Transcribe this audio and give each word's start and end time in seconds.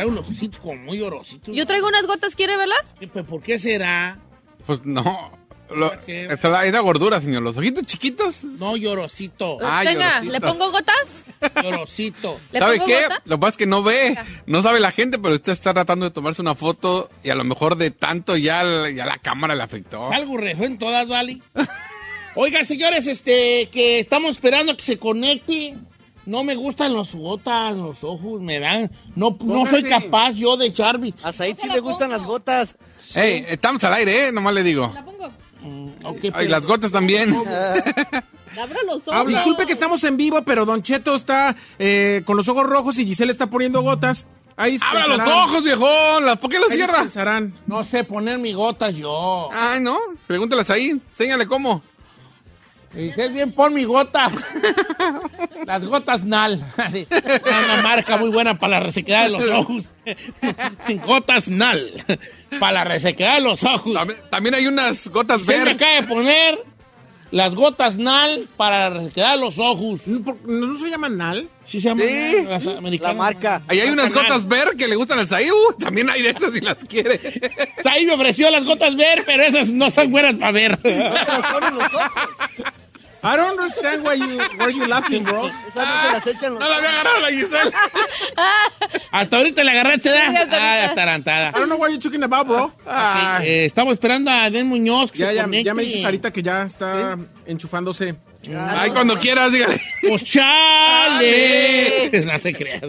Trae 0.00 0.08
unos 0.10 0.26
ojitos 0.30 0.58
como 0.60 0.76
muy 0.76 0.98
llorositos. 0.98 1.54
Yo 1.54 1.66
traigo 1.66 1.86
unas 1.86 2.06
gotas, 2.06 2.34
¿quiere 2.34 2.56
verlas? 2.56 2.94
Sí, 2.98 3.06
pues, 3.06 3.22
¿Por 3.26 3.42
qué 3.42 3.58
será? 3.58 4.18
Pues 4.64 4.86
no. 4.86 5.30
Lo, 5.68 5.92
esa 6.06 6.48
la- 6.48 6.60
hay 6.60 6.72
la 6.72 6.80
gordura, 6.80 7.20
señor. 7.20 7.42
Los 7.42 7.58
ojitos 7.58 7.84
chiquitos. 7.84 8.42
No, 8.44 8.78
llorosito. 8.78 9.58
Ah, 9.62 9.82
Venga, 9.84 10.22
llorositos. 10.22 10.32
¿le 10.32 10.40
pongo 10.40 10.70
gotas? 10.72 11.24
Llorosito. 11.62 12.40
¿Le 12.50 12.58
¿Sabe 12.60 12.78
qué? 12.86 13.02
gotas? 13.02 13.20
Lo 13.26 13.36
que 13.36 13.40
pasa 13.40 13.50
es 13.50 13.56
que 13.58 13.66
no 13.66 13.82
ve. 13.82 14.16
No 14.46 14.62
sabe 14.62 14.80
la 14.80 14.90
gente, 14.90 15.18
pero 15.18 15.34
usted 15.34 15.52
está 15.52 15.74
tratando 15.74 16.06
de 16.06 16.10
tomarse 16.12 16.40
una 16.40 16.54
foto 16.54 17.10
y 17.22 17.28
a 17.28 17.34
lo 17.34 17.44
mejor 17.44 17.76
de 17.76 17.90
tanto 17.90 18.38
ya, 18.38 18.88
ya 18.88 19.04
la 19.04 19.18
cámara 19.18 19.54
le 19.54 19.62
afectó. 19.62 20.08
Salgo 20.08 20.38
rejo 20.38 20.64
en 20.64 20.78
todas, 20.78 21.06
¿vale? 21.08 21.42
Oiga, 22.36 22.64
señores, 22.64 23.06
este, 23.06 23.68
que 23.70 23.98
estamos 24.00 24.30
esperando 24.32 24.72
a 24.72 24.76
que 24.78 24.82
se 24.82 24.98
conecte. 24.98 25.76
No 26.30 26.44
me 26.44 26.54
gustan 26.54 26.94
los 26.94 27.12
gotas, 27.12 27.76
los 27.76 28.04
ojos, 28.04 28.40
me 28.40 28.60
dan. 28.60 28.88
No, 29.16 29.36
no 29.42 29.66
soy 29.66 29.82
capaz 29.82 30.30
yo 30.34 30.56
de 30.56 30.72
Charby. 30.72 31.12
A 31.24 31.32
Said 31.32 31.56
sí 31.60 31.68
le 31.68 31.80
gustan 31.80 32.08
las 32.08 32.24
gotas. 32.24 32.76
Ey, 33.16 33.44
estamos 33.48 33.82
al 33.82 33.94
aire, 33.94 34.28
¿eh? 34.28 34.32
Nomás 34.32 34.54
le 34.54 34.62
digo. 34.62 34.92
¿La 34.94 35.04
pongo? 35.04 35.26
Ok, 36.04 36.18
Ay, 36.22 36.30
pero- 36.30 36.50
las 36.50 36.66
gotas 36.66 36.92
también. 36.92 37.34
Abra 38.56 38.78
los 38.86 39.08
ojos. 39.08 39.26
Disculpe 39.26 39.66
que 39.66 39.72
estamos 39.72 40.04
en 40.04 40.16
vivo, 40.16 40.42
pero 40.42 40.64
Don 40.64 40.84
Cheto 40.84 41.16
está 41.16 41.56
eh, 41.80 42.22
con 42.24 42.36
los 42.36 42.46
ojos 42.46 42.64
rojos 42.64 42.96
y 43.00 43.06
Giselle 43.06 43.32
está 43.32 43.48
poniendo 43.48 43.82
gotas. 43.82 44.28
Ahí 44.56 44.78
¡Abra 44.82 45.08
los 45.08 45.20
ojos, 45.26 45.64
viejón! 45.64 46.26
¿Las- 46.26 46.38
¿Por 46.38 46.48
qué 46.50 46.60
los 46.60 46.68
cierra? 46.70 47.08
No 47.66 47.82
sé 47.82 48.04
poner 48.04 48.38
mis 48.38 48.54
gotas 48.54 48.94
yo. 48.96 49.48
Ay, 49.52 49.80
no. 49.80 49.98
Pregúntelas 50.28 50.70
ahí. 50.70 50.90
Enséñale 50.90 51.46
cómo. 51.48 51.82
Dice 52.92 53.28
bien, 53.28 53.52
pon 53.52 53.72
mi 53.72 53.84
gota. 53.84 54.28
Las 55.66 55.84
gotas 55.84 56.24
Nal. 56.24 56.64
Así. 56.76 57.06
Una 57.64 57.82
marca 57.82 58.16
muy 58.16 58.30
buena 58.30 58.58
para 58.58 58.78
la 58.78 58.80
resequedad 58.80 59.24
de 59.24 59.30
los 59.30 59.48
ojos. 59.48 59.92
gotas 61.06 61.46
Nal. 61.48 61.92
Para 62.58 62.72
la 62.72 62.84
resequedad 62.84 63.34
de 63.36 63.42
los 63.42 63.62
ojos. 63.62 63.92
También, 63.94 64.18
también 64.30 64.54
hay 64.56 64.66
unas 64.66 65.08
gotas 65.08 65.42
Se 65.44 65.52
me 65.52 65.58
verdes. 65.58 65.74
acaba 65.76 65.92
de 66.00 66.02
poner 66.02 66.64
las 67.30 67.54
gotas 67.54 67.96
Nal 67.96 68.48
para 68.56 68.90
la 68.90 68.98
resequedad 68.98 69.32
de 69.32 69.38
los 69.38 69.58
ojos. 69.60 70.00
¿No, 70.08 70.76
se 70.78 70.90
llama 70.90 71.08
Nal? 71.08 71.48
Sí 71.64 71.80
se 71.80 71.88
llama 71.90 72.02
Sí. 72.02 72.34
Nal, 72.42 72.48
las 72.50 72.66
americanas. 72.66 73.14
La 73.16 73.22
marca. 73.22 73.62
Ahí 73.68 73.78
hay 73.78 73.90
unas 73.90 74.12
Nal. 74.12 74.24
gotas 74.24 74.48
ver 74.48 74.70
que 74.76 74.88
le 74.88 74.96
gustan 74.96 75.20
al 75.20 75.28
Saí. 75.28 75.48
Uh, 75.48 75.74
también 75.78 76.10
hay 76.10 76.22
de 76.22 76.30
esas 76.30 76.52
si 76.52 76.60
las 76.60 76.76
quiere. 76.86 77.20
Me 78.04 78.12
ofreció 78.14 78.50
las 78.50 78.64
gotas 78.64 78.96
ver, 78.96 79.22
pero 79.24 79.44
esas 79.44 79.68
no 79.68 79.90
son 79.90 80.10
buenas 80.10 80.34
para 80.34 80.50
ver. 80.50 80.78
I 83.22 83.36
don't 83.36 83.50
understand 83.58 84.02
why 84.04 84.14
you, 84.14 84.38
why 84.58 84.68
you 84.72 84.86
laughing, 84.86 85.24
bro. 85.24 85.46
Esas 85.48 85.74
no 85.74 86.02
se 86.02 86.12
las 86.12 86.26
echan 86.26 86.54
los... 86.54 86.60
No 86.60 86.68
la 86.70 86.76
había 86.76 86.88
agarrado 86.88 87.20
la 87.20 87.28
Giselle. 87.28 87.70
Hasta 89.10 89.36
ahorita 89.36 89.62
le 89.64 89.70
agarraste, 89.72 90.08
¿verdad? 90.10 90.48
Ah, 90.52 90.86
atarantada. 90.90 91.48
I 91.50 91.52
don't 91.52 91.66
know 91.66 91.76
what 91.78 91.90
you're 91.90 92.00
talking 92.02 92.22
about, 92.22 92.46
bro. 92.46 92.72
Ay. 92.86 93.46
Eh, 93.46 93.64
estamos 93.66 93.92
esperando 93.92 94.30
a 94.30 94.48
Den 94.50 94.68
Muñoz 94.68 95.10
que 95.12 95.18
Ya, 95.18 95.28
se 95.28 95.34
ya, 95.34 95.42
conecte. 95.42 95.64
ya 95.64 95.74
me 95.74 95.82
dice 95.82 96.00
Sarita 96.00 96.32
que 96.32 96.42
ya 96.42 96.62
está 96.62 97.18
enchufándose. 97.46 98.14
Ay, 98.56 98.90
cuando 98.92 99.18
quieras, 99.18 99.52
dígale. 99.52 99.78
Pues 100.08 100.24
chale. 100.24 102.10
no 102.24 102.38
te 102.40 102.54
creas. 102.54 102.84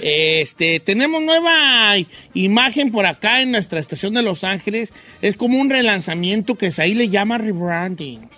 Este, 0.00 0.80
tenemos 0.80 1.22
nueva 1.22 1.94
imagen 2.34 2.90
por 2.90 3.06
acá 3.06 3.42
en 3.42 3.52
nuestra 3.52 3.78
estación 3.78 4.14
de 4.14 4.22
Los 4.24 4.42
Ángeles. 4.42 4.92
Es 5.22 5.36
como 5.36 5.60
un 5.60 5.70
relanzamiento 5.70 6.56
que 6.56 6.72
ahí 6.78 6.94
le 6.94 7.08
llama 7.08 7.38
rebranding. 7.38 8.28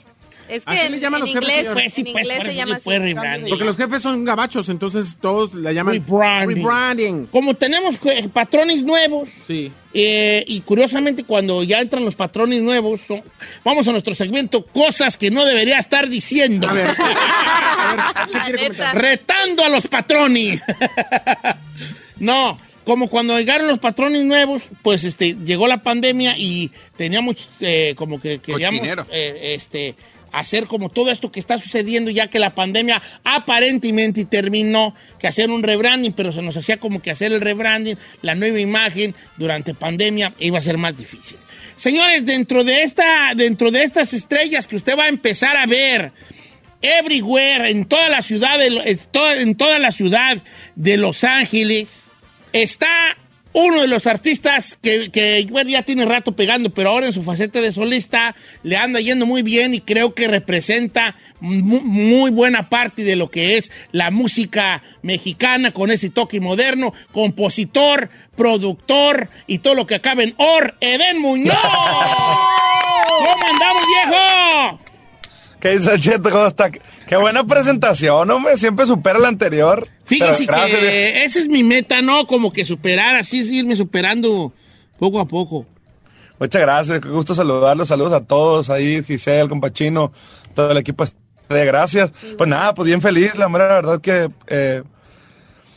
Es 0.50 0.64
que 0.64 0.72
Así 0.72 0.86
en, 0.86 0.92
le 0.92 1.00
llaman 1.00 1.20
en 1.26 1.34
los 1.34 1.34
jefes, 1.34 1.48
inglés, 1.48 1.56
señor. 1.64 1.74
Pues 1.74 1.94
sí, 1.94 2.00
en 2.00 2.12
pues, 2.12 2.22
inglés 2.24 2.42
se 2.44 2.54
llama 2.54 2.76
así. 2.76 2.90
rebranding. 2.90 3.48
Porque 3.48 3.64
los 3.64 3.76
jefes 3.76 4.02
son 4.02 4.24
gabachos, 4.24 4.68
entonces 4.68 5.16
todos 5.20 5.54
la 5.54 5.72
llaman 5.72 5.94
Rebranding. 5.94 6.56
rebranding. 6.56 7.26
Como 7.26 7.54
tenemos 7.54 7.96
eh, 8.06 8.28
patrones 8.32 8.82
nuevos, 8.82 9.28
Sí. 9.46 9.70
eh, 9.94 10.44
y 10.46 10.60
curiosamente 10.62 11.24
cuando 11.24 11.62
ya 11.62 11.80
entran 11.80 12.04
los 12.04 12.16
patrones 12.16 12.60
nuevos, 12.62 13.00
son- 13.02 13.22
vamos 13.64 13.86
a 13.88 13.92
nuestro 13.92 14.14
segmento, 14.14 14.64
cosas 14.64 15.16
que 15.16 15.30
no 15.30 15.44
debería 15.44 15.78
estar 15.78 16.08
diciendo. 16.08 16.68
A 16.68 16.72
ver, 16.72 16.86
a 16.90 16.90
ver, 16.90 16.96
¿qué 18.26 18.32
La 18.38 18.44
quiere 18.44 18.52
neta. 18.62 18.68
comentar? 18.90 18.96
retando 19.02 19.64
a 19.64 19.68
los 19.68 19.86
patrones. 19.86 20.62
no, 22.18 22.58
como 22.84 23.08
cuando 23.08 23.38
llegaron 23.38 23.66
los 23.68 23.78
patrones 23.78 24.24
nuevos, 24.24 24.64
pues 24.82 25.04
este 25.04 25.34
llegó 25.44 25.66
la 25.68 25.82
pandemia 25.82 26.34
y 26.36 26.70
teníamos 26.96 27.48
eh, 27.60 27.94
como 27.96 28.20
que 28.20 28.38
queríamos 28.40 28.82
eh, 29.12 29.54
este 29.54 29.94
hacer 30.32 30.66
como 30.66 30.88
todo 30.88 31.10
esto 31.10 31.30
que 31.32 31.40
está 31.40 31.58
sucediendo 31.58 32.10
ya 32.10 32.28
que 32.28 32.38
la 32.38 32.54
pandemia 32.54 33.02
aparentemente 33.24 34.24
terminó, 34.24 34.94
que 35.18 35.28
hacer 35.28 35.50
un 35.50 35.62
rebranding, 35.62 36.12
pero 36.12 36.32
se 36.32 36.42
nos 36.42 36.56
hacía 36.56 36.78
como 36.78 37.00
que 37.00 37.10
hacer 37.10 37.32
el 37.32 37.40
rebranding, 37.40 37.96
la 38.22 38.34
nueva 38.34 38.60
imagen 38.60 39.14
durante 39.36 39.74
pandemia 39.74 40.34
iba 40.38 40.58
a 40.58 40.62
ser 40.62 40.78
más 40.78 40.96
difícil. 40.96 41.38
Señores, 41.76 42.26
dentro 42.26 42.64
de 42.64 42.82
esta 42.82 43.32
dentro 43.34 43.70
de 43.70 43.82
estas 43.82 44.12
estrellas 44.12 44.66
que 44.66 44.76
usted 44.76 44.98
va 44.98 45.04
a 45.04 45.08
empezar 45.08 45.56
a 45.56 45.66
ver 45.66 46.12
everywhere, 46.82 47.70
en 47.70 47.84
toda 47.86 48.08
la 48.08 48.22
ciudad 48.22 48.58
en 48.62 49.54
toda 49.54 49.78
la 49.78 49.92
ciudad 49.92 50.42
de 50.76 50.96
Los 50.96 51.24
Ángeles, 51.24 52.04
está 52.52 53.16
uno 53.52 53.80
de 53.80 53.88
los 53.88 54.06
artistas 54.06 54.78
que, 54.80 55.10
que, 55.10 55.46
bueno, 55.50 55.70
ya 55.70 55.82
tiene 55.82 56.04
rato 56.04 56.32
pegando, 56.36 56.70
pero 56.70 56.90
ahora 56.90 57.06
en 57.06 57.12
su 57.12 57.22
faceta 57.22 57.60
de 57.60 57.72
solista 57.72 58.36
le 58.62 58.76
anda 58.76 59.00
yendo 59.00 59.26
muy 59.26 59.42
bien 59.42 59.74
y 59.74 59.80
creo 59.80 60.14
que 60.14 60.28
representa 60.28 61.16
mu- 61.40 61.80
muy 61.80 62.30
buena 62.30 62.68
parte 62.68 63.02
de 63.02 63.16
lo 63.16 63.28
que 63.30 63.56
es 63.56 63.72
la 63.90 64.10
música 64.12 64.82
mexicana 65.02 65.72
con 65.72 65.90
ese 65.90 66.10
toque 66.10 66.40
moderno, 66.40 66.94
compositor, 67.12 68.08
productor 68.36 69.28
y 69.48 69.58
todo 69.58 69.74
lo 69.74 69.86
que 69.86 69.96
acaba 69.96 70.22
en 70.22 70.34
OR, 70.36 70.76
Eden 70.80 71.20
Muñoz. 71.20 71.56
¿Cómo 73.18 73.46
andamos, 73.52 73.82
viejo? 73.86 74.80
¿Qué 75.60 75.70
dice 75.76 75.98
Cheto? 75.98 76.30
¿Cómo 76.30 76.46
está? 76.46 76.70
Qué 76.70 77.16
buena 77.16 77.44
presentación, 77.44 78.30
hombre. 78.30 78.56
Siempre 78.56 78.86
supera 78.86 79.18
la 79.18 79.28
anterior. 79.28 79.86
Fíjese 80.04 80.44
Pero 80.46 80.58
gracias, 80.58 80.80
viejo. 80.80 80.92
que 80.94 81.24
esa 81.24 81.38
es 81.38 81.48
mi 81.48 81.62
meta, 81.62 82.00
¿no? 82.02 82.26
Como 82.26 82.52
que 82.52 82.64
superar, 82.64 83.16
así 83.16 83.40
es 83.40 83.50
irme 83.52 83.76
superando 83.76 84.52
poco 84.98 85.20
a 85.20 85.26
poco. 85.26 85.66
Muchas 86.38 86.62
gracias. 86.62 87.00
Qué 87.00 87.08
gusto 87.08 87.34
saludarlos. 87.34 87.88
Saludos 87.88 88.12
a 88.14 88.24
todos 88.24 88.70
ahí, 88.70 89.02
Giselle, 89.02 89.48
Compachino, 89.48 90.12
todo 90.54 90.70
el 90.72 90.78
equipo. 90.78 91.04
de 91.50 91.64
Gracias. 91.66 92.12
Pues 92.38 92.48
nada, 92.48 92.74
pues 92.74 92.86
bien 92.86 93.02
feliz. 93.02 93.34
La 93.36 93.48
verdad 93.48 94.00
que 94.00 94.30
eh, 94.46 94.82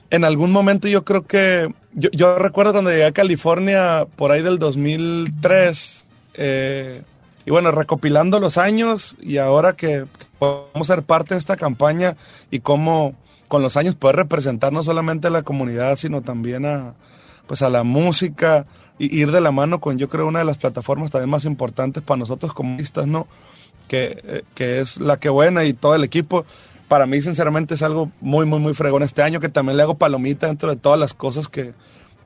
en 0.10 0.24
algún 0.24 0.52
momento 0.52 0.88
yo 0.88 1.04
creo 1.04 1.25
que... 1.28 1.69
Yo, 1.96 2.10
yo 2.12 2.38
recuerdo 2.40 2.72
cuando 2.72 2.90
llegué 2.90 3.06
a 3.06 3.12
California 3.12 4.08
por 4.16 4.31
ahí 4.31 4.42
del 4.42 4.58
2003. 4.60 6.06
eh, 6.36 7.02
y 7.45 7.51
bueno, 7.51 7.72
recopilando 7.72 8.40
los 8.40 8.57
años 8.57 9.16
y 9.22 9.38
ahora 9.38 9.74
que 9.74 10.06
podemos 10.40 10.88
ser 10.88 11.04
parte 11.04 11.36
de 11.36 11.40
esta 11.40 11.56
campaña 11.56 12.16
y 12.51 12.60
cómo 12.60 13.16
con 13.48 13.62
los 13.62 13.78
años 13.78 13.95
poder 13.95 14.16
representar 14.16 14.74
no 14.74 14.81
solamente 14.84 15.28
a 15.28 15.31
la 15.31 15.44
comunidad, 15.44 15.98
sino 15.98 16.22
también 16.22 16.66
a, 16.66 16.95
pues 17.48 17.62
a 17.62 17.69
la 17.69 17.84
música 17.84 18.66
y 18.98 19.16
ir 19.16 19.31
de 19.31 19.42
la 19.42 19.51
mano 19.51 19.80
con 19.80 19.98
yo 19.98 20.10
creo 20.10 20.28
una 20.28 20.40
de 20.40 20.45
las 20.45 20.57
plataformas 20.57 21.12
también 21.12 21.30
más 21.30 21.45
importantes 21.45 22.01
para 22.01 22.18
nosotros 22.18 22.54
como 22.54 22.74
artistas, 22.74 23.07
¿no? 23.07 23.28
que, 23.88 24.22
eh, 24.24 24.44
que 24.56 24.80
es 24.80 25.00
la 25.00 25.18
que 25.18 25.30
buena 25.30 25.66
y 25.66 25.74
todo 25.74 25.96
el 25.96 26.04
equipo. 26.04 26.46
Para 26.88 27.06
mí, 27.06 27.22
sinceramente, 27.22 27.75
es 27.75 27.81
algo 27.81 28.12
muy, 28.22 28.46
muy, 28.46 28.60
muy 28.60 28.74
fregón 28.74 29.04
este 29.04 29.22
año, 29.22 29.39
que 29.39 29.50
también 29.50 29.78
le 29.78 29.84
hago 29.84 29.98
palomita 29.98 30.48
dentro 30.48 30.69
de 30.69 30.75
todas 30.75 31.00
las 31.00 31.13
cosas 31.13 31.48
que, 31.48 31.74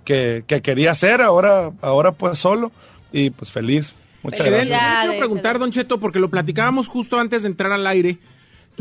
que, 0.03 0.43
que 0.47 0.61
quería 0.61 0.91
hacer, 0.91 1.21
ahora, 1.21 1.71
ahora 1.81 2.11
pues 2.11 2.39
solo, 2.39 2.71
y 3.11 3.29
pues 3.29 3.51
feliz. 3.51 3.93
Muchas 4.23 4.45
gracias. 4.45 4.81
quiero 5.01 5.17
preguntar. 5.17 5.59
Don 5.59 5.71
Cheto, 5.71 5.99
porque 5.99 6.19
lo 6.19 6.29
platicábamos 6.29 6.87
justo 6.87 7.19
antes 7.19 7.43
de 7.43 7.49
entrar 7.49 7.71
al 7.71 7.85
aire. 7.87 8.17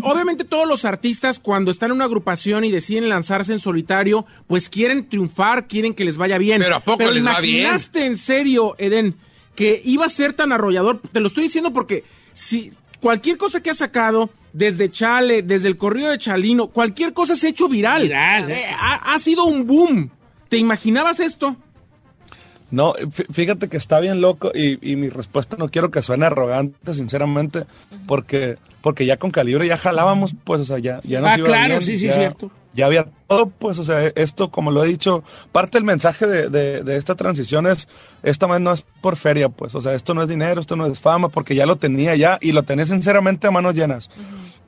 Obviamente 0.02 0.44
todos 0.44 0.68
los 0.68 0.84
artistas 0.84 1.38
cuando 1.38 1.70
están 1.70 1.90
en 1.90 1.96
una 1.96 2.04
agrupación 2.04 2.64
y 2.64 2.70
deciden 2.70 3.08
lanzarse 3.08 3.52
en 3.52 3.58
solitario, 3.58 4.26
pues 4.46 4.68
quieren 4.68 5.08
triunfar, 5.08 5.68
quieren 5.68 5.94
que 5.94 6.04
les 6.04 6.18
vaya 6.18 6.36
bien. 6.36 6.60
Pero 6.60 6.76
¿a 6.76 6.80
poco 6.80 7.10
les 7.10 7.24
va 7.24 7.40
bien? 7.40 7.60
imaginaste 7.60 8.04
en 8.04 8.16
serio, 8.16 8.74
Eden, 8.78 9.14
que 9.54 9.80
iba 9.84 10.04
a 10.04 10.10
ser 10.10 10.34
tan 10.34 10.52
arrollador. 10.52 11.00
Te 11.12 11.20
lo 11.20 11.28
estoy 11.28 11.44
diciendo 11.44 11.72
porque 11.72 12.04
si 12.32 12.72
cualquier 13.00 13.38
cosa 13.38 13.62
que 13.62 13.70
ha 13.70 13.74
sacado, 13.74 14.28
desde 14.52 14.90
Chale, 14.90 15.42
desde 15.42 15.68
el 15.68 15.78
corrido 15.78 16.10
de 16.10 16.18
Chalino, 16.18 16.68
cualquier 16.68 17.14
cosa 17.14 17.34
se 17.34 17.46
ha 17.46 17.50
hecho 17.50 17.68
viral. 17.68 18.02
Viral, 18.02 18.50
¿eh? 18.50 18.60
Eh, 18.60 18.76
ha, 18.78 19.14
ha 19.14 19.18
sido 19.18 19.44
un 19.44 19.66
boom. 19.66 20.10
¿Te 20.50 20.58
imaginabas 20.58 21.20
esto? 21.20 21.56
No, 22.70 22.94
fí- 22.94 23.26
fíjate 23.32 23.68
que 23.68 23.76
está 23.76 24.00
bien 24.00 24.20
loco 24.20 24.50
y, 24.54 24.78
y 24.90 24.96
mi 24.96 25.08
respuesta 25.08 25.56
no 25.56 25.68
quiero 25.68 25.90
que 25.90 26.02
suene 26.02 26.26
arrogante, 26.26 26.94
sinceramente, 26.94 27.64
porque, 28.06 28.56
porque 28.80 29.06
ya 29.06 29.16
con 29.18 29.30
calibre 29.30 29.66
ya 29.68 29.78
jalábamos, 29.78 30.34
pues, 30.44 30.60
o 30.60 30.64
sea, 30.64 30.78
ya, 30.78 31.00
ya 31.02 31.20
nos 31.20 31.30
Ah, 31.30 31.38
iba 31.38 31.46
claro, 31.46 31.68
bien, 31.68 31.82
sí, 31.82 31.98
sí, 31.98 32.06
ya- 32.08 32.14
cierto. 32.14 32.50
Ya 32.74 32.84
había 32.84 33.06
todo, 33.26 33.46
pues, 33.48 33.78
o 33.78 33.84
sea, 33.84 34.04
esto, 34.16 34.50
como 34.50 34.70
lo 34.70 34.84
he 34.84 34.88
dicho, 34.88 35.24
parte 35.50 35.78
del 35.78 35.84
mensaje 35.84 36.26
de, 36.26 36.50
de- 36.50 36.82
de 36.82 36.96
esta 36.98 37.14
transición 37.14 37.66
es, 37.66 37.88
esta 38.22 38.46
vez 38.46 38.60
no 38.60 38.70
es 38.72 38.82
por 39.00 39.16
feria, 39.16 39.48
pues, 39.48 39.74
o 39.74 39.80
sea, 39.80 39.94
esto 39.94 40.12
no 40.12 40.22
es 40.22 40.28
dinero, 40.28 40.60
esto 40.60 40.76
no 40.76 40.84
es 40.86 40.98
fama, 40.98 41.30
porque 41.30 41.54
ya 41.54 41.64
lo 41.64 41.76
tenía 41.76 42.14
ya 42.16 42.36
y 42.42 42.52
lo 42.52 42.64
tenía 42.64 42.84
sinceramente 42.84 43.46
a 43.46 43.50
manos 43.50 43.74
llenas. 43.76 44.10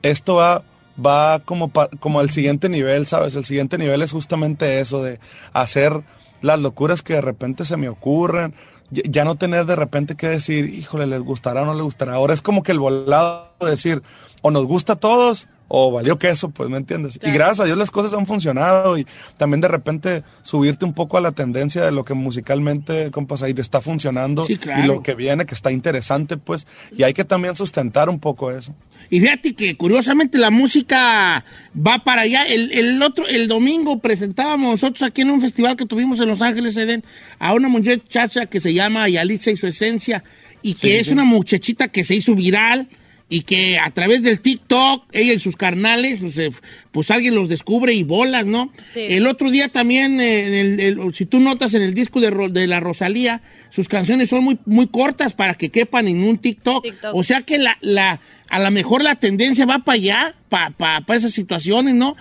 Esto 0.01 0.35
va, 0.35 0.63
va 1.05 1.39
como, 1.45 1.67
pa- 1.67 1.89
como 1.99 2.19
al 2.19 2.31
siguiente 2.31 2.67
nivel, 2.67 3.05
¿sabes? 3.05 3.35
El 3.35 3.45
siguiente 3.45 3.77
nivel 3.77 4.01
es 4.01 4.11
justamente 4.11 4.79
eso, 4.79 5.03
de 5.03 5.19
hacer 5.53 6.01
las 6.41 6.59
locuras 6.59 7.01
que 7.01 7.13
de 7.13 7.21
repente 7.21 7.65
se 7.65 7.77
me 7.77 7.89
ocurren, 7.89 8.53
ya- 8.91 9.23
no 9.23 9.35
tener 9.35 9.65
de 9.65 9.75
repente 9.75 10.15
que 10.15 10.27
decir, 10.27 10.73
híjole, 10.73 11.05
les 11.07 11.21
gustará 11.21 11.61
o 11.61 11.65
no 11.65 11.73
les 11.73 11.83
gustará. 11.83 12.13
Ahora 12.15 12.33
es 12.33 12.41
como 12.41 12.63
que 12.63 12.71
el 12.71 12.79
volado 12.79 13.51
de 13.59 13.69
decir, 13.69 14.01
o 14.41 14.51
nos 14.51 14.65
gusta 14.65 14.93
a 14.93 14.95
todos, 14.97 15.47
o 15.69 15.91
valió 15.91 16.17
queso, 16.19 16.49
pues, 16.49 16.69
¿me 16.69 16.77
entiendes? 16.77 17.19
Y 17.23 17.31
gracias 17.31 17.61
a 17.61 17.65
Dios 17.65 17.77
las 17.77 17.91
cosas 17.91 18.13
han 18.13 18.25
funcionado 18.25 18.97
y 18.97 19.05
también 19.37 19.61
de 19.61 19.67
repente 19.67 20.23
subirte 20.41 20.83
un 20.83 20.93
poco 20.93 21.17
a 21.17 21.21
la 21.21 21.31
tendencia 21.31 21.83
de 21.85 21.91
lo 21.91 22.03
que 22.03 22.15
musicalmente, 22.15 23.11
compas, 23.11 23.43
ahí 23.43 23.53
te 23.53 23.61
está 23.61 23.79
funcionando 23.79 24.45
Sí, 24.45 24.57
claro. 24.57 24.83
y 24.83 24.87
lo 24.87 25.03
que 25.03 25.13
viene, 25.13 25.45
que 25.45 25.53
está 25.53 25.71
interesante, 25.71 26.37
pues, 26.37 26.65
y 26.95 27.03
hay 27.03 27.13
que 27.13 27.23
también 27.23 27.55
sustentar 27.55 28.09
un 28.09 28.19
poco 28.19 28.51
eso. 28.51 28.73
Y 29.11 29.19
fíjate 29.19 29.53
que 29.53 29.77
curiosamente 29.77 30.39
la 30.39 30.49
música 30.49 31.45
va 31.75 32.03
para 32.03 32.23
allá. 32.23 32.45
El, 32.45 32.71
el 32.71 33.01
otro, 33.03 33.27
el 33.27 33.47
domingo 33.47 33.99
presentábamos 33.99 34.71
nosotros 34.71 35.03
aquí 35.03 35.21
en 35.21 35.29
un 35.29 35.39
festival 35.39 35.77
que 35.77 35.85
tuvimos 35.85 36.19
en 36.19 36.27
Los 36.27 36.41
Ángeles, 36.41 36.75
Eden, 36.77 37.03
a 37.37 37.53
una 37.53 37.69
muchacha 37.69 38.47
que 38.47 38.59
se 38.59 38.73
llama 38.73 39.07
Yalitza 39.07 39.51
y 39.51 39.57
su 39.57 39.67
esencia, 39.67 40.23
y 40.63 40.73
que 40.73 40.99
es 40.99 41.09
una 41.09 41.23
muchachita 41.23 41.87
que 41.89 42.03
se 42.03 42.15
hizo 42.15 42.33
viral 42.33 42.87
y 43.31 43.41
que 43.41 43.77
a 43.77 43.91
través 43.91 44.23
del 44.23 44.41
TikTok, 44.41 45.05
ella 45.11 45.33
y 45.33 45.39
sus 45.39 45.55
carnales, 45.55 46.17
pues, 46.19 46.35
eh, 46.39 46.49
pues 46.91 47.11
alguien 47.11 47.35
los 47.35 47.47
descubre 47.47 47.93
y 47.93 48.01
bolas, 48.03 48.47
¿no? 48.47 48.71
Sí. 48.93 49.01
El 49.09 49.27
otro 49.27 49.51
día 49.51 49.69
también, 49.69 50.19
eh, 50.19 50.47
en 50.47 50.53
el- 50.55 50.79
el- 50.79 51.13
si 51.13 51.25
tú 51.25 51.39
notas 51.39 51.75
en 51.75 51.83
el 51.83 51.93
disco 51.93 52.19
de, 52.21 52.31
de 52.51 52.65
la 52.65 52.79
Rosalía, 52.79 53.41
sus 53.69 53.87
canciones 53.87 54.29
son 54.29 54.43
muy, 54.43 54.57
muy 54.65 54.87
cortas 54.87 55.35
para 55.35 55.53
que 55.53 55.69
quepan 55.69 56.07
en 56.07 56.23
un 56.23 56.39
TikTok. 56.39 56.83
TikTok. 56.83 57.15
O 57.15 57.21
sea 57.21 57.41
que 57.43 57.59
la, 57.59 57.77
la, 57.81 58.19
a 58.49 58.59
lo 58.59 58.71
mejor 58.71 59.03
la 59.03 59.15
tendencia 59.15 59.67
va 59.67 59.79
para 59.79 59.95
allá, 59.95 60.35
para 60.49 61.03
esas 61.15 61.31
situaciones, 61.31 61.93
¿no? 61.93 62.15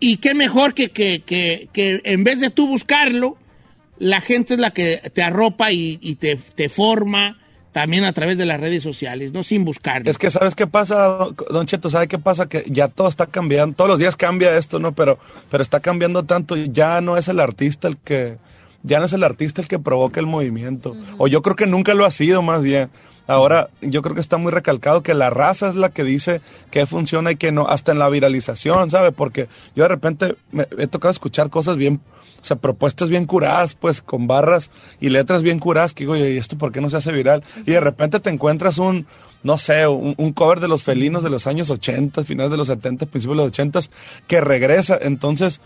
Y 0.00 0.16
qué 0.16 0.34
mejor 0.34 0.74
que, 0.74 0.88
que, 0.90 1.22
que, 1.24 1.68
que 1.72 2.00
en 2.04 2.24
vez 2.24 2.40
de 2.40 2.50
tú 2.50 2.66
buscarlo, 2.66 3.36
la 4.00 4.20
gente 4.20 4.54
es 4.54 4.60
la 4.60 4.72
que 4.72 4.96
te 5.12 5.22
arropa 5.22 5.70
y, 5.72 5.98
y 6.02 6.16
te, 6.16 6.36
te 6.36 6.68
forma 6.68 7.38
también 7.78 8.02
a 8.02 8.12
través 8.12 8.36
de 8.36 8.44
las 8.44 8.60
redes 8.60 8.82
sociales, 8.82 9.32
¿no? 9.32 9.44
Sin 9.44 9.64
buscarlo. 9.64 10.10
Es 10.10 10.18
que, 10.18 10.32
¿sabes 10.32 10.56
qué 10.56 10.66
pasa, 10.66 11.28
Don 11.48 11.64
Cheto? 11.64 11.88
¿Sabe 11.90 12.08
qué 12.08 12.18
pasa? 12.18 12.48
Que 12.48 12.64
ya 12.66 12.88
todo 12.88 13.06
está 13.06 13.26
cambiando. 13.26 13.76
Todos 13.76 13.88
los 13.88 14.00
días 14.00 14.16
cambia 14.16 14.56
esto, 14.58 14.80
¿no? 14.80 14.90
Pero, 14.96 15.20
pero 15.48 15.62
está 15.62 15.78
cambiando 15.78 16.24
tanto. 16.24 16.56
y 16.56 16.72
Ya 16.72 17.00
no 17.00 17.16
es 17.16 17.28
el 17.28 17.38
artista 17.38 17.86
el 17.86 17.96
que... 17.96 18.36
Ya 18.82 18.98
no 18.98 19.04
es 19.04 19.12
el 19.12 19.22
artista 19.22 19.62
el 19.62 19.68
que 19.68 19.78
provoca 19.78 20.18
el 20.18 20.26
movimiento. 20.26 20.96
O 21.18 21.28
yo 21.28 21.40
creo 21.40 21.54
que 21.54 21.68
nunca 21.68 21.94
lo 21.94 22.04
ha 22.04 22.10
sido, 22.10 22.42
más 22.42 22.62
bien. 22.62 22.90
Ahora, 23.28 23.68
yo 23.80 24.02
creo 24.02 24.16
que 24.16 24.20
está 24.20 24.38
muy 24.38 24.50
recalcado 24.50 25.04
que 25.04 25.14
la 25.14 25.30
raza 25.30 25.68
es 25.68 25.76
la 25.76 25.90
que 25.90 26.02
dice 26.02 26.40
qué 26.72 26.84
funciona 26.84 27.30
y 27.30 27.36
qué 27.36 27.52
no, 27.52 27.68
hasta 27.68 27.92
en 27.92 28.00
la 28.00 28.08
viralización, 28.08 28.90
¿sabe? 28.90 29.12
Porque 29.12 29.46
yo 29.76 29.84
de 29.84 29.88
repente 29.88 30.34
me 30.50 30.66
he 30.78 30.88
tocado 30.88 31.12
escuchar 31.12 31.48
cosas 31.48 31.76
bien, 31.76 32.00
o 32.40 32.44
sea, 32.44 32.56
propuestas 32.56 33.08
bien 33.08 33.26
curadas, 33.26 33.74
pues 33.74 34.02
con 34.02 34.26
barras 34.26 34.70
y 35.00 35.08
letras 35.08 35.42
bien 35.42 35.58
curadas, 35.58 35.94
que 35.94 36.04
digo, 36.04 36.16
¿y 36.16 36.36
esto 36.36 36.56
por 36.56 36.72
qué 36.72 36.80
no 36.80 36.90
se 36.90 36.96
hace 36.96 37.12
viral? 37.12 37.42
Y 37.66 37.72
de 37.72 37.80
repente 37.80 38.20
te 38.20 38.30
encuentras 38.30 38.78
un, 38.78 39.06
no 39.42 39.58
sé, 39.58 39.86
un, 39.86 40.14
un 40.16 40.32
cover 40.32 40.60
de 40.60 40.68
los 40.68 40.82
felinos 40.82 41.22
de 41.22 41.30
los 41.30 41.46
años 41.46 41.70
80, 41.70 42.24
finales 42.24 42.50
de 42.50 42.56
los 42.56 42.68
70, 42.68 43.06
principios 43.06 43.36
de 43.36 43.42
los 43.44 43.52
80, 43.52 43.80
que 44.26 44.40
regresa. 44.40 44.98
Entonces, 45.00 45.60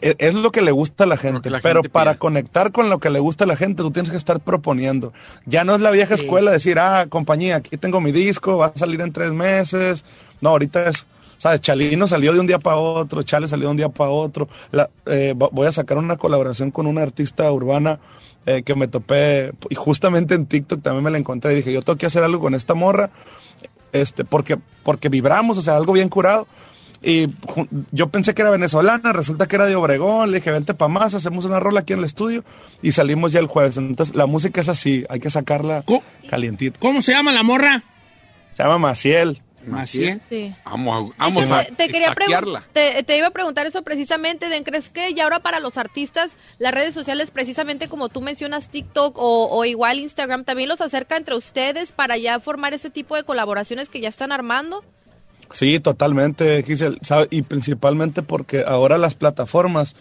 e- 0.00 0.16
es 0.18 0.34
lo 0.34 0.52
que 0.52 0.62
le 0.62 0.70
gusta 0.70 1.04
a 1.04 1.06
la 1.06 1.16
gente, 1.16 1.50
la 1.50 1.60
pero 1.60 1.82
gente 1.82 1.90
para 1.90 2.16
conectar 2.16 2.72
con 2.72 2.90
lo 2.90 2.98
que 2.98 3.10
le 3.10 3.18
gusta 3.18 3.44
a 3.44 3.46
la 3.46 3.56
gente, 3.56 3.82
tú 3.82 3.90
tienes 3.90 4.10
que 4.10 4.16
estar 4.16 4.40
proponiendo. 4.40 5.12
Ya 5.46 5.64
no 5.64 5.74
es 5.74 5.80
la 5.80 5.90
vieja 5.90 6.14
escuela 6.14 6.50
decir, 6.50 6.78
ah, 6.78 7.06
compañía, 7.08 7.56
aquí 7.56 7.76
tengo 7.76 8.00
mi 8.00 8.12
disco, 8.12 8.58
va 8.58 8.66
a 8.66 8.78
salir 8.78 9.00
en 9.00 9.12
tres 9.12 9.32
meses. 9.32 10.04
No, 10.40 10.50
ahorita 10.50 10.88
es, 10.88 11.06
¿sabes? 11.38 11.60
Chalino 11.60 12.06
salió 12.06 12.32
de 12.32 12.40
un 12.40 12.46
día 12.46 12.58
para 12.58 12.76
otro, 12.76 13.22
Chale 13.22 13.48
salió 13.48 13.66
de 13.66 13.70
un 13.72 13.76
día 13.76 13.88
para 13.88 14.10
otro. 14.10 14.48
La- 14.72 14.90
eh, 15.06 15.34
vo- 15.36 15.50
voy 15.52 15.66
a 15.66 15.72
sacar 15.72 15.98
una 15.98 16.16
colaboración 16.16 16.70
con 16.70 16.86
una 16.86 17.02
artista 17.02 17.50
urbana 17.52 17.98
eh, 18.46 18.62
que 18.62 18.74
me 18.76 18.86
topé, 18.86 19.52
y 19.70 19.74
justamente 19.74 20.34
en 20.36 20.46
TikTok 20.46 20.80
también 20.80 21.02
me 21.02 21.10
la 21.10 21.18
encontré 21.18 21.52
y 21.52 21.56
dije, 21.56 21.72
yo 21.72 21.82
tengo 21.82 21.98
que 21.98 22.06
hacer 22.06 22.22
algo 22.22 22.38
con 22.40 22.54
esta 22.54 22.74
morra, 22.74 23.10
este, 23.92 24.24
porque, 24.24 24.56
porque 24.84 25.08
vibramos, 25.08 25.58
o 25.58 25.62
sea, 25.62 25.76
algo 25.76 25.92
bien 25.94 26.08
curado. 26.08 26.46
Y 27.02 27.28
yo 27.92 28.08
pensé 28.08 28.34
que 28.34 28.42
era 28.42 28.50
venezolana, 28.50 29.12
resulta 29.12 29.46
que 29.46 29.56
era 29.56 29.66
de 29.66 29.76
Obregón, 29.76 30.30
le 30.30 30.38
dije, 30.38 30.50
vente 30.50 30.74
pa' 30.74 30.88
más, 30.88 31.14
hacemos 31.14 31.44
una 31.44 31.60
rola 31.60 31.80
aquí 31.80 31.92
en 31.92 31.98
el 32.00 32.04
estudio 32.04 32.42
y 32.82 32.92
salimos 32.92 33.32
ya 33.32 33.38
el 33.40 33.46
jueves. 33.46 33.76
Entonces, 33.76 34.14
la 34.16 34.26
música 34.26 34.60
es 34.60 34.68
así, 34.68 35.04
hay 35.08 35.20
que 35.20 35.28
sacarla 35.30 35.82
Co- 35.82 36.02
calientita. 36.30 36.78
¿Cómo 36.80 37.02
se 37.02 37.12
llama 37.12 37.32
la 37.32 37.42
morra? 37.42 37.82
Se 38.54 38.62
llama 38.62 38.78
Maciel. 38.78 39.42
Maciel. 39.66 40.20
Sí. 40.28 40.54
Vamos 40.64 41.12
a, 41.16 41.24
vamos 41.24 41.50
a 41.50 41.64
te, 41.64 41.88
quería 41.88 42.08
hackearla. 42.08 42.60
preguntar, 42.60 42.72
te, 42.72 43.02
te 43.02 43.18
iba 43.18 43.28
a 43.28 43.30
preguntar 43.30 43.66
eso 43.66 43.82
precisamente, 43.82 44.48
Den, 44.48 44.64
¿crees 44.64 44.88
que 44.88 45.12
ya 45.14 45.24
ahora 45.24 45.40
para 45.40 45.60
los 45.60 45.76
artistas 45.76 46.36
las 46.58 46.72
redes 46.72 46.94
sociales, 46.94 47.30
precisamente 47.30 47.88
como 47.88 48.08
tú 48.08 48.20
mencionas 48.20 48.68
TikTok 48.68 49.18
o, 49.18 49.48
o 49.50 49.64
igual 49.64 49.98
Instagram, 49.98 50.44
también 50.44 50.68
los 50.68 50.80
acerca 50.80 51.16
entre 51.16 51.36
ustedes 51.36 51.92
para 51.92 52.16
ya 52.16 52.40
formar 52.40 52.74
ese 52.74 52.90
tipo 52.90 53.16
de 53.16 53.24
colaboraciones 53.24 53.88
que 53.88 54.00
ya 54.00 54.08
están 54.08 54.32
armando? 54.32 54.84
Sí, 55.52 55.80
totalmente, 55.80 56.62
Giselle, 56.64 56.98
¿sabe? 57.02 57.28
y 57.30 57.42
principalmente 57.42 58.22
porque 58.22 58.64
ahora 58.66 58.98
las 58.98 59.14
plataformas, 59.14 59.94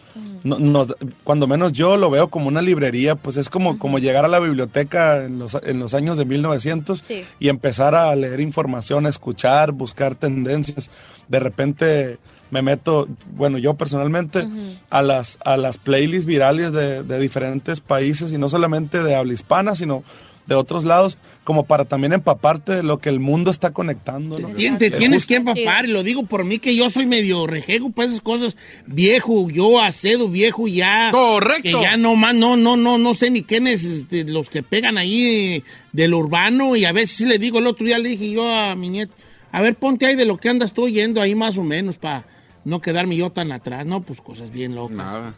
no- 0.44 0.60
nos- 0.60 0.96
cuando 1.24 1.48
menos 1.48 1.72
yo 1.74 1.98
lo 1.98 2.10
veo 2.10 2.30
como 2.30 2.48
una 2.48 2.62
librería, 2.62 3.16
pues 3.16 3.38
es 3.38 3.50
como, 3.50 3.78
como 3.80 4.00
llegar 4.00 4.26
a 4.26 4.28
la 4.28 4.40
biblioteca 4.40 5.24
en 5.24 5.40
los, 5.40 5.56
en 5.64 5.80
los 5.80 5.94
años 5.94 6.18
de 6.18 6.26
1900 6.26 7.00
Sí. 7.00 7.24
y 7.40 7.50
empezar 7.50 7.96
a 7.96 8.16
leer 8.16 8.40
información, 8.42 9.06
a 9.06 9.10
escuchar, 9.10 9.72
buscar 9.72 10.16
tendencias. 10.16 10.90
De 11.28 11.40
repente 11.40 12.18
me 12.52 12.62
meto, 12.62 13.08
bueno, 13.36 13.58
yo 13.58 13.74
personalmente, 13.74 14.48
a, 14.90 15.02
las, 15.02 15.38
a 15.44 15.58
las 15.58 15.78
playlists 15.78 16.26
virales 16.26 16.72
de, 16.74 17.04
de 17.04 17.20
diferentes 17.20 17.82
países 17.82 18.32
y 18.32 18.38
no 18.38 18.50
solamente 18.50 19.04
de 19.04 19.16
habla 19.16 19.34
hispana, 19.34 19.76
sino 19.76 20.04
de 20.48 20.56
otros 20.56 20.84
lados, 20.84 21.18
como 21.44 21.66
para 21.66 21.86
también 21.86 22.14
empaparte 22.14 22.76
de 22.76 22.84
lo 22.84 23.00
que 23.00 23.10
el 23.10 23.20
mundo 23.20 23.52
está 23.52 23.72
conectando. 23.72 24.36
te 24.36 24.88
Es 24.88 24.98
tienes 24.98 25.24
justo- 25.24 25.28
que 25.28 25.36
empapar, 25.36 25.86
y 25.86 25.92
lo 25.92 26.02
digo 26.04 26.24
por 26.24 26.44
mí 26.44 26.60
que 26.60 26.76
yo 26.76 26.90
soy 26.90 27.06
medio 27.06 27.46
rejego 27.48 27.90
para 27.92 28.08
esas 28.08 28.22
cosas. 28.22 28.56
Viejo, 28.88 29.50
yo 29.50 29.82
acedo 29.82 30.30
viejo 30.30 30.68
ya. 30.68 31.10
Correcto. 31.12 31.62
Que 31.64 31.72
ya 31.72 31.98
no 31.98 32.16
más, 32.16 32.34
no, 32.34 32.58
no, 32.58 32.78
no, 32.78 32.98
no 32.98 33.14
sé 33.14 33.30
ni 33.30 33.44
quiénes 33.44 33.84
este, 33.84 34.24
los 34.24 34.50
que 34.50 34.64
pegan 34.64 34.98
ahí 34.98 35.64
del 35.92 36.14
urbano. 36.14 36.76
Y 36.76 36.86
a 36.86 36.92
veces 36.92 37.18
sí 37.18 37.26
le 37.26 37.38
digo, 37.40 37.60
el 37.60 37.68
otro 37.68 37.86
día 37.86 37.98
le 38.00 38.10
dije 38.10 38.32
yo 38.32 38.48
a 38.52 38.76
mi 38.76 38.90
nieto, 38.90 39.14
a 39.52 39.62
ver, 39.62 39.76
ponte 39.76 40.06
ahí 40.06 40.16
de 40.16 40.26
lo 40.26 40.38
que 40.38 40.50
andas 40.50 40.74
tú 40.74 40.84
oyendo 40.86 41.22
ahí 41.22 41.34
más 41.36 41.58
o 41.58 41.64
menos 41.64 41.98
para 41.98 42.26
no 42.66 42.82
quedarme 42.82 43.16
yo 43.16 43.30
tan 43.30 43.52
atrás. 43.52 43.86
No, 43.86 44.02
pues 44.02 44.20
cosas 44.22 44.52
bien 44.52 44.76
locas. 44.76 44.98
Nada. 44.98 45.34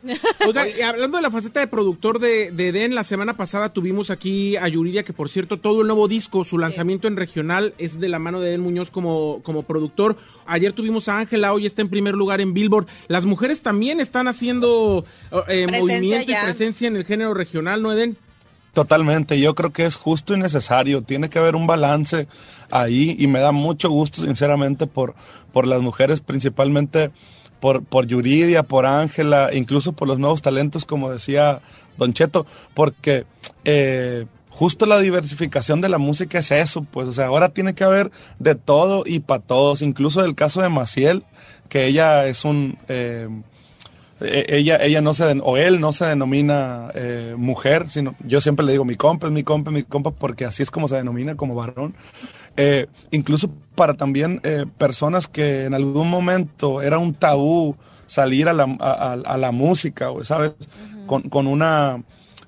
Oiga, 0.48 0.67
y 0.67 0.81
hablando 0.81 1.17
de 1.17 1.22
la 1.22 1.29
faceta 1.29 1.60
de 1.60 1.67
productor 1.67 2.19
de, 2.19 2.51
de 2.51 2.72
Den, 2.72 2.96
la 2.96 3.03
semana 3.03 3.36
pasada 3.36 3.74
tuvimos 3.74 4.10
aquí 4.10 4.55
a 4.55 4.67
Yuridia, 4.69 5.03
que 5.03 5.13
por 5.13 5.29
cierto, 5.29 5.60
todo 5.60 5.81
el 5.81 5.88
nuevo 5.88 6.07
disco, 6.07 6.46
su 6.46 6.57
lanzamiento 6.57 7.07
en 7.07 7.17
regional 7.17 7.74
es 7.77 8.00
de 8.00 8.07
la 8.07 8.17
mano 8.17 8.39
de 8.39 8.51
Den 8.51 8.62
Muñoz 8.62 8.91
como, 8.91 9.41
como 9.43 9.63
productor. 9.63 10.17
Ayer 10.46 10.72
tuvimos 10.72 11.10
a 11.10 11.19
Ángela, 11.19 11.53
hoy 11.53 11.65
está 11.65 11.81
en 11.81 11.89
primer 11.89 12.15
lugar 12.15 12.39
en 12.39 12.53
Billboard. 12.53 12.88
Las 13.10 13.25
mujeres 13.25 13.62
también 13.62 14.00
están 14.00 14.29
haciendo 14.29 15.05
eh, 15.50 15.65
Presencia 15.67 15.79
movimiento 15.81 16.31
ya. 16.31 16.41
y 16.41 16.46
presencia 16.46 16.88
en 16.88 16.96
el 16.96 17.03
género 17.03 17.34
regional, 17.34 17.81
¿no, 17.84 17.91
Eden? 17.91 18.17
Totalmente, 18.72 19.39
yo 19.39 19.55
creo 19.55 19.74
que 19.74 19.86
es 19.86 19.96
justo 19.96 20.36
y 20.36 20.38
necesario, 20.38 21.01
tiene 21.01 21.29
que 21.29 21.39
haber 21.39 21.55
un 21.55 21.65
balance 21.65 22.27
ahí 22.72 23.16
y 23.20 23.28
me 23.28 23.40
da 23.40 23.52
mucho 23.52 23.90
gusto 23.90 24.22
sinceramente 24.22 24.88
por, 24.88 25.16
por 25.52 25.68
las 25.68 25.82
mujeres, 25.82 26.22
principalmente 26.22 27.12
por, 27.60 27.84
por 27.84 28.06
Yuridia, 28.06 28.64
por 28.64 28.86
Ángela, 28.86 29.50
incluso 29.54 29.94
por 29.94 30.08
los 30.08 30.20
nuevos 30.20 30.42
talentos, 30.42 30.86
como 30.86 31.10
decía 31.10 31.62
Don 31.98 32.14
Cheto, 32.14 32.46
porque 32.74 33.26
eh, 33.66 34.26
justo 34.50 34.86
la 34.86 35.00
diversificación 35.00 35.82
de 35.82 35.90
la 35.90 35.98
música 35.98 36.40
es 36.40 36.52
eso, 36.52 36.84
pues, 36.84 37.08
o 37.08 37.14
sea, 37.14 37.28
ahora 37.28 37.50
tiene 37.50 37.74
que 37.74 37.84
haber 37.84 38.12
de 38.40 38.56
todo 38.56 39.04
y 39.06 39.20
para 39.20 39.42
todos, 39.42 39.82
incluso 39.82 40.24
el 40.24 40.36
caso 40.36 40.62
de 40.62 40.70
Maciel, 40.70 41.24
que 41.70 41.86
ella 41.86 42.28
es 42.28 42.46
un... 42.46 42.78
Eh, 42.88 43.28
ella, 44.20 44.78
ella 44.78 45.02
no 45.02 45.14
se, 45.14 45.40
o 45.44 45.58
él 45.58 45.80
no 45.80 45.94
se 45.94 46.06
denomina 46.06 46.90
eh, 46.96 47.36
mujer, 47.38 47.90
sino 47.90 48.16
yo 48.26 48.42
siempre 48.42 48.66
le 48.66 48.72
digo 48.72 48.86
mi 48.86 48.96
compa, 48.96 49.28
es 49.28 49.34
mi 49.34 49.44
compa, 49.44 49.72
mi 49.72 49.84
compa, 49.84 50.12
porque 50.12 50.46
así 50.46 50.64
es 50.64 50.72
como 50.72 50.88
se 50.88 50.96
denomina 50.96 51.36
como 51.36 51.56
varón. 51.56 51.96
Eh, 52.56 52.88
incluso 53.12 53.50
para 53.76 53.94
también 53.94 54.42
eh, 54.44 54.66
personas 54.78 55.28
que 55.28 55.66
en 55.66 55.74
algún 55.76 56.10
momento 56.10 56.82
era 56.82 56.98
un 56.98 57.14
tabú 57.14 57.76
salir 58.08 58.50
a 58.50 58.54
la, 58.54 58.64
a, 58.64 59.38
la 59.38 59.52
música, 59.52 60.10
¿sabes? 60.24 60.54
con, 61.06 61.24
con 61.24 61.46
una, 61.46 62.04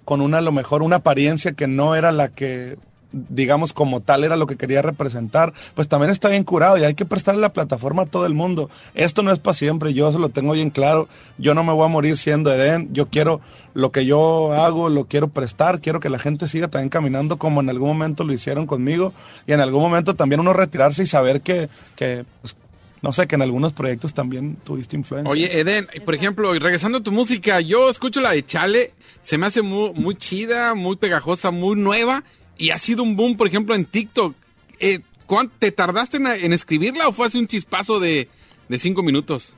con 0.06 0.22
una, 0.22 0.40
a 0.40 0.42
lo 0.42 0.52
mejor, 0.52 0.82
una 0.82 0.98
apariencia 0.98 1.52
que 1.52 1.68
no 1.68 1.96
era 1.96 2.12
la 2.12 2.30
que 2.30 2.78
digamos 3.12 3.74
como 3.74 4.02
tal 4.02 4.24
era 4.24 4.36
lo 4.36 4.48
que 4.48 4.56
quería 4.56 4.82
representar, 4.82 5.54
pues 5.76 5.88
también 5.88 6.12
está 6.12 6.30
bien 6.30 6.44
curado 6.44 6.78
y 6.78 6.84
hay 6.84 6.94
que 6.94 7.06
prestarle 7.06 7.42
la 7.42 7.54
plataforma 7.54 8.04
a 8.04 8.06
todo 8.06 8.26
el 8.26 8.34
mundo. 8.34 8.70
Esto 8.94 9.24
no 9.24 9.32
es 9.32 9.40
para 9.40 9.54
siempre, 9.54 9.94
yo 9.94 10.10
eso 10.10 10.20
lo 10.20 10.30
tengo 10.30 10.54
bien 10.54 10.70
claro, 10.70 11.08
yo 11.38 11.54
no 11.54 11.64
me 11.64 11.74
voy 11.74 11.86
a 11.86 11.90
morir 11.90 12.18
siendo 12.18 12.54
Eden, 12.54 12.90
yo 12.94 13.08
quiero 13.08 13.42
lo 13.74 13.92
que 13.92 14.06
yo 14.06 14.52
hago, 14.54 14.90
lo 14.90 15.06
quiero 15.06 15.30
prestar, 15.30 15.80
quiero 15.80 16.00
que 16.00 16.10
la 16.10 16.20
gente 16.20 16.48
siga 16.48 16.68
también 16.68 16.90
caminando 16.90 17.38
como 17.38 17.62
en 17.62 17.70
algún 17.70 17.90
momento 17.90 18.24
lo 18.24 18.34
hicieron 18.34 18.66
conmigo 18.66 19.14
y 19.48 19.54
en 19.54 19.62
algún 19.62 19.82
momento 19.82 20.16
también 20.16 20.40
uno 20.40 20.54
retirarse 20.54 21.04
y 21.04 21.08
saber 21.08 21.42
que, 21.42 21.70
que 21.96 22.26
pues, 22.42 22.56
no 23.02 23.14
sé, 23.14 23.28
que 23.28 23.36
en 23.36 23.42
algunos 23.42 23.74
proyectos 23.74 24.14
también 24.14 24.58
tuviste 24.64 24.96
influencia. 24.96 25.32
Oye, 25.32 25.60
Eden, 25.60 25.88
por 26.04 26.16
ejemplo, 26.16 26.54
regresando 26.54 26.98
a 26.98 27.04
tu 27.04 27.12
música, 27.12 27.62
yo 27.62 27.90
escucho 27.90 28.20
la 28.20 28.32
de 28.32 28.44
Chale, 28.44 28.92
se 29.22 29.38
me 29.38 29.46
hace 29.46 29.62
muy, 29.62 29.94
muy 29.94 30.16
chida, 30.16 30.76
muy 30.76 30.98
pegajosa, 30.98 31.52
muy 31.52 31.78
nueva, 31.78 32.24
y 32.60 32.70
ha 32.70 32.78
sido 32.78 33.02
un 33.02 33.16
boom, 33.16 33.36
por 33.36 33.48
ejemplo, 33.48 33.74
en 33.74 33.86
TikTok. 33.86 34.36
Eh, 34.80 35.00
¿cuán- 35.26 35.50
¿Te 35.58 35.72
tardaste 35.72 36.18
en, 36.18 36.28
en 36.28 36.54
escribirla 36.54 37.08
o 37.08 37.12
fue 37.12 37.26
así 37.28 37.40
un 37.40 37.48
chispazo 37.48 38.00
de, 38.00 38.30
de 38.68 38.78
cinco 38.80 39.02
minutos? 39.02 39.54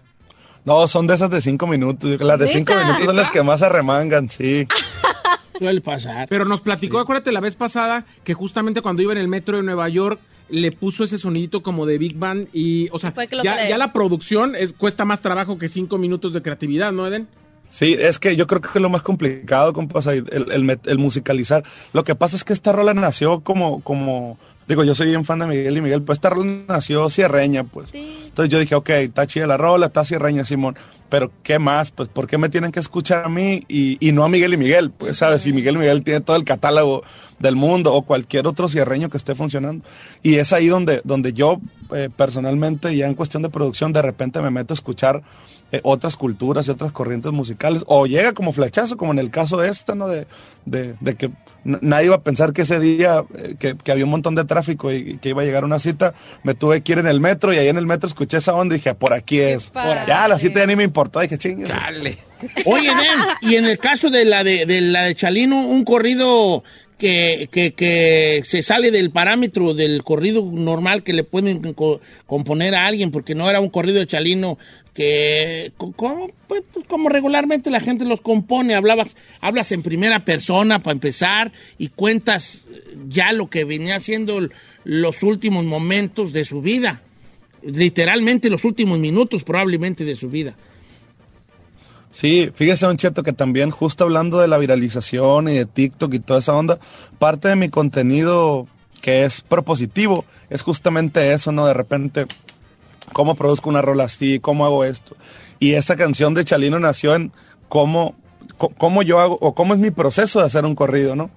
No, 0.64 0.88
son 0.88 1.08
de 1.08 1.16
esas 1.16 1.30
de 1.30 1.42
cinco 1.42 1.68
minutos. 1.68 2.22
Las 2.22 2.40
de 2.40 2.48
cinco 2.48 2.72
¿Neta? 2.74 2.86
minutos 2.86 3.06
son 3.08 3.16
las 3.18 3.32
que 3.32 3.44
más 3.44 3.62
arremangan, 3.64 4.30
sí. 4.30 4.68
Suele 5.58 5.82
pasar. 5.82 6.28
Pero 6.30 6.46
nos 6.46 6.62
platicó, 6.62 7.00
acuérdate 7.00 7.32
la 7.32 7.40
vez 7.40 7.56
pasada, 7.56 8.06
que 8.24 8.34
justamente 8.34 8.82
cuando 8.82 9.02
iba 9.02 9.12
en 9.12 9.18
el 9.20 9.28
metro 9.28 9.58
de 9.58 9.64
Nueva 9.64 9.90
York 9.90 10.20
le 10.50 10.72
puso 10.72 11.04
ese 11.04 11.18
sonidito 11.18 11.64
como 11.64 11.86
de 11.86 11.98
Big 11.98 12.16
Band 12.18 12.50
y, 12.54 12.90
o 12.92 13.00
sea, 13.00 13.14
ya 13.42 13.78
la 13.78 13.94
producción 13.94 14.56
es, 14.56 14.74
cuesta 14.74 15.06
más 15.06 15.22
trabajo 15.22 15.58
que 15.58 15.68
cinco 15.70 15.98
minutos 15.98 16.34
de 16.34 16.42
creatividad, 16.42 16.92
¿no, 16.92 17.08
Eden? 17.08 17.28
Sí, 17.68 17.96
es 18.00 18.20
que 18.20 18.36
yo 18.36 18.48
creo 18.48 18.62
que 18.62 18.70
es 18.76 18.82
lo 18.82 18.90
más 18.90 19.02
complicado, 19.02 19.72
compas, 19.72 20.06
el, 20.08 20.80
el 20.84 20.98
musicalizar. 20.98 21.64
Lo 21.94 22.04
que 22.04 22.16
pasa 22.16 22.36
es 22.36 22.44
que 22.44 22.54
esta 22.54 22.74
rola 22.74 22.94
nació 22.94 23.40
como, 23.42 23.82
como, 23.82 24.38
digo, 24.68 24.84
yo 24.84 24.96
soy 24.96 25.08
bien 25.08 25.26
fan 25.26 25.40
de 25.40 25.48
Miguel 25.48 25.78
y 25.78 25.82
Miguel, 25.82 26.02
pues 26.02 26.18
esta 26.18 26.30
rola 26.30 26.64
nació 26.68 27.10
cierreña, 27.10 27.64
pues. 27.64 27.92
Sí. 27.92 28.24
Entonces 28.26 28.52
yo 28.52 28.60
dije, 28.60 28.76
ok, 28.76 28.90
está 28.90 29.28
chida 29.28 29.48
la 29.48 29.58
rola, 29.58 29.88
está 29.88 30.04
cierreña, 30.04 30.46
Simón, 30.46 30.78
pero 31.10 31.32
¿qué 31.44 31.60
más? 31.60 31.92
Pues, 31.92 32.10
¿por 32.10 32.28
qué 32.28 32.38
me 32.38 32.50
tienen 32.50 32.72
que 32.72 32.80
escuchar 32.80 33.26
a 33.26 33.30
mí 33.30 33.66
y, 33.68 33.98
y 34.06 34.12
no 34.12 34.24
a 34.24 34.30
Miguel 34.30 34.54
y 34.54 34.58
Miguel? 34.58 34.92
Pues, 34.92 35.18
¿sabes? 35.18 35.42
Si 35.42 35.52
Miguel 35.52 35.76
y 35.76 35.80
Miguel 35.80 36.04
tiene 36.04 36.22
todo 36.22 36.36
el 36.38 36.44
catálogo 36.44 37.04
del 37.40 37.56
mundo 37.56 37.94
o 37.94 38.04
cualquier 38.04 38.48
otro 38.48 38.70
cierreño 38.70 39.10
que 39.10 39.18
esté 39.18 39.36
funcionando. 39.36 39.84
Y 40.24 40.36
es 40.36 40.54
ahí 40.54 40.68
donde, 40.68 41.02
donde 41.04 41.34
yo, 41.34 41.60
eh, 41.94 42.10
personalmente, 42.16 42.96
ya 42.96 43.08
en 43.08 43.16
cuestión 43.16 43.44
de 43.44 43.50
producción, 43.50 43.92
de 43.92 44.02
repente 44.02 44.42
me 44.42 44.52
meto 44.52 44.74
a 44.74 44.76
escuchar 44.76 45.22
eh, 45.72 45.80
otras 45.84 46.16
culturas 46.18 46.68
y 46.68 46.72
otras 46.72 46.92
corrientes 46.92 47.32
musicales, 47.32 47.84
o 47.88 48.06
llega 48.06 48.34
como 48.34 48.52
flechazo, 48.54 48.98
como 48.98 49.12
en 49.12 49.20
el 49.20 49.30
caso 49.32 49.64
este, 49.64 49.96
¿no? 49.96 50.08
De, 50.08 50.28
de, 50.66 50.94
de 51.00 51.16
que 51.16 51.30
nadie 51.64 52.06
iba 52.08 52.16
a 52.16 52.22
pensar 52.22 52.54
que 52.54 52.64
ese 52.64 52.80
día, 52.80 53.24
eh, 53.38 53.56
que, 53.60 53.76
que 53.78 53.92
había 53.92 54.06
un 54.06 54.12
montón 54.12 54.36
de 54.36 54.46
tráfico 54.46 54.92
y, 54.92 54.98
y 54.98 55.18
que 55.18 55.30
iba 55.30 55.42
a 55.42 55.46
llegar 55.46 55.64
una 55.64 55.80
cita, 55.80 56.14
me 56.44 56.54
tuve 56.56 56.82
que 56.82 56.92
ir 56.94 57.00
en 57.00 57.08
el 57.08 57.20
metro 57.20 57.54
y 57.54 57.58
ahí 57.58 57.68
en 57.68 57.78
el 57.78 57.86
metro 57.86 58.08
escuché 58.08 58.38
esa 58.38 58.54
onda 58.56 58.76
y 58.76 58.80
dije, 58.80 58.94
por 58.96 59.14
aquí 59.14 59.40
es. 59.40 59.72
Ya, 60.08 60.28
la 60.28 60.38
cita 60.40 60.60
ya 60.60 60.68
ni 60.68 60.76
me 60.76 60.84
importó, 60.84 61.20
dije, 61.20 61.38
chingue. 61.38 61.64
Chale. 61.66 62.18
Oye, 62.66 62.88
Den, 62.90 63.20
y 63.52 63.56
en 63.56 63.66
el 63.66 63.78
caso 63.78 64.10
de 64.10 64.26
la 64.26 64.44
de, 64.44 64.66
de 64.66 64.82
la 64.82 65.04
de 65.04 65.14
Chalino, 65.16 65.68
un 65.68 65.84
corrido 65.84 66.64
que, 66.98 67.50
que, 67.52 67.74
que 67.74 68.42
se 68.46 68.62
sale 68.62 68.92
del 68.92 69.12
parámetro 69.12 69.74
del 69.74 70.04
corrido 70.04 70.44
normal 70.52 71.02
que 71.04 71.14
le 71.14 71.24
pueden 71.24 71.74
co- 71.74 72.00
componer 72.28 72.76
a 72.76 72.86
alguien, 72.86 73.10
porque 73.12 73.34
no 73.36 73.50
era 73.50 73.60
un 73.60 73.70
corrido 73.70 74.00
de 74.00 74.08
Chalino 74.08 74.58
que 74.94 75.72
pues, 75.78 76.64
pues, 76.74 76.86
como 76.88 77.10
regularmente 77.10 77.70
la 77.70 77.80
gente 77.80 78.06
los 78.06 78.22
compone, 78.22 78.76
hablabas, 78.76 79.16
hablas 79.40 79.72
en 79.72 79.82
primera 79.82 80.26
persona 80.26 80.80
para 80.80 80.94
empezar 80.94 81.52
y 81.78 81.88
cuentas 81.90 82.66
ya 83.08 83.32
lo 83.32 83.50
que 83.50 83.64
venía 83.64 84.00
siendo 84.00 84.40
los 84.84 85.24
últimos 85.24 85.64
momentos 85.64 86.34
de 86.34 86.44
su 86.44 86.62
vida, 86.62 87.02
literalmente 87.64 88.50
los 88.50 88.66
últimos 88.66 89.00
minutos 89.00 89.44
probablemente 89.44 90.04
de 90.04 90.16
su 90.16 90.30
vida. 90.30 90.56
Sí, 92.12 92.52
fíjese, 92.54 92.86
Don 92.86 92.98
Cheto, 92.98 93.24
que 93.24 93.32
también 93.32 93.72
justo 93.72 94.04
hablando 94.04 94.40
de 94.40 94.50
la 94.50 94.58
viralización 94.58 95.48
y 95.48 95.54
de 95.54 95.66
TikTok 95.66 96.14
y 96.14 96.20
toda 96.20 96.40
esa 96.40 96.54
onda, 96.54 96.80
parte 97.20 97.48
de 97.48 97.56
mi 97.56 97.70
contenido 97.70 98.68
que 99.02 99.24
es 99.24 99.42
propositivo 99.42 100.26
es 100.50 100.62
justamente 100.62 101.32
eso, 101.32 101.54
¿no? 101.54 101.66
De 101.66 101.74
repente, 101.74 102.26
¿cómo 103.14 103.36
produzco 103.36 103.70
una 103.70 103.82
rola 103.82 104.06
así? 104.06 104.40
¿Cómo 104.40 104.66
hago 104.66 104.84
esto? 104.84 105.16
Y 105.60 105.74
esa 105.74 105.96
canción 105.96 106.34
de 106.34 106.46
Chalino 106.46 106.80
nació 106.80 107.16
en 107.16 107.32
cómo, 107.70 108.16
cómo 108.58 109.04
yo 109.04 109.20
hago, 109.20 109.38
o 109.42 109.54
cómo 109.54 109.74
es 109.74 109.80
mi 109.80 109.92
proceso 109.92 110.40
de 110.40 110.46
hacer 110.46 110.66
un 110.66 110.76
corrido, 110.76 111.16
¿no? 111.16 111.30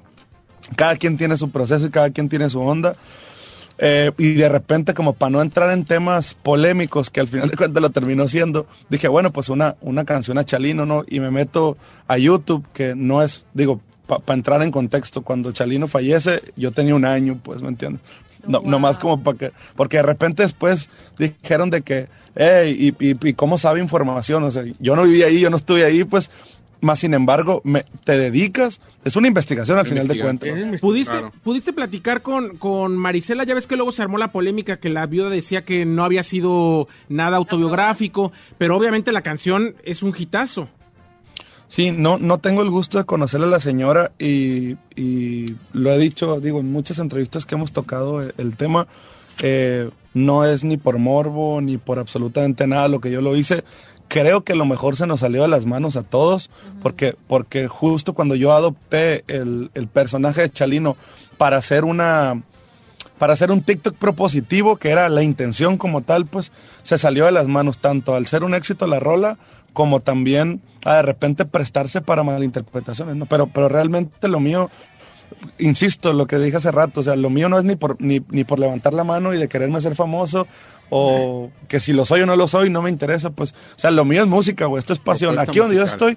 Cada 0.77 0.97
quien 0.97 1.17
tiene 1.17 1.37
su 1.37 1.51
proceso 1.51 1.87
y 1.87 1.91
cada 1.91 2.11
quien 2.11 2.29
tiene 2.29 2.49
su 2.49 2.61
onda. 2.61 2.97
Eh, 3.79 4.13
y 4.19 4.35
de 4.35 4.49
repente, 4.49 4.95
como 4.95 5.15
para 5.15 5.31
no 5.31 5.43
entrar 5.43 5.71
en 5.71 5.85
temas 5.85 6.35
polémicos, 6.35 7.11
que 7.11 7.21
al 7.21 7.29
final 7.29 7.51
de 7.51 7.57
cuentas 7.57 7.83
lo 7.83 7.91
terminó 7.91 8.29
siendo, 8.29 8.67
dije, 8.89 9.09
bueno, 9.09 9.33
pues 9.33 9.49
una, 9.49 9.77
una 9.81 10.05
canción 10.05 10.39
a 10.39 10.45
Chalino, 10.45 10.87
¿no? 10.87 11.05
Y 11.09 11.21
me 11.21 11.31
meto 11.31 11.77
a 12.07 12.17
YouTube, 12.17 12.65
que 12.73 12.95
no 12.95 13.23
es, 13.23 13.47
digo, 13.53 13.81
para 14.07 14.23
entrar 14.29 14.63
en 14.63 14.71
contexto, 14.71 15.23
cuando 15.23 15.53
Chalino 15.53 15.89
fallece, 15.89 16.41
yo 16.57 16.73
tenía 16.73 16.95
un 16.95 17.05
año, 17.05 17.41
pues, 17.43 17.63
¿me 17.63 17.69
entiendes? 17.69 18.03
No, 18.47 18.61
Nomás 18.61 18.99
como 18.99 19.23
para 19.23 19.39
que, 19.39 19.53
porque 19.77 19.99
de 19.99 20.03
repente 20.03 20.43
después 20.43 20.91
dijeron 21.19 21.71
de 21.71 21.83
que, 21.83 22.09
hey, 22.35 22.95
y, 22.99 23.11
y, 23.11 23.17
y 23.23 23.35
cómo 23.35 23.59
sabe 23.59 23.81
información, 23.81 24.45
o 24.45 24.51
sea, 24.51 24.65
yo 24.79 24.97
no 24.97 25.05
viví 25.05 25.23
ahí, 25.23 25.41
yo 25.41 25.51
no 25.51 25.57
estuve 25.57 25.85
ahí, 25.85 26.05
pues, 26.05 26.31
más 26.81 27.01
sin 27.01 27.15
embargo, 27.15 27.61
me, 27.65 27.85
te 28.05 28.17
dedicas, 28.17 28.81
es 29.05 29.17
una 29.17 29.27
investigación 29.27 29.79
al 29.79 29.87
final 29.87 30.07
de 30.07 30.21
cuentas. 30.21 30.81
¿Pudiste, 30.81 31.13
Claro. 31.13 31.33
¿Pudiste 31.43 31.73
platicar 31.73 32.23
con, 32.23 32.57
con 32.57 32.97
Marisela? 32.97 33.45
Ya 33.45 33.55
ves 33.55 33.67
que 33.67 33.77
luego 33.77 33.91
se 33.91 34.03
armó 34.03 34.19
la 34.19 34.33
polémica 34.33 34.77
que 34.77 34.91
la 34.91 35.07
viuda 35.07 35.31
decía 35.31 35.65
que 35.65 35.85
no 35.85 36.05
había 36.05 36.23
sido 36.23 36.87
nada 37.09 37.39
autobiográfico, 37.39 38.33
pero 38.59 38.77
obviamente 38.77 39.13
la 39.13 39.23
canción 39.23 39.75
es 39.85 40.03
un 40.03 40.15
hitazo. 40.17 40.69
Sí, 41.75 41.91
no, 41.91 42.19
no 42.19 42.39
tengo 42.39 42.63
el 42.63 42.71
gusto 42.71 42.99
de 42.99 43.05
conocerle 43.05 43.49
a 43.49 43.51
la 43.51 43.59
señora 43.59 44.13
y, 44.17 44.77
y 44.95 45.57
lo 45.73 45.91
he 45.91 45.99
dicho, 45.99 46.39
digo, 46.39 46.61
en 46.61 46.71
muchas 46.71 47.01
entrevistas 47.01 47.47
que 47.47 47.57
hemos 47.57 47.73
tocado 47.73 48.23
el, 48.23 48.33
el 48.39 48.57
tema, 48.57 48.87
eh, 49.43 49.91
no 50.13 50.45
es 50.45 50.63
ni 50.63 50.77
por 50.77 50.99
morbo 50.99 51.61
ni 51.61 51.77
por 51.77 51.99
absolutamente 51.99 52.69
nada 52.69 52.87
lo 52.87 53.01
que 53.01 53.11
yo 53.11 53.21
lo 53.21 53.35
hice. 53.35 53.65
Creo 54.07 54.45
que 54.45 54.53
a 54.53 54.55
lo 54.55 54.67
mejor 54.67 54.95
se 54.95 55.09
nos 55.09 55.19
salió 55.19 55.43
de 55.43 55.49
las 55.49 55.67
manos 55.67 55.97
a 55.97 56.05
todos, 56.05 56.49
porque, 56.81 57.17
porque 57.27 57.67
justo 57.67 58.13
cuando 58.13 58.37
yo 58.37 58.53
adopté 58.53 59.25
el, 59.27 59.73
el 59.75 59.89
personaje 59.89 60.43
de 60.43 60.51
Chalino 60.51 60.97
para 61.39 61.57
hacer 61.57 61.85
una, 61.85 62.41
para 63.19 63.33
hacer 63.33 63.51
un 63.51 63.63
TikTok 63.63 63.97
propositivo, 63.97 64.77
que 64.77 64.91
era 64.91 65.09
la 65.09 65.25
intención 65.25 65.77
como 65.77 66.03
tal, 66.03 66.27
pues 66.27 66.53
se 66.85 66.99
salió 66.99 67.25
de 67.25 67.33
las 67.33 67.49
manos 67.49 67.79
tanto 67.79 68.15
al 68.15 68.29
ser 68.29 68.45
un 68.45 68.55
éxito 68.55 68.87
la 68.87 69.01
rola, 69.01 69.39
como 69.75 70.01
también 70.01 70.63
a 70.85 70.95
de 70.95 71.03
repente 71.03 71.45
prestarse 71.45 72.01
para 72.01 72.23
malinterpretaciones, 72.23 73.17
¿no? 73.17 73.27
Pero, 73.27 73.49
pero 73.49 73.69
realmente 73.69 74.29
lo 74.29 74.41
mío, 74.41 74.71
insisto, 75.59 76.13
lo 76.13 76.27
que 76.27 76.39
dije 76.39 76.57
hace 76.57 76.71
rato, 76.71 77.01
o 77.01 77.03
sea, 77.03 77.17
lo 77.17 77.29
mío 77.29 77.51
no 77.51 77.59
es 77.59 77.65
ni 77.65 77.77
por, 77.77 78.01
ni, 78.01 78.23
ni 78.31 78.45
por 78.45 78.59
levantar 78.59 78.95
la 78.95 79.05
mano 79.05 79.35
y 79.35 79.39
de 79.39 79.49
quererme 79.49 79.81
ser 79.81 79.95
famoso, 79.95 80.47
o 80.91 81.51
que 81.69 81.81
si 81.81 81.93
lo 81.93 82.07
soy 82.07 82.23
o 82.23 82.27
no 82.27 82.37
lo 82.37 82.49
soy, 82.49 82.71
no 82.71 82.83
me 82.83 82.91
interesa, 82.91 83.31
pues, 83.31 83.53
o 83.53 83.79
sea, 83.79 83.91
lo 83.91 84.05
mío 84.05 84.23
es 84.23 84.29
música, 84.29 84.67
güey, 84.67 84.79
esto 84.79 84.93
es 84.93 84.99
pasión. 84.99 85.35
Propuesta 85.35 85.53
Aquí 85.53 85.59
donde 85.59 85.77
yo 85.77 85.83
estoy, 85.83 86.17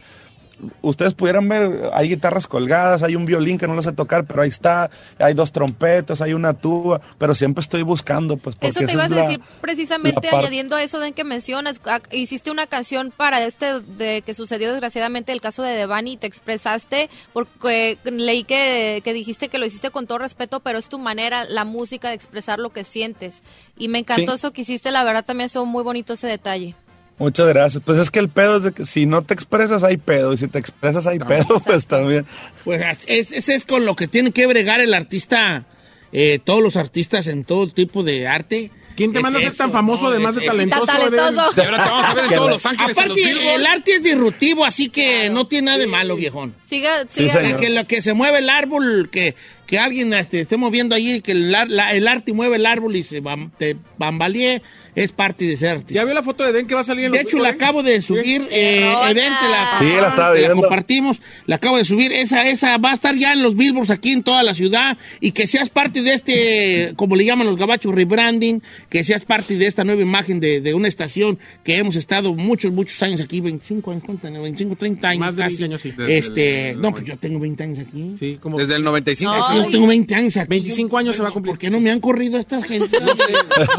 ustedes 0.81 1.13
pudieran 1.13 1.47
ver, 1.47 1.89
hay 1.93 2.09
guitarras 2.09 2.47
colgadas, 2.47 3.03
hay 3.03 3.15
un 3.15 3.25
violín 3.25 3.57
que 3.57 3.67
no 3.67 3.75
lo 3.75 3.81
sé 3.83 3.91
tocar, 3.91 4.25
pero 4.25 4.41
ahí 4.41 4.49
está, 4.49 4.89
hay 5.19 5.33
dos 5.33 5.51
trompetas, 5.51 6.21
hay 6.21 6.33
una 6.33 6.53
tuba, 6.53 6.99
pero 7.17 7.35
siempre 7.35 7.61
estoy 7.61 7.83
buscando, 7.83 8.37
pues 8.37 8.55
porque 8.55 8.67
Eso 8.69 8.79
te 8.85 8.91
ibas 8.93 9.05
es 9.07 9.11
a 9.11 9.15
la- 9.15 9.21
decir 9.23 9.41
precisamente 9.61 10.29
la 10.31 10.39
añadiendo 10.39 10.75
a 10.75 10.83
eso 10.83 10.99
de 10.99 11.11
que 11.11 11.23
mencionas, 11.23 11.79
ah, 11.85 12.01
hiciste 12.11 12.49
una 12.51 12.67
canción 12.67 13.11
para 13.15 13.43
este 13.43 13.81
de 13.81 14.21
que 14.23 14.33
sucedió 14.33 14.71
desgraciadamente 14.71 15.31
el 15.31 15.41
caso 15.41 15.61
de 15.63 15.71
Devani 15.75 16.13
y 16.13 16.17
te 16.17 16.27
expresaste 16.27 17.09
porque 17.33 17.97
leí 18.03 18.43
que, 18.43 19.01
que 19.03 19.13
dijiste 19.13 19.49
que 19.49 19.57
lo 19.59 19.65
hiciste 19.65 19.91
con 19.91 20.07
todo 20.07 20.17
respeto, 20.17 20.59
pero 20.61 20.79
es 20.79 20.89
tu 20.89 20.99
manera, 20.99 21.45
la 21.45 21.65
música 21.65 22.09
de 22.09 22.15
expresar 22.15 22.59
lo 22.59 22.71
que 22.71 22.83
sientes. 22.83 23.41
Y 23.77 23.87
me 23.89 23.99
encantó 23.99 24.31
Sí. 24.31 24.37
eso 24.37 24.51
que 24.51 24.61
hiciste, 24.61 24.91
la 24.91 25.03
verdad 25.03 25.23
también 25.25 25.45
estuvo 25.47 25.65
muy 25.65 25.83
bonito 25.83 26.13
ese 26.13 26.27
detalle. 26.27 26.75
Muchas 27.19 27.47
gracias. 27.47 27.81
Pues 27.83 27.97
es 27.97 28.11
que 28.11 28.19
el 28.19 28.29
pedo 28.29 28.57
es 28.57 28.63
de 28.63 28.71
que 28.73 28.85
si 28.85 29.05
no 29.07 29.23
te 29.23 29.33
expresas 29.33 29.83
hay 29.83 29.97
pedo 29.97 30.33
y 30.33 30.37
si 30.37 30.47
te 30.47 30.59
expresas 30.59 31.07
hay 31.07 31.17
pedo, 31.19 31.59
pues 31.65 31.87
también. 31.87 32.25
Pues 32.63 32.81
es- 33.07 33.31
ese 33.31 33.55
es 33.55 33.65
con 33.65 33.85
lo 33.85 33.95
que 33.95 34.07
tiene 34.07 34.31
que 34.31 34.45
bregar 34.45 34.81
el 34.81 34.93
artista, 34.93 35.65
eh, 36.11 36.39
todos 36.43 36.61
los 36.61 36.75
artistas 36.75 37.27
en 37.27 37.43
todo 37.43 37.67
tipo 37.69 38.03
de 38.03 38.27
arte. 38.27 38.71
¿Quién 38.95 39.11
te 39.13 39.19
Es 39.19 39.23
manda 39.23 39.37
a 39.37 39.41
ser 39.43 39.53
tan 39.55 39.71
famoso, 39.71 40.03
¿no? 40.05 40.09
además 40.09 40.31
Es- 40.31 40.35
de 40.37 40.45
es- 40.45 40.51
talentoso? 40.51 40.85
Talentoso. 40.85 41.51
Y 41.55 41.59
ahora 41.61 41.83
te 41.83 41.89
vamos 41.89 42.05
a 42.05 42.13
ver 42.15 42.23
en 42.25 42.29
todos 42.35 42.49
Los 42.51 42.65
Ángeles 42.65 42.97
en 42.97 43.07
los 43.09 43.17
Aparte, 43.17 43.55
el 43.55 43.65
arte 43.67 43.91
es 43.93 44.03
disruptivo, 44.03 44.65
así 44.65 44.89
que 44.89 45.29
no 45.29 45.47
tiene 45.47 45.65
nada 45.67 45.77
de 45.79 45.87
malo, 45.87 46.15
viejón. 46.15 46.55
Siga, 46.67 47.05
siga. 47.07 47.57
Que, 47.57 47.69
lo 47.71 47.85
que 47.85 48.01
se 48.01 48.13
mueve 48.13 48.39
el 48.39 48.49
árbol, 48.49 49.09
que, 49.11 49.35
que 49.67 49.77
alguien 49.77 50.13
este, 50.13 50.39
esté 50.41 50.57
moviendo 50.57 50.95
allí, 50.95 51.21
que 51.21 51.33
el, 51.33 51.53
ar- 51.53 51.69
la- 51.69 51.91
el 51.93 52.07
arte 52.07 52.33
mueve 52.33 52.55
el 52.55 52.65
árbol 52.65 52.95
y 52.95 53.03
se 53.03 53.21
bam- 53.21 53.51
te 53.57 53.75
bambalee, 53.99 54.63
es 54.97 55.11
parte 55.11 55.45
de 55.45 55.55
ser 55.57 55.69
artista. 55.69 55.93
¿Ya 55.93 56.03
vio 56.03 56.13
la 56.13 56.23
foto 56.23 56.43
de 56.43 56.51
Den 56.53 56.65
que 56.67 56.73
va 56.75 56.81
a 56.81 56.83
salir 56.83 57.05
en 57.05 57.11
De 57.11 57.19
los 57.23 57.27
hecho, 57.27 57.37
la 57.39 57.49
acabo 57.49 57.83
de 57.83 58.01
subir, 58.01 58.47
eh. 58.51 58.79
Eden, 59.09 59.15
te 59.39 59.49
la, 59.49 59.75
Sí, 59.79 59.85
la 59.85 60.07
estaba 60.09 60.33
te 60.33 60.41
la 60.41 60.47
viendo. 60.47 60.55
compartimos, 60.61 61.21
la 61.45 61.55
acabo 61.57 61.77
de 61.77 61.85
subir, 61.85 62.11
esa, 62.11 62.47
esa 62.49 62.77
va 62.77 62.91
a 62.91 62.93
estar 62.95 63.15
ya 63.15 63.33
en 63.33 63.43
los 63.43 63.55
billboards 63.55 63.89
aquí 63.91 64.11
en 64.11 64.23
toda 64.23 64.43
la 64.43 64.53
ciudad 64.53 64.97
y 65.21 65.31
que 65.31 65.47
seas 65.47 65.69
parte 65.69 66.01
de 66.01 66.13
este, 66.13 66.93
como 66.95 67.15
le 67.15 67.25
llaman 67.25 67.47
los 67.47 67.57
gabachos, 67.57 67.93
rebranding, 67.93 68.61
que 68.89 69.03
seas 69.03 69.23
parte 69.25 69.55
de 69.57 69.67
esta 69.67 69.83
nueva 69.83 70.01
imagen 70.01 70.39
de, 70.39 70.61
de 70.61 70.73
una 70.73 70.87
estación 70.87 71.37
que 71.63 71.77
hemos 71.77 71.95
estado 71.95 72.33
muchos, 72.33 72.71
muchos 72.73 73.01
años 73.03 73.21
aquí, 73.21 73.39
25 73.39 73.91
años, 73.91 74.03
¿cuánto? 74.05 74.27
25, 74.31 74.75
30 74.75 75.09
años 75.09 75.19
Más 75.19 75.35
de 75.35 75.43
20 75.43 75.53
casi. 75.55 75.63
años, 75.63 75.81
sí. 75.81 75.93
Este, 76.07 76.69
el- 76.71 76.81
no, 76.81 76.91
pues 76.91 77.03
yo 77.05 77.17
tengo 77.17 77.39
20 77.39 77.63
años 77.63 77.79
aquí. 77.79 78.13
Sí, 78.17 78.37
como 78.41 78.57
Desde 78.57 78.75
el 78.75 78.83
95. 78.83 79.31
No. 79.31 79.63
Yo 79.65 79.69
tengo 79.71 79.87
20 79.87 80.15
años 80.15 80.37
aquí. 80.37 80.49
25 80.49 80.97
años 80.97 81.15
se 81.15 81.21
va 81.21 81.29
a 81.29 81.31
cumplir. 81.31 81.51
¿Por 81.51 81.59
qué 81.59 81.69
no 81.69 81.79
me 81.79 81.91
han 81.91 81.99
corrido 81.99 82.37
estas 82.39 82.63
gentes? 82.63 82.99
No 83.01 83.15
sé. 83.15 83.23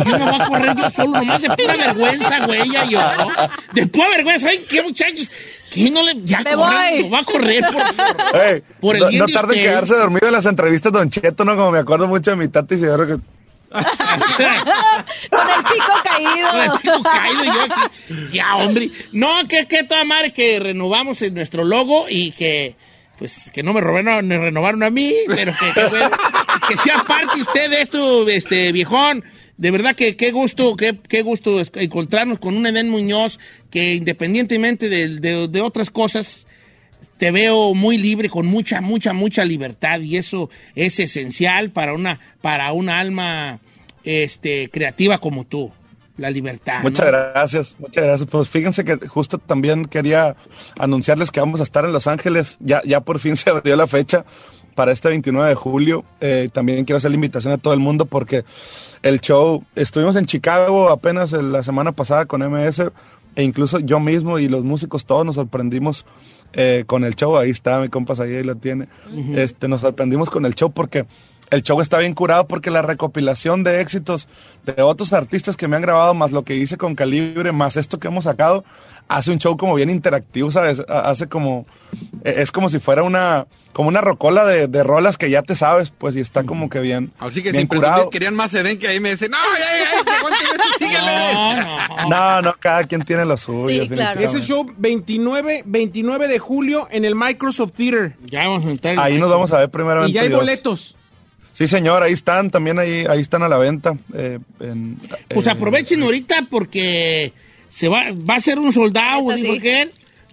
Yo 0.07 0.19
no 0.19 0.25
voy 0.33 0.41
a 0.41 0.47
correr 0.49 0.77
yo 0.77 0.91
solo, 0.91 1.08
nomás 1.13 1.41
de 1.41 1.49
pura 1.51 1.77
vergüenza, 1.77 2.47
güey, 2.47 2.71
ya 2.71 2.85
yo. 2.85 3.01
De 3.73 3.87
pura 3.87 4.09
vergüenza. 4.09 4.47
¿Saben 4.47 4.65
qué, 4.69 4.83
muchachos? 4.83 5.31
¿Quién 5.71 5.95
no 5.95 6.03
le... 6.03 6.17
Ya 6.25 6.39
Me 6.39 6.55
corre, 6.55 6.91
voy. 6.93 7.03
lo 7.03 7.11
va 7.11 7.19
a 7.21 7.25
correr 7.25 7.65
por... 7.73 7.83
Ey, 8.41 8.63
Por 8.81 8.97
el 8.97 9.03
no, 9.03 9.09
bien 9.09 9.21
no 9.21 9.27
tarde 9.27 9.57
en 9.57 9.63
quedarse 9.63 9.97
dormido 9.97 10.27
en 10.27 10.33
las 10.33 10.47
entrevistas 10.47 10.93
Don 10.93 11.11
Cheto, 11.11 11.45
¿no? 11.45 11.57
Como 11.57 11.71
me 11.73 11.79
acuerdo 11.79 12.07
mucho 12.07 12.31
de 12.31 12.37
mi 12.37 12.49
tata 12.49 12.75
y 12.75 12.79
que 12.79 12.87
Con 13.69 13.81
el 13.81 15.65
pico 15.65 15.93
caído. 16.03 16.51
Con 16.51 16.61
el 16.61 16.71
pico 16.81 17.03
caído 17.03 17.45
y 17.45 17.47
yo 17.47 17.63
aquí, 17.63 18.29
Ya, 18.33 18.57
hombre. 18.57 18.91
No, 19.13 19.29
que 19.47 19.67
que 19.67 19.85
toda 19.85 20.05
madre 20.05 20.33
que 20.33 20.59
renovamos 20.59 21.21
en 21.23 21.35
nuestro 21.35 21.65
logo 21.65 22.07
y 22.09 22.31
que 22.33 22.77
pues 23.19 23.51
que 23.53 23.63
no 23.63 23.75
me 23.75 23.81
robaron, 23.81 24.27
me 24.29 24.39
renovaron 24.39 24.83
a 24.85 24.91
mí, 24.91 25.13
pero 25.27 25.53
que, 25.59 25.73
que, 25.73 25.87
bueno, 25.89 26.09
que 26.69 26.77
sea 26.77 27.03
parte 27.03 27.41
usted 27.41 27.69
de 27.69 27.83
esto, 27.83 28.29
este 28.29 28.71
viejón. 28.73 29.25
De 29.59 29.71
verdad 29.71 29.95
que 29.95 30.17
qué 30.17 30.31
gusto, 30.31 30.75
qué, 30.77 30.99
qué 31.09 31.23
gusto 31.23 31.61
encontrarnos 31.75 32.39
con 32.39 32.57
un 32.57 32.67
Edén 32.67 32.89
Muñoz 32.89 33.39
que 33.71 33.95
independientemente 33.97 34.89
de, 34.89 35.19
de- 35.19 35.49
de 35.49 35.61
otras 35.61 35.91
cosas, 35.91 36.47
te 37.19 37.31
veo 37.33 37.75
muy 37.75 37.99
libre, 37.99 38.29
con 38.31 38.47
mucha, 38.47 38.81
mucha, 38.81 39.13
mucha 39.13 39.45
libertad 39.45 40.01
y 40.01 40.17
eso 40.17 40.49
es 40.77 41.01
esencial 41.01 41.71
para 41.71 41.93
una, 41.93 42.21
para 42.41 42.73
una 42.73 43.01
alma 43.01 43.59
este, 44.05 44.71
creativa 44.71 45.19
como 45.19 45.45
tú, 45.45 45.73
la 46.17 46.31
libertad. 46.31 46.81
Muchas 46.83 47.07
¿no? 47.07 47.13
gracias, 47.13 47.77
muchas 47.81 48.05
gracias. 48.05 48.29
Pues 48.31 48.49
fíjense 48.49 48.85
que 48.85 48.97
justo 49.09 49.39
también 49.39 49.87
quería 49.87 50.37
anunciarles 50.79 51.31
que 51.33 51.41
vamos 51.41 51.59
a 51.61 51.65
estar 51.65 51.85
en 51.85 51.93
Los 51.93 52.07
Ángeles. 52.07 52.57
Ya, 52.61 52.81
ya 52.85 53.01
por 53.01 53.19
fin 53.19 53.37
se 53.37 53.51
abrió 53.51 53.75
la 53.77 53.89
fecha 53.89 54.25
para 54.79 54.93
este 54.93 55.09
29 55.09 55.49
de 55.49 55.55
julio. 55.57 56.05
Eh, 56.21 56.51
también 56.53 56.85
quiero 56.85 56.99
hacer 56.99 57.11
la 57.11 57.17
invitación 57.17 57.53
a 57.53 57.59
todo 57.59 57.75
el 57.75 57.81
mundo 57.81 58.05
porque 58.05 58.45
el 59.03 59.21
show, 59.21 59.65
estuvimos 59.75 60.15
en 60.15 60.25
Chicago 60.25 60.91
apenas 60.91 61.33
la 61.33 61.65
semana 61.65 61.91
pasada 61.91 62.27
con 62.27 62.49
MS 62.49 62.85
e 63.35 63.43
incluso 63.43 63.81
yo 63.81 63.99
mismo 63.99 64.39
y 64.39 64.47
los 64.47 64.63
músicos 64.63 65.05
todos 65.05 65.27
nos 65.27 65.35
sorprendimos 65.35 66.07
eh, 66.53 66.85
con 66.87 67.03
el 67.03 67.17
show. 67.17 67.37
Ahí 67.37 67.51
está, 67.51 67.81
mi 67.81 67.89
compas, 67.89 68.21
ahí, 68.21 68.37
ahí 68.37 68.45
lo 68.45 68.55
tiene. 68.55 68.87
este, 69.35 69.67
nos 69.67 69.81
sorprendimos 69.81 70.31
con 70.31 70.47
el 70.47 70.55
show 70.55 70.71
porque 70.71 71.07
el 71.51 71.63
show 71.63 71.81
está 71.81 71.99
bien 71.99 72.15
curado 72.15 72.47
porque 72.47 72.71
la 72.71 72.83
recopilación 72.83 73.65
de 73.65 73.81
éxitos 73.81 74.29
de 74.67 74.83
otros 74.83 75.13
artistas 75.13 75.57
que 75.57 75.69
me 75.69 75.77
han 75.77 75.83
grabado, 75.83 76.15
más 76.15 76.31
lo 76.33 76.45
que 76.45 76.55
hice 76.57 76.77
con 76.77 76.95
Calibre, 76.95 77.53
más 77.53 77.77
esto 77.77 77.99
que 77.99 78.09
hemos 78.09 78.25
sacado, 78.25 78.65
hace 79.09 79.31
un 79.31 79.39
show 79.39 79.57
como 79.57 79.75
bien 79.75 79.89
interactivo, 79.91 80.51
¿sabes? 80.51 80.83
Ha- 80.89 81.09
Hace 81.09 81.27
como, 81.29 81.67
eh, 82.25 82.35
es 82.39 82.53
como 82.53 82.69
si 82.69 82.79
fuera 82.79 83.03
una, 83.03 83.47
como 83.73 83.89
una 83.89 84.01
rocola 84.03 84.45
de, 84.45 84.67
de 84.69 84.83
rolas 84.85 85.17
que 85.17 85.31
ya 85.31 85.43
te 85.43 85.55
sabes, 85.55 85.91
pues, 85.97 86.17
y 86.17 86.21
está 86.21 86.45
como 86.45 86.69
que 86.69 86.81
bien. 86.81 87.13
Así 87.19 87.43
que 87.43 87.51
bien 87.53 87.63
sin 87.63 87.69
presumir, 87.69 87.93
curado. 87.93 88.11
querían 88.11 88.35
más 88.35 88.53
Eden 88.53 88.79
que 88.79 88.89
ahí 88.89 89.01
me 89.01 89.11
dicen, 89.13 89.31
no, 89.31 89.39
ya, 89.59 90.05
ya, 90.81 90.89
ya. 90.91 91.89
No, 92.09 92.09
no. 92.09 92.43
No, 92.43 92.55
cada 92.59 92.85
quien 92.85 93.03
tiene 93.03 93.25
lo 93.25 93.37
suyo. 93.37 93.83
Sí, 93.85 93.89
claro. 93.89 94.21
Ese 94.21 94.41
show 94.41 94.67
29, 94.77 95.63
29 95.67 96.29
de 96.29 96.39
julio 96.39 96.89
en 96.91 97.05
el 97.05 97.15
Microsoft 97.15 97.73
Theater. 97.77 98.17
Ya 98.27 98.49
vamos 98.49 98.67
a 98.67 98.71
entrar. 98.71 98.95
en- 98.95 99.01
Ahí 99.01 99.19
nos 99.19 99.29
vamos 99.31 99.53
a 99.53 99.59
ver 99.61 99.71
primero. 99.71 100.07
Y 100.07 100.13
ya 100.13 100.23
hay 100.23 100.29
boletos. 100.29 100.95
Sí, 101.59 101.67
señor, 101.67 102.05
ahí 102.05 102.13
están, 102.13 102.53
también 102.53 102.79
ahí, 102.79 103.05
ahí 103.11 103.21
están 103.21 103.43
a 103.43 103.49
la 103.49 103.59
venta. 103.59 103.97
eh, 104.15 104.39
en- 104.61 104.97
Pues 105.29 105.45
eh, 105.49 105.51
aprovechen 105.51 106.01
ahorita 106.05 106.47
porque 106.49 107.33
se 107.69 107.89
va, 107.89 108.05
va 108.13 108.37
a 108.37 108.41
ser 108.41 108.61
un 108.61 108.73
soldado, 108.73 109.33
dijo 109.35 109.53
sí. 109.55 109.59
aquel. 109.59 109.91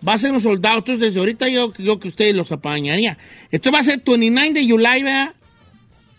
Va 0.08 0.14
a 0.14 0.20
ser 0.20 0.32
un 0.34 0.40
soldado. 0.42 0.78
Entonces, 0.78 1.02
desde 1.02 1.20
ahorita 1.20 1.50
yo, 1.50 1.74
yo 1.80 2.00
que 2.00 2.10
ustedes 2.10 2.36
los 2.36 2.52
apañaría. 2.52 3.18
Esto 3.50 3.72
va 3.72 3.80
a 3.80 3.84
ser 3.84 4.04
29 4.06 4.54
de 4.54 4.70
July, 4.70 5.02
¿verdad? 5.02 5.34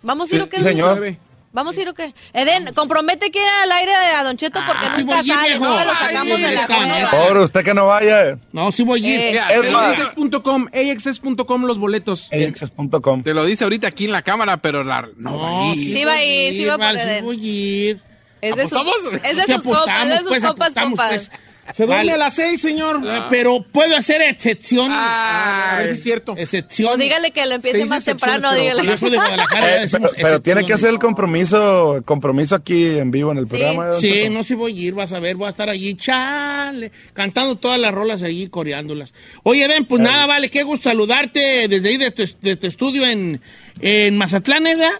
¿Vamos 0.02 0.32
a 0.32 0.34
ir 0.34 0.40
Sí, 0.40 0.44
o 0.44 0.48
qué? 0.48 0.60
señor. 0.62 1.16
¿Vamos 1.56 1.74
a 1.78 1.80
ir 1.80 1.88
o 1.88 1.94
qué? 1.94 2.12
Eden, 2.34 2.74
compromete 2.74 3.30
que 3.30 3.40
al 3.40 3.72
aire 3.72 3.90
de 3.90 4.24
Don 4.24 4.36
Cheto 4.36 4.60
porque 4.66 4.84
Ah, 4.86 4.92
sí 4.94 5.04
nunca 5.04 5.16
voy 5.22 5.30
a 5.30 5.32
ir, 5.32 5.32
sale, 5.34 5.48
viejo. 5.48 5.64
no 5.64 5.84
lo 5.86 5.90
Ay, 5.90 6.06
sacamos 6.06 6.40
de 6.42 6.52
la 6.54 6.66
cueva. 6.66 7.10
Por 7.10 7.36
usted 7.38 7.64
que 7.64 7.72
no 7.72 7.86
vaya, 7.86 8.38
No, 8.52 8.70
sí 8.72 8.82
voy 8.84 9.06
a 9.06 9.14
ir. 9.14 9.20
Eh, 9.36 9.40
AXS.com, 9.40 10.66
AXS.com 10.72 11.64
los 11.64 11.78
boletos. 11.78 12.28
axs.com. 12.30 13.22
te 13.22 13.32
lo 13.32 13.44
dice 13.46 13.64
ahorita 13.64 13.88
aquí 13.88 14.04
en 14.04 14.12
la 14.12 14.20
cámara, 14.20 14.58
pero 14.58 14.84
la, 14.84 15.08
no, 15.16 15.30
No, 15.30 15.38
va 15.38 15.70
a 15.72 15.74
ir. 15.74 15.96
Sí 15.96 16.04
va 16.04 16.12
a 16.12 16.22
ir, 16.22 16.52
sí 16.52 16.64
va 16.66 16.74
a 16.74 16.78
poder. 16.78 17.18
sí 17.18 17.24
voy 17.24 17.36
a 17.36 17.48
ir. 17.90 18.00
Es 18.42 18.54
de 18.56 18.68
sus, 18.68 18.78
es 19.24 19.36
de 19.36 19.44
Sí 19.46 19.52
sus 19.54 19.62
compas, 19.62 20.04
es 20.04 20.10
de 20.10 20.18
sus 20.18 20.28
pues, 20.28 20.44
apostamos, 20.44 20.88
compas. 20.90 21.08
pues. 21.08 21.30
Se 21.72 21.84
duerme 21.84 21.96
Vale. 21.96 22.12
a 22.12 22.16
las 22.18 22.34
6, 22.34 22.60
señor. 22.60 23.00
Eh, 23.04 23.20
Pero 23.30 23.62
puedo 23.70 23.96
hacer 23.96 24.22
excepción. 24.22 24.88
a 24.92 25.76
ver 25.78 25.88
si 25.88 25.94
es 25.94 26.02
cierto. 26.02 26.34
Excepción. 26.36 26.92
O 26.92 26.96
dígale 26.96 27.30
que 27.32 27.44
lo 27.46 27.54
empiece 27.56 27.78
Seis 27.78 27.90
más 27.90 28.06
excepciones, 28.06 28.42
temprano, 28.42 28.56
pero 28.56 28.62
dígale. 28.96 29.16
Guadalajara, 29.16 29.66
ya 29.66 29.82
Eh, 29.82 29.88
pero, 29.90 30.08
pero 30.22 30.42
tiene 30.42 30.60
que 30.66 30.72
hacer 30.72 30.88
el 30.90 30.94
excepciones. 30.96 31.00
compromiso, 31.00 32.02
compromiso 32.04 32.54
aquí 32.54 32.86
en 32.98 33.10
vivo 33.10 33.32
en 33.32 33.38
el 33.38 33.46
programa. 33.46 33.92
Sí, 33.94 34.10
Cheto. 34.12 34.32
no 34.32 34.44
sé 34.44 34.54
voy 34.54 34.78
a 34.78 34.82
ir, 34.88 34.94
vas 34.94 35.12
a 35.12 35.18
ver, 35.20 35.36
voy 35.36 35.46
a 35.46 35.50
estar 35.50 35.68
allí, 35.68 35.94
chale, 35.94 36.90
cantando 37.12 37.56
todas 37.56 37.78
las 37.80 37.92
rolas 37.92 38.22
allí, 38.22 38.48
coreándolas. 38.48 39.12
Oye, 39.42 39.66
ven, 39.68 39.84
pues 39.84 40.00
nada, 40.02 40.26
vale, 40.26 40.48
qué 40.50 40.62
gusto 40.62 40.88
saludarte 40.90 41.68
desde 41.68 41.88
ahí 41.88 41.96
de 41.96 42.10
tu, 42.10 42.24
de 42.42 42.56
tu 42.56 42.66
estudio 42.66 43.04
en, 43.06 43.40
en 43.80 44.16
Mazatlán, 44.16 44.64
¿verdad? 44.64 44.92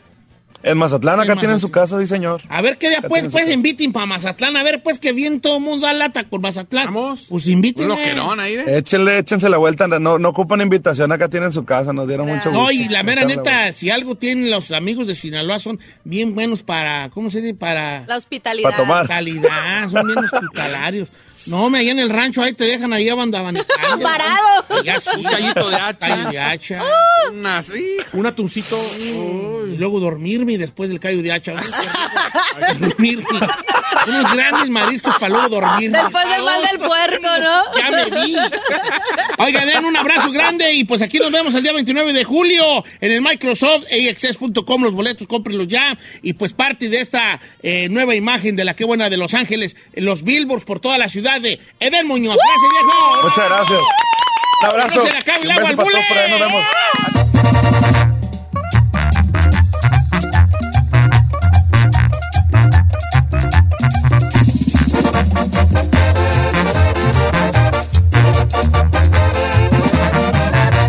En 0.66 0.78
Mazatlán, 0.78 1.20
acá 1.20 1.34
En 1.34 1.38
tienen 1.38 1.60
su 1.60 1.70
casa, 1.70 2.00
sí, 2.00 2.08
señor. 2.08 2.42
A 2.48 2.60
ver 2.60 2.76
qué 2.76 2.88
día 2.88 2.98
Acá 2.98 3.08
pues, 3.08 3.28
pues 3.30 3.48
inviten 3.48 3.92
para 3.92 4.04
Mazatlán, 4.04 4.56
a 4.56 4.64
ver 4.64 4.82
pues 4.82 4.98
que 4.98 5.12
bien 5.12 5.40
todo 5.40 5.58
el 5.58 5.62
mundo 5.62 5.86
da 5.86 5.92
lata 5.92 6.24
por 6.28 6.40
Mazatlán. 6.40 6.86
Vamos. 6.86 7.26
Pues 7.28 7.46
Un 7.46 7.52
inviten. 7.52 7.86
loquerón 7.86 8.40
ahí, 8.40 8.54
¿eh? 8.54 8.78
Échenle, 8.78 9.18
échense 9.18 9.48
la 9.48 9.58
vuelta, 9.58 9.86
no, 9.86 10.18
no 10.18 10.28
ocupan 10.28 10.60
invitación, 10.60 11.12
acá 11.12 11.28
tienen 11.28 11.52
su 11.52 11.64
casa, 11.64 11.92
nos 11.92 12.08
dieron 12.08 12.26
mucho 12.26 12.50
gusto. 12.50 12.52
No, 12.52 12.72
y 12.72 12.88
la 12.88 13.04
mera 13.04 13.24
neta, 13.24 13.70
si 13.70 13.90
algo 13.90 14.16
tienen 14.16 14.50
los 14.50 14.72
amigos 14.72 15.06
de 15.06 15.14
Sinaloa 15.14 15.60
son 15.60 15.78
bien 16.02 16.34
buenos 16.34 16.64
para, 16.64 17.10
¿cómo 17.10 17.30
se 17.30 17.40
dice? 17.40 17.54
Para 17.54 18.04
La 18.06 18.16
hospitalidad. 18.16 18.70
Pa' 18.70 18.76
tomar. 18.76 19.06
calidad, 19.06 19.88
son 19.88 20.04
bien 20.06 20.18
hospitalarios. 20.18 21.08
No, 21.46 21.70
me 21.70 21.78
allá 21.78 21.92
en 21.92 21.98
el 21.98 22.10
rancho, 22.10 22.42
ahí 22.42 22.52
te 22.52 22.64
dejan 22.64 22.92
ahí 22.92 23.08
abandonados. 23.08 23.66
Parado. 24.02 24.82
Ya 24.84 24.98
sí. 25.00 25.10
Un 25.16 25.22
callito 25.24 25.70
de 25.70 25.76
hacha. 25.76 26.08
Callo 26.08 26.30
de 26.30 26.38
hacha. 26.38 26.82
Una 27.32 27.58
así. 27.58 27.96
Un 28.12 28.26
atuncito. 28.26 28.78
Y 28.98 29.76
luego 29.76 30.00
dormirme 30.00 30.54
y 30.54 30.56
después 30.56 30.90
del 30.90 31.00
callo 31.00 31.22
de 31.22 31.32
hacha. 31.32 31.54
Dormirme. 32.78 33.24
Unos 34.06 34.32
grandes 34.34 34.68
mariscos 34.68 35.14
para 35.18 35.28
luego 35.28 35.48
dormirme. 35.48 35.98
Después 35.98 36.28
del 36.28 36.42
mal 36.42 36.60
del 36.62 36.78
puerco, 36.78 37.28
¿no? 37.40 37.80
Ya 37.80 37.90
me 37.90 38.26
vi. 38.26 38.36
Oiga, 39.38 39.66
den 39.66 39.84
un 39.84 39.96
abrazo 39.96 40.30
grande 40.30 40.72
y 40.72 40.84
pues 40.84 41.02
aquí 41.02 41.18
nos 41.18 41.30
vemos 41.30 41.54
el 41.54 41.62
día 41.62 41.72
29 41.72 42.12
de 42.12 42.24
julio 42.24 42.84
en 43.00 43.12
el 43.12 43.22
Microsoft 43.22 43.84
AXS.com. 43.90 44.82
Los 44.82 44.94
boletos, 44.94 45.26
cómprenlos 45.26 45.68
ya. 45.68 45.96
Y 46.22 46.34
pues 46.34 46.52
parte 46.52 46.88
de 46.88 47.00
esta 47.00 47.40
eh, 47.62 47.88
nueva 47.90 48.14
imagen 48.14 48.56
de 48.56 48.64
la 48.64 48.74
que 48.74 48.84
buena 48.84 49.10
de 49.10 49.16
Los 49.16 49.34
Ángeles, 49.34 49.76
los 49.94 50.22
billboards 50.22 50.64
por 50.64 50.80
toda 50.80 50.98
la 50.98 51.08
ciudad 51.08 51.35
de 51.40 51.60
Eden 51.80 52.06
Muñoz. 52.06 52.36
Gracias, 52.36 52.72
viejo. 52.72 53.22
Muchas 53.22 53.48
gracias. 53.48 53.80
Un 54.62 54.68
abrazo. 54.68 54.94
No 54.96 55.04
se 55.04 55.10
le 55.12 55.18
acabe 55.18 55.40
el 55.42 55.50
agua 55.50 55.68
al 55.68 55.76
bule. 55.76 56.04
por 56.08 56.18
ahí, 56.18 56.30
nos 56.30 56.40
vemos. 56.40 56.66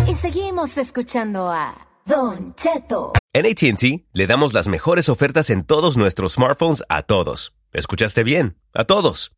Y 0.06 0.14
seguimos 0.14 0.78
escuchando 0.78 1.50
a 1.50 1.74
Don 2.06 2.54
Cheto. 2.54 3.12
En 3.34 3.46
ATT 3.46 4.06
le 4.12 4.26
damos 4.26 4.54
las 4.54 4.68
mejores 4.68 5.08
ofertas 5.08 5.50
en 5.50 5.64
todos 5.64 5.96
nuestros 5.96 6.32
smartphones 6.34 6.82
a 6.88 7.02
todos. 7.02 7.52
¿Escuchaste 7.72 8.24
bien? 8.24 8.56
A 8.72 8.84
todos. 8.84 9.37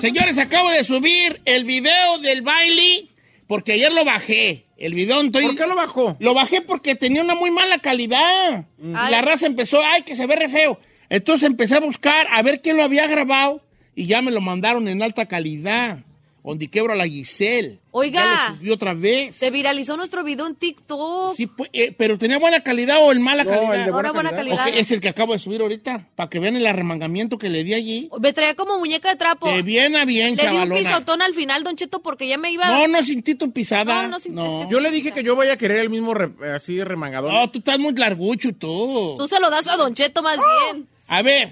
Señores, 0.00 0.38
acabo 0.38 0.70
de 0.70 0.82
subir 0.82 1.42
el 1.44 1.64
video 1.66 2.18
del 2.20 2.40
baile 2.40 3.08
porque 3.46 3.72
ayer 3.72 3.92
lo 3.92 4.02
bajé. 4.02 4.64
El 4.78 4.94
video 4.94 5.20
estoy... 5.20 5.44
¿Por 5.44 5.56
qué 5.56 5.66
lo 5.66 5.76
bajó? 5.76 6.16
Lo 6.20 6.32
bajé 6.32 6.62
porque 6.62 6.94
tenía 6.94 7.22
una 7.22 7.34
muy 7.34 7.50
mala 7.50 7.80
calidad. 7.80 8.64
Ay. 8.94 9.10
La 9.10 9.20
raza 9.20 9.46
empezó, 9.46 9.82
ay, 9.84 10.00
que 10.00 10.16
se 10.16 10.26
ve 10.26 10.36
re 10.36 10.48
feo. 10.48 10.78
Entonces 11.10 11.46
empecé 11.46 11.74
a 11.74 11.80
buscar 11.80 12.26
a 12.30 12.40
ver 12.40 12.62
quién 12.62 12.78
lo 12.78 12.82
había 12.82 13.06
grabado 13.08 13.62
y 13.94 14.06
ya 14.06 14.22
me 14.22 14.30
lo 14.30 14.40
mandaron 14.40 14.88
en 14.88 15.02
alta 15.02 15.26
calidad. 15.26 15.98
Donde 16.42 16.68
quebro 16.68 16.94
a 16.94 16.96
la 16.96 17.06
Giselle. 17.06 17.78
Oiga. 17.90 18.20
Ya 18.24 18.50
lo 18.52 18.56
subí 18.56 18.70
otra 18.70 18.94
vez. 18.94 19.34
Se 19.34 19.50
viralizó 19.50 19.96
nuestro 19.96 20.24
video 20.24 20.46
en 20.46 20.54
TikTok. 20.54 21.36
Sí, 21.36 21.46
pues, 21.46 21.68
eh, 21.74 21.92
pero 21.96 22.16
tenía 22.16 22.38
buena 22.38 22.60
calidad 22.60 22.96
o 23.04 23.12
el 23.12 23.20
mala 23.20 23.44
No, 23.44 23.50
calidad. 23.50 23.74
el 23.74 23.84
de 23.84 23.90
Ahora 23.90 24.12
buena 24.12 24.30
calidad. 24.30 24.68
Es 24.68 24.90
el 24.90 25.00
que 25.00 25.10
acabo 25.10 25.34
de 25.34 25.38
subir 25.38 25.60
ahorita, 25.60 26.08
para 26.16 26.30
que 26.30 26.38
vean 26.38 26.56
el 26.56 26.66
arremangamiento 26.66 27.36
que 27.36 27.50
le 27.50 27.62
di 27.62 27.74
allí. 27.74 28.08
Me 28.20 28.32
traía 28.32 28.54
como 28.54 28.78
muñeca 28.78 29.10
de 29.10 29.16
trapo. 29.16 29.50
De 29.50 29.62
bien 29.62 29.96
a 29.96 30.04
bien, 30.06 30.34
Le 30.36 30.42
di 30.42 30.48
un 30.48 30.52
chavalona. 30.54 30.80
pisotón 30.90 31.20
al 31.22 31.34
final, 31.34 31.62
Don 31.62 31.76
Cheto, 31.76 32.00
porque 32.00 32.26
ya 32.26 32.38
me 32.38 32.50
iba... 32.50 32.66
No, 32.68 32.88
no 32.88 33.02
sentí 33.04 33.34
tu 33.34 33.52
pisada. 33.52 34.02
No, 34.04 34.08
no 34.08 34.18
sentí- 34.18 34.30
No, 34.34 34.62
es 34.62 34.66
que- 34.68 34.72
Yo 34.72 34.80
le 34.80 34.90
dije 34.90 35.12
que 35.12 35.22
yo 35.22 35.36
voy 35.36 35.48
a 35.48 35.58
querer 35.58 35.78
el 35.80 35.90
mismo 35.90 36.14
re- 36.14 36.54
así 36.54 36.82
remangador. 36.82 37.32
No, 37.32 37.50
tú 37.50 37.58
estás 37.58 37.78
muy 37.78 37.92
largucho, 37.94 38.50
tú. 38.54 39.16
Tú 39.18 39.26
se 39.28 39.38
lo 39.40 39.50
das 39.50 39.68
a 39.68 39.76
Don 39.76 39.94
Cheto 39.94 40.22
más 40.22 40.38
bien. 40.38 40.86
A 41.08 41.20
ver, 41.22 41.50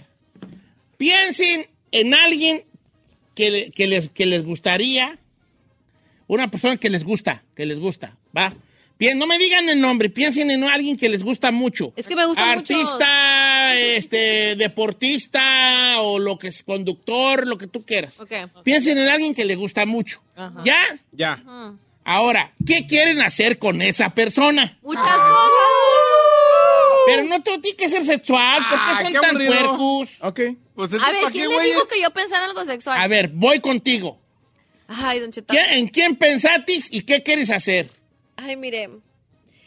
piensen 0.97 1.67
en 1.91 2.15
alguien 2.15 2.65
que, 3.39 3.51
le- 3.53 3.71
que 3.71 3.87
les, 3.87 4.09
que 4.09 4.27
les 4.27 4.45
gustaría, 4.45 5.17
una 6.27 6.51
persona 6.51 6.77
que 6.77 6.91
les 6.91 7.05
gusta, 7.05 7.45
que 7.55 7.65
les 7.67 7.79
gusta, 7.79 8.17
¿va? 8.37 8.53
Bien, 8.99 9.17
no 9.17 9.29
me 9.29 9.39
digan 9.39 9.69
el 9.69 9.81
nombre, 9.81 10.11
piensen 10.11 10.51
en 10.51 10.65
alguien 10.65 10.97
que 10.97 11.09
les 11.09 11.23
gusta 11.23 11.53
mucho. 11.53 11.93
Es 11.95 12.09
que 12.09 12.17
me 12.17 12.27
gustan 12.27 12.49
Artista, 12.49 13.77
este, 13.79 14.57
deportista 14.57 16.01
o 16.01 16.19
lo 16.19 16.37
que 16.37 16.49
es 16.49 16.65
conductor, 16.65 17.47
lo 17.47 17.57
que 17.57 17.69
tú 17.69 17.85
quieras. 17.85 18.17
Piensen 18.65 18.99
en 18.99 19.09
alguien 19.09 19.35
que 19.35 19.45
les 19.45 19.57
gusta 19.57 19.87
mucho. 19.87 20.21
¿Ya? 20.65 20.83
Ya. 21.13 21.41
Ahora, 22.03 22.53
¿qué 22.67 22.87
quieren 22.87 23.21
hacer 23.23 23.59
con 23.61 23.81
esa 23.83 24.11
persona? 24.15 24.79
Muchas 24.83 25.05
cosas. 25.05 25.51
Pero 27.07 27.23
no 27.25 27.41
todo 27.43 27.61
tiene 27.61 27.77
que 27.77 27.89
ser 27.89 28.05
sexual, 28.05 28.59
¿por 28.69 28.79
Ah, 28.81 28.99
son 29.03 29.13
qué 29.13 29.19
tan 29.21 29.37
puercos? 29.37 30.09
Ok. 30.23 30.41
Pues 30.79 30.93
es 30.93 31.03
A 31.03 31.11
ver, 31.11 31.23
¿para 31.23 31.33
¿quién 31.33 31.49
le 31.49 31.61
dijo 31.65 31.89
que 31.89 32.01
yo 32.01 32.11
pensara 32.13 32.45
en 32.45 32.51
algo 32.51 32.65
sexual? 32.65 33.01
A 33.01 33.09
ver, 33.09 33.31
voy 33.35 33.59
contigo. 33.59 34.21
Ay, 34.87 35.19
Don 35.19 35.33
Cheto. 35.33 35.53
¿Quién- 35.53 35.67
¿En 35.71 35.89
quién 35.89 36.15
pensatis 36.15 36.87
y 36.93 37.03
qué 37.03 37.21
quieres 37.25 37.51
hacer? 37.51 37.91
Ay, 38.37 38.57
mire. 38.57 38.89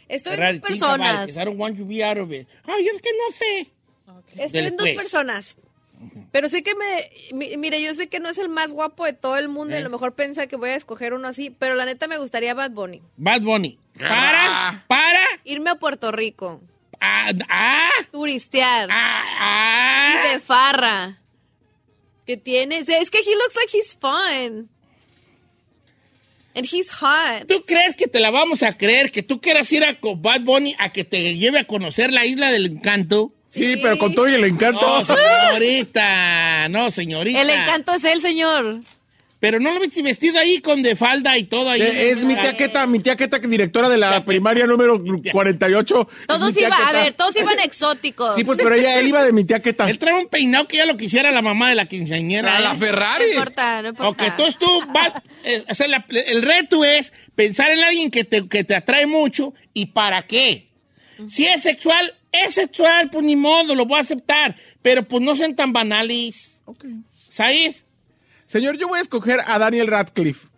Estoy 0.07 0.35
Ferrari, 0.37 0.55
en 0.55 0.61
dos 0.61 0.69
personas. 0.69 1.29
I 1.31 1.33
don't 1.33 1.59
want 1.59 1.75
you 1.77 1.83
to 1.83 1.89
be 1.89 2.01
out 2.01 2.17
of 2.17 2.31
it. 2.31 2.47
Ay, 2.65 2.87
es 2.87 3.01
que 3.01 3.09
no 3.11 3.35
sé. 3.35 3.71
Estoy 4.41 4.51
Dele, 4.61 4.67
en 4.69 4.77
dos 4.77 4.87
pues. 4.87 4.95
personas. 4.95 5.57
Pero 6.31 6.47
sé 6.47 6.63
que 6.63 6.75
me... 6.75 7.11
mi- 7.33 7.57
Mire, 7.57 7.81
yo 7.81 7.93
sé 7.93 8.07
que 8.07 8.21
no 8.21 8.29
es 8.29 8.37
el 8.37 8.47
más 8.47 8.71
guapo 8.71 9.03
de 9.05 9.11
todo 9.11 9.35
el 9.37 9.49
mundo 9.49 9.73
y 9.75 9.79
Eh. 9.79 9.81
a 9.81 9.83
lo 9.83 9.89
mejor 9.89 10.15
piensa 10.15 10.47
que 10.47 10.55
voy 10.55 10.69
a 10.69 10.75
escoger 10.75 11.13
uno 11.13 11.27
así, 11.27 11.49
pero 11.49 11.75
la 11.75 11.83
neta 11.83 12.07
me 12.07 12.17
gustaría 12.17 12.53
Bad 12.53 12.71
Bunny. 12.71 13.01
Bad 13.17 13.41
Bunny. 13.41 13.77
Para, 13.99 14.69
Ah. 14.69 14.83
para. 14.87 15.19
Irme 15.43 15.71
a 15.71 15.75
Puerto 15.75 16.13
Rico, 16.13 16.61
Ah, 17.01 17.31
ah, 17.49 17.89
turistear 18.11 18.87
ah, 18.91 19.23
y 19.25 20.27
ah. 20.27 20.31
de 20.31 20.39
farra. 20.39 21.17
¿Qué 22.25 22.37
tienes? 22.37 22.87
Es 22.87 23.09
que 23.09 23.19
he 23.19 23.35
looks 23.35 23.55
like 23.55 23.75
he's 23.75 23.97
fun. 23.99 24.69
And 26.53 26.65
he's 26.65 26.91
hot. 26.91 27.47
¿Tú 27.47 27.63
crees 27.65 27.95
que 27.95 28.07
te 28.07 28.19
la 28.19 28.29
vamos 28.29 28.61
a 28.61 28.77
creer 28.77 29.09
que 29.09 29.23
tú 29.23 29.41
quieras 29.41 29.71
ir 29.71 29.83
a 29.83 29.99
con 29.99 30.21
Bad 30.21 30.41
Bunny 30.41 30.75
a 30.77 30.91
que 30.91 31.03
te 31.03 31.35
lleve 31.35 31.59
a 31.59 31.65
conocer 31.65 32.11
la 32.11 32.25
isla 32.25 32.51
del 32.51 32.67
encanto? 32.67 33.33
Sí, 33.49 33.77
pero 33.81 33.97
con 33.97 34.13
todo 34.13 34.29
y 34.29 34.35
el 34.35 34.45
encanto. 34.45 34.81
No, 34.81 35.05
señorita. 35.05 36.37
No, 36.69 36.91
señorita. 36.91 37.41
El 37.41 37.49
encanto 37.49 37.93
es 37.93 38.03
él, 38.03 38.21
señor. 38.21 38.79
Pero 39.41 39.59
no 39.59 39.73
lo 39.73 39.79
viste 39.79 40.03
vestido 40.03 40.37
ahí 40.39 40.59
con 40.59 40.83
de 40.83 40.95
falda 40.95 41.35
y 41.35 41.45
todo 41.45 41.71
ahí. 41.71 41.81
Eh, 41.81 42.11
Es 42.11 42.19
mi 42.23 42.35
tía 42.35 42.55
Queta, 42.55 42.85
mi 42.85 42.99
tía 42.99 43.15
Queta, 43.15 43.39
directora 43.39 43.89
de 43.89 43.97
la 43.97 44.23
primaria 44.23 44.67
número 44.67 45.01
48. 45.31 46.07
Es 46.21 46.27
Todos 46.27 46.55
iban, 46.55 46.71
a 46.73 46.91
ver, 46.91 47.13
todos 47.13 47.35
iban 47.35 47.59
exóticos. 47.59 48.35
Sí, 48.35 48.43
pues, 48.43 48.59
pero 48.61 48.75
ella, 48.75 48.99
él 48.99 49.07
iba 49.07 49.23
de 49.25 49.33
mi 49.33 49.43
tía 49.43 49.59
Queta. 49.59 49.89
Él 49.89 49.97
trae 49.97 50.13
un 50.13 50.27
peinado 50.27 50.67
que 50.67 50.77
ya 50.77 50.85
lo 50.85 50.95
quisiera 50.95 51.31
la 51.31 51.41
mamá 51.41 51.69
de 51.69 51.75
la 51.75 51.87
quinceañera. 51.87 52.55
A 52.55 52.59
¿eh? 52.59 52.63
la 52.63 52.73
No 52.73 52.79
Ferrari. 52.79 53.25
importa, 53.31 53.81
no 53.81 53.89
importa. 53.89 54.09
Ok, 54.09 54.21
entonces 54.31 54.59
tú 54.59 54.69
vas, 54.93 55.11
eh, 55.43 55.63
o 55.67 55.73
sea, 55.73 55.87
la- 55.87 56.05
el 56.27 56.43
reto 56.43 56.85
es 56.85 57.11
pensar 57.33 57.71
en 57.71 57.79
alguien 57.79 58.11
que 58.11 58.23
te, 58.23 58.47
que 58.47 58.63
te 58.63 58.75
atrae 58.75 59.07
mucho 59.07 59.55
y 59.73 59.87
para 59.87 60.21
qué. 60.21 60.69
Si 61.27 61.47
es 61.47 61.63
sexual, 61.63 62.13
es 62.31 62.53
sexual, 62.53 63.09
pues 63.09 63.25
ni 63.25 63.35
modo, 63.35 63.73
lo 63.73 63.87
voy 63.87 63.97
a 63.97 64.01
aceptar. 64.01 64.55
Pero 64.83 65.01
pues 65.07 65.23
no 65.23 65.35
sean 65.35 65.55
tan 65.55 65.73
banales. 65.73 66.59
Ok. 66.65 66.85
¿Saif? 67.29 67.81
Señor, 68.51 68.77
yo 68.77 68.89
voy 68.89 68.97
a 68.99 69.01
escoger 69.01 69.39
a 69.47 69.57
Daniel 69.59 69.87
Radcliffe, 69.87 70.49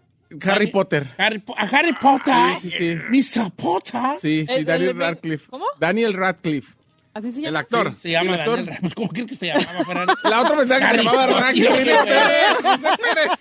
Harry 0.47 0.71
Potter. 0.71 1.13
Harry 1.19 1.43
a 1.55 1.63
Harry 1.67 1.93
Potter. 1.93 2.33
Sí, 2.59 2.71
sí, 2.71 2.95
Mr. 3.07 3.51
Potter. 3.51 4.01
Sí, 4.19 4.45
sí, 4.47 4.53
El- 4.55 4.65
Daniel 4.65 4.89
el- 4.89 4.97
Radcliffe. 4.97 5.45
¿Cómo? 5.51 5.65
Daniel 5.79 6.13
Radcliffe. 6.13 6.73
Así 7.13 7.31
se 7.31 7.37
El 7.37 7.43
llama. 7.43 7.59
actor. 7.59 7.93
Se 7.95 8.09
llama 8.09 8.33
El 8.33 8.39
actor. 8.39 8.55
Daniel 8.57 8.75
Ramos. 8.77 8.95
¿Cómo 8.95 9.09
crees 9.09 9.27
que 9.27 9.35
se 9.35 9.45
llamaba? 9.45 10.15
La 10.23 10.41
otra 10.41 10.57
pensaba 10.57 10.79
que 10.89 10.97
se 10.97 11.03
llamaba. 11.03 11.27
Radcliffe. 11.27 11.95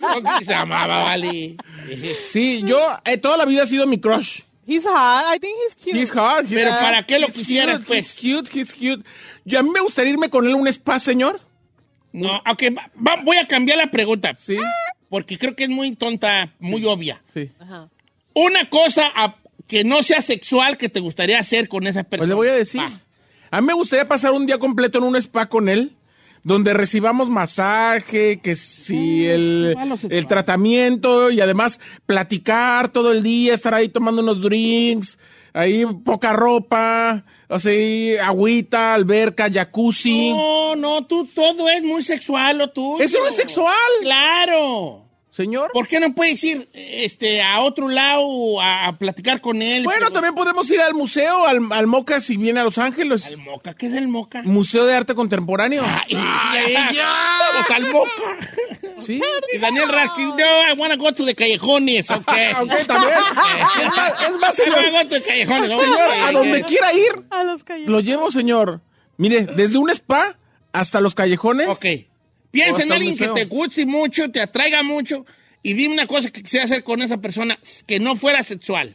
¿Cómo 0.01 0.39
que 0.39 0.45
se 0.45 0.51
llamaba, 0.53 0.99
vale? 1.05 1.57
Sí, 2.27 2.63
yo 2.67 2.79
eh, 3.07 3.17
toda 3.17 3.39
la 3.39 3.47
vida 3.47 3.63
ha 3.63 3.67
sido 3.67 3.87
mi 3.87 3.99
crush. 3.99 4.41
He's 4.67 4.85
hot. 4.85 5.35
I 5.35 5.39
think 5.41 5.57
he's 5.67 5.75
cute. 5.83 5.99
He's 5.99 6.11
hot. 6.11 6.43
he's 6.45 6.53
Pero 6.53 6.73
hot, 6.73 6.81
¿para 6.81 7.03
qué 7.07 7.19
lo 7.19 7.27
he's 7.29 7.37
quisieras, 7.37 7.77
cute, 7.79 7.87
pues? 7.89 8.23
He's 8.23 8.35
cute, 8.37 8.51
he's 8.61 8.73
cute. 8.75 9.03
Yo, 9.47 9.59
a 9.59 9.63
mí 9.63 9.71
me 9.71 9.81
gustaría 9.81 10.13
irme 10.13 10.29
con 10.29 10.47
él 10.47 10.53
a 10.53 10.57
un 10.57 10.69
spa, 10.69 10.99
señor. 10.99 11.41
No, 12.13 12.37
ok, 12.51 12.63
va- 12.77 12.91
va- 12.97 13.23
voy 13.25 13.37
a 13.39 13.47
cambiar 13.47 13.79
la 13.79 13.91
pregunta. 13.91 14.35
Sí, 14.35 14.57
Porque 15.09 15.37
creo 15.39 15.55
que 15.55 15.65
es 15.65 15.71
muy 15.71 15.95
tonta, 15.97 16.53
muy 16.59 16.85
obvia. 16.85 17.23
sí. 17.33 17.51
Una 18.35 18.69
cosa 18.71 19.11
a- 19.15 19.37
que 19.67 19.85
no 19.85 20.03
sea 20.03 20.21
sexual 20.23 20.77
que 20.77 20.89
te 20.89 21.01
gustaría 21.01 21.39
hacer 21.39 21.69
con 21.69 21.87
esa 21.87 22.03
persona. 22.03 22.21
Pues 22.21 22.29
le 22.29 22.35
voy 22.35 22.49
a 22.49 22.53
decir. 22.55 22.81
Va. 22.81 22.91
A 23.51 23.61
mí 23.61 23.67
me 23.67 23.75
gustaría 23.75 24.09
pasar 24.09 24.33
un 24.33 24.47
día 24.47 24.59
completo 24.59 24.99
en 24.99 25.05
un 25.05 25.17
spa 25.17 25.47
con 25.47 25.69
él, 25.69 25.93
donde 26.43 26.73
recibamos 26.75 27.29
masaje, 27.31 28.41
que 28.43 28.55
si 28.55 29.27
el, 29.27 29.77
el 30.09 30.27
tratamiento 30.27 31.31
y 31.31 31.41
además 31.41 31.79
platicar 32.07 32.89
todo 32.91 33.13
el 33.13 33.23
día, 33.23 33.55
estar 33.55 33.75
ahí 33.75 33.89
tomando 33.89 34.23
unos 34.23 34.41
drinks, 34.41 35.19
ahí 35.55 35.85
poca 36.05 36.33
ropa, 36.33 37.25
ahí 37.49 38.17
agüita, 38.17 38.95
alberca, 38.95 39.49
jacuzzi. 39.53 40.31
No, 40.31 40.77
no, 40.77 41.07
tú 41.07 41.27
todo 41.27 41.69
es 41.69 41.83
muy 41.83 42.03
sexual 42.03 42.59
lo 42.59 42.71
tuyo. 42.71 43.03
Eso 43.05 43.19
no 43.21 43.29
es 43.29 43.37
sexual. 43.37 43.75
Claro. 44.03 44.99
Señor. 45.31 45.71
¿Por 45.73 45.89
qué 45.89 45.99
no 45.99 46.13
puedes 46.15 46.45
ir 46.45 46.69
este, 46.75 47.41
a 47.41 47.61
otro 47.63 47.89
lado 47.89 48.61
a, 48.61 48.89
a 48.89 48.99
platicar 48.99 49.41
con 49.41 49.63
él? 49.63 49.83
Bueno, 49.83 50.01
Pero- 50.01 50.13
también 50.13 50.35
podemos 50.35 50.71
ir 50.71 50.79
al 50.79 50.93
museo, 50.93 51.47
al, 51.47 51.73
al 51.73 51.87
Moca, 51.87 52.21
si 52.21 52.37
viene 52.37 52.61
a 52.61 52.65
Los 52.65 52.77
Ángeles. 52.77 53.25
¿Al 53.29 53.39
Moca? 53.39 53.73
¿Qué 53.73 53.87
es 53.87 53.95
el 53.95 54.09
Moca? 54.09 54.43
Museo 54.43 54.85
de 54.85 54.95
Arte 54.95 55.15
Contemporáneo. 55.15 55.83
¡Ay, 55.87 56.75
ya! 56.95 57.15
¡Vamos 57.51 57.71
al 57.71 57.91
Moca! 57.93 58.39
Sí. 59.03 59.21
Y 59.55 59.59
Daniel 59.59 59.89
Radcliffe, 59.89 60.31
no, 60.37 60.69
I 60.69 60.73
wanna 60.79 60.97
go 60.97 61.13
to 61.13 61.25
the 61.25 61.35
callejones, 61.35 62.11
ok. 62.11 62.19
Ok, 62.63 62.87
también. 62.87 63.13
Es 63.81 63.87
más, 63.97 64.23
es 64.23 64.33
más, 64.39 64.59
I 64.59 64.63
señor. 64.65 64.77
wanna 64.79 64.91
go 65.03 65.09
to 65.09 65.15
the 65.17 65.23
callejones. 65.23 65.81
Señor, 65.81 65.99
a 66.01 66.27
ok. 66.27 66.33
donde 66.33 66.63
quiera 66.63 66.93
ir, 66.93 67.25
A 67.31 67.43
los 67.45 67.65
calles. 67.65 67.89
lo 67.89 68.01
llevo, 68.01 68.31
señor. 68.31 68.81
Mire, 69.17 69.47
desde 69.57 69.79
un 69.79 69.91
spa 69.91 70.39
hasta 70.73 71.01
los 71.01 71.15
callejones. 71.15 71.69
Ok. 71.69 71.87
Piensa 72.51 72.83
en 72.83 72.93
alguien 72.93 73.17
que 73.17 73.29
te 73.29 73.45
guste 73.47 73.87
mucho, 73.87 74.31
te 74.31 74.41
atraiga 74.41 74.83
mucho, 74.83 75.25
y 75.63 75.73
dime 75.75 75.95
una 75.95 76.07
cosa 76.07 76.31
que 76.31 76.43
quisiera 76.43 76.65
hacer 76.65 76.85
con 76.85 77.01
esa 77.03 77.17
persona 77.19 77.59
que 77.87 77.99
no 78.01 78.15
fuera 78.17 78.43
sexual. 78.43 78.95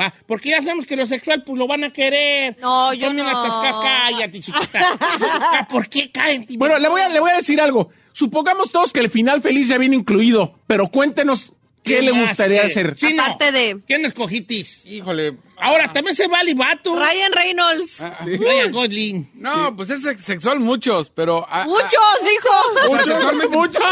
Va, 0.00 0.14
porque 0.26 0.50
ya 0.50 0.62
sabemos 0.62 0.86
que 0.86 0.94
lo 0.96 1.04
sexual 1.06 1.42
pues 1.44 1.58
lo 1.58 1.66
van 1.66 1.82
a 1.82 1.92
querer. 1.92 2.56
No, 2.60 2.94
yo 2.94 3.12
no. 3.12 3.24
tasca- 3.24 3.80
cállate, 3.82 4.40
chiquita. 4.40 5.66
¿Por 5.70 5.88
qué 5.88 6.10
caen? 6.12 6.46
Bueno, 6.56 6.78
le 6.78 6.88
voy, 6.88 7.00
a, 7.00 7.08
le 7.08 7.18
voy 7.18 7.30
a 7.32 7.36
decir 7.36 7.60
algo. 7.60 7.90
Supongamos 8.18 8.72
todos 8.72 8.92
que 8.92 8.98
el 8.98 9.10
final 9.10 9.42
feliz 9.42 9.68
ya 9.68 9.78
viene 9.78 9.94
incluido, 9.94 10.52
pero 10.66 10.88
cuéntenos 10.88 11.54
qué, 11.82 12.02
le 12.02 12.10
gustaría 12.12 12.62
hacer. 12.64 12.94
Sí, 12.98 13.14
no. 13.14 13.22
Aparte 13.22 13.52
de 13.52 13.78
¿Quién 13.86 14.04
escogitis? 14.04 14.84
Híjole. 14.86 15.36
Ahora, 15.60 15.90
también 15.92 16.14
se 16.14 16.28
vale 16.28 16.54
vato. 16.54 16.94
Ryan 16.94 17.32
Reynolds. 17.32 17.98
Ryan 18.24 18.70
Gosling. 18.70 19.30
No, 19.34 19.74
pues 19.74 19.90
es 19.90 20.02
sex- 20.02 20.22
sexual 20.22 20.60
muchos, 20.60 21.10
pero... 21.10 21.44
ah, 21.50 21.64
Muchos, 21.64 21.94
ah, 21.98 22.28
hijo. 22.32 22.94
sea, 23.04 23.04
sexualmente 23.04 23.48
muchos. 23.56 23.82
No, 23.82 23.90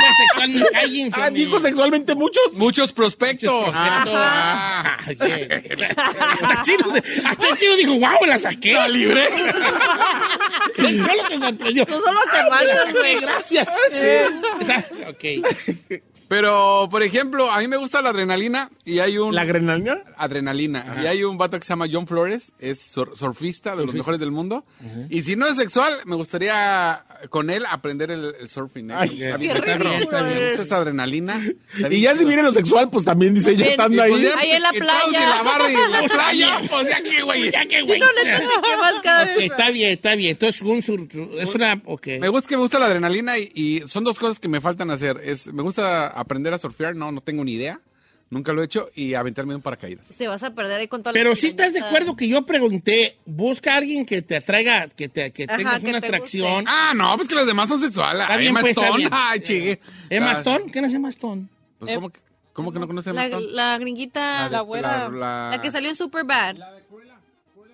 pues 0.00 0.16
sexualmente, 0.26 0.68
cállense. 0.72 1.20
Ah, 1.22 1.30
dijo 1.30 1.60
sexualmente 1.60 2.14
muchos. 2.16 2.54
Muchos 2.54 2.92
prospectos. 2.92 3.70
Ah, 3.72 4.96
bien. 5.06 5.48
hasta, 5.96 6.62
chino, 6.64 6.86
hasta 7.24 7.48
el 7.48 7.56
chino 7.56 7.76
dijo, 7.76 7.92
wow, 7.94 8.24
la 8.26 8.38
saqué. 8.40 8.72
La 8.72 8.88
libré. 8.88 9.28
Solo 10.76 11.24
te 11.28 11.38
sorprendió. 11.38 11.86
Tú 11.86 11.92
solo 12.00 12.20
te 12.32 12.50
mandas, 12.50 12.92
güey. 12.92 13.20
Gracias. 13.20 13.68
Esa- 13.92 14.88
Ok. 15.08 15.24
Pero, 16.34 16.88
por 16.90 17.04
ejemplo, 17.04 17.48
a 17.48 17.60
mí 17.60 17.68
me 17.68 17.76
gusta 17.76 18.02
la 18.02 18.10
adrenalina 18.10 18.68
y 18.84 18.98
hay 18.98 19.18
un... 19.18 19.36
¿La 19.36 19.42
adrenalina? 19.42 19.98
adrenalina. 20.16 20.96
Y 21.00 21.06
hay 21.06 21.22
un 21.22 21.38
vato 21.38 21.60
que 21.60 21.64
se 21.64 21.68
llama 21.70 21.86
John 21.90 22.08
Flores, 22.08 22.50
es 22.58 22.80
sur- 22.80 23.16
surfista 23.16 23.76
de 23.76 23.86
los 23.86 23.94
mejores 23.94 24.18
del 24.18 24.32
mundo. 24.32 24.64
Y 25.10 25.22
si 25.22 25.36
no 25.36 25.46
es 25.46 25.54
sexual, 25.54 25.96
me 26.06 26.16
gustaría 26.16 27.04
con 27.30 27.50
él 27.50 27.64
aprender 27.70 28.10
el, 28.10 28.34
el 28.40 28.48
surfing. 28.48 28.90
¿eh? 28.90 28.94
Ay, 28.96 29.22
Está 29.22 29.36
qué 29.38 29.38
bien, 29.38 29.56
está 29.56 29.64
bien, 29.64 29.80
ridículo 29.80 30.02
está 30.04 30.22
bien. 30.22 30.26
Me 30.36 30.40
eres. 30.40 30.50
gusta 30.50 30.62
esta 30.62 30.76
adrenalina. 30.78 31.42
Y 31.90 32.00
ya 32.00 32.14
si 32.14 32.24
viene 32.24 32.42
lo 32.42 32.52
sexual, 32.52 32.90
pues 32.90 33.04
también 33.04 33.34
dice, 33.34 33.56
ya 33.56 33.66
estando 33.66 33.98
Pues 34.02 34.12
ahí. 34.12 34.22
ya, 34.22 34.38
Ahí 34.38 34.50
en 34.52 34.62
la 34.62 34.72
playa. 34.72 35.22
en 35.22 35.30
la 35.30 35.42
barra 35.42 35.70
y 35.70 35.74
en 35.74 35.90
la 35.92 36.02
playa, 36.02 36.60
pues 36.70 36.88
ya 36.88 37.02
que, 37.02 37.22
güey. 37.22 37.50
Ya 37.50 37.66
que, 37.66 37.82
güey. 37.82 38.00
No, 38.00 38.06
quemas 38.62 38.94
cada 39.02 39.24
vez. 39.24 39.38
está 39.38 39.70
bien, 39.70 39.90
está 39.90 40.14
bien. 40.14 40.30
Entonces, 40.32 40.62
un 40.62 40.82
sur- 40.82 41.08
es 41.38 41.54
una. 41.54 41.80
Ok. 41.84 42.06
Me 42.20 42.28
gusta 42.28 42.48
que 42.48 42.56
me 42.56 42.62
gusta 42.62 42.78
la 42.78 42.86
adrenalina 42.86 43.38
y, 43.38 43.50
y 43.54 43.82
son 43.86 44.04
dos 44.04 44.18
cosas 44.18 44.38
que 44.40 44.48
me 44.48 44.60
faltan 44.60 44.90
hacer. 44.90 45.20
Es, 45.24 45.52
me 45.52 45.62
gusta 45.62 46.08
aprender 46.08 46.52
a 46.54 46.58
surfear, 46.58 46.94
no, 46.96 47.12
no 47.12 47.20
tengo 47.20 47.44
ni 47.44 47.52
idea. 47.54 47.80
Nunca 48.34 48.52
lo 48.52 48.62
he 48.62 48.64
hecho 48.64 48.90
y 48.96 49.14
aventarme 49.14 49.54
un 49.54 49.62
paracaídas. 49.62 50.08
Te 50.08 50.26
vas 50.26 50.42
a 50.42 50.52
perder 50.52 50.80
ahí 50.80 50.88
con 50.88 51.00
toda 51.02 51.12
la 51.12 51.18
Pero 51.18 51.36
si 51.36 51.46
estás 51.46 51.72
de 51.72 51.78
acuerdo 51.78 52.16
que 52.16 52.26
yo 52.26 52.44
pregunté, 52.44 53.16
busca 53.24 53.74
a 53.74 53.76
alguien 53.76 54.04
que 54.04 54.22
te 54.22 54.34
atraiga, 54.36 54.88
que, 54.88 55.08
te, 55.08 55.30
que 55.30 55.44
Ajá, 55.44 55.56
tengas 55.56 55.80
que 55.80 55.88
una 55.88 56.00
te 56.00 56.08
atracción. 56.08 56.64
Ah, 56.66 56.92
no, 56.96 57.14
pues 57.16 57.28
que 57.28 57.36
los 57.36 57.46
demás 57.46 57.68
son 57.68 57.80
sexuales. 57.80 58.22
Está 58.22 58.36
bien, 58.36 58.50
Emma 58.50 58.60
pues, 58.60 58.70
está 58.70 58.82
Stone. 58.86 58.98
bien. 58.98 59.10
Ay, 59.12 59.38
chigue. 59.40 59.80
¿Emma 60.10 60.30
Ah, 60.30 60.32
Stone? 60.32 60.64
¿Quién 60.72 60.84
es 60.84 60.92
Emma 60.94 61.08
Stone? 61.10 61.46
Pues, 61.78 61.94
¿cómo, 61.94 62.10
que- 62.10 62.18
cómo 62.52 62.72
que 62.72 62.78
no 62.80 62.86
conoce 62.88 63.10
a 63.10 63.12
Emma 63.12 63.22
La, 63.22 63.28
Stone? 63.28 63.46
la 63.52 63.78
gringuita, 63.78 64.44
de- 64.46 64.50
la, 64.50 64.60
güera. 64.62 65.08
La, 65.10 65.60
que 65.62 65.70
salió 65.70 65.88
en 65.90 65.96
Superbad. 65.96 66.56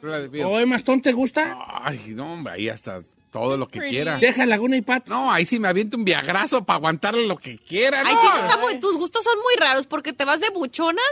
Cruella 0.01 0.19
de 0.21 0.29
Vil. 0.29 0.43
¿O 0.45 0.61
Emma 0.61 0.77
Stone 0.77 1.01
te 1.01 1.13
gusta? 1.13 1.57
Ay, 1.83 2.13
no, 2.15 2.35
hombre, 2.35 2.53
ahí 2.53 2.69
hasta 2.69 2.99
todo 3.31 3.57
lo 3.57 3.69
que 3.69 3.79
Pretty. 3.79 3.95
quiera. 3.97 4.19
Deja 4.19 4.45
Laguna 4.47 4.77
y 4.77 4.83
Pat. 4.83 5.09
No, 5.09 5.31
ahí 5.33 5.47
sí 5.47 5.59
me 5.61 5.69
aviento 5.69 5.97
un 5.97 6.05
viagrazo 6.05 6.65
para 6.65 6.77
aguantarle 6.79 7.27
lo 7.27 7.37
que 7.37 7.59
quiera. 7.59 8.03
Ay, 8.05 8.15
no. 8.15 8.21
chico, 8.21 8.37
está 8.39 8.57
muy- 8.59 8.79
tus 8.81 8.97
gustos 8.97 9.25
son 9.25 9.37
muy 9.39 9.55
raros 9.59 9.87
porque 9.87 10.13
te 10.13 10.25
vas 10.25 10.41
de 10.41 10.51
buchonas 10.51 11.05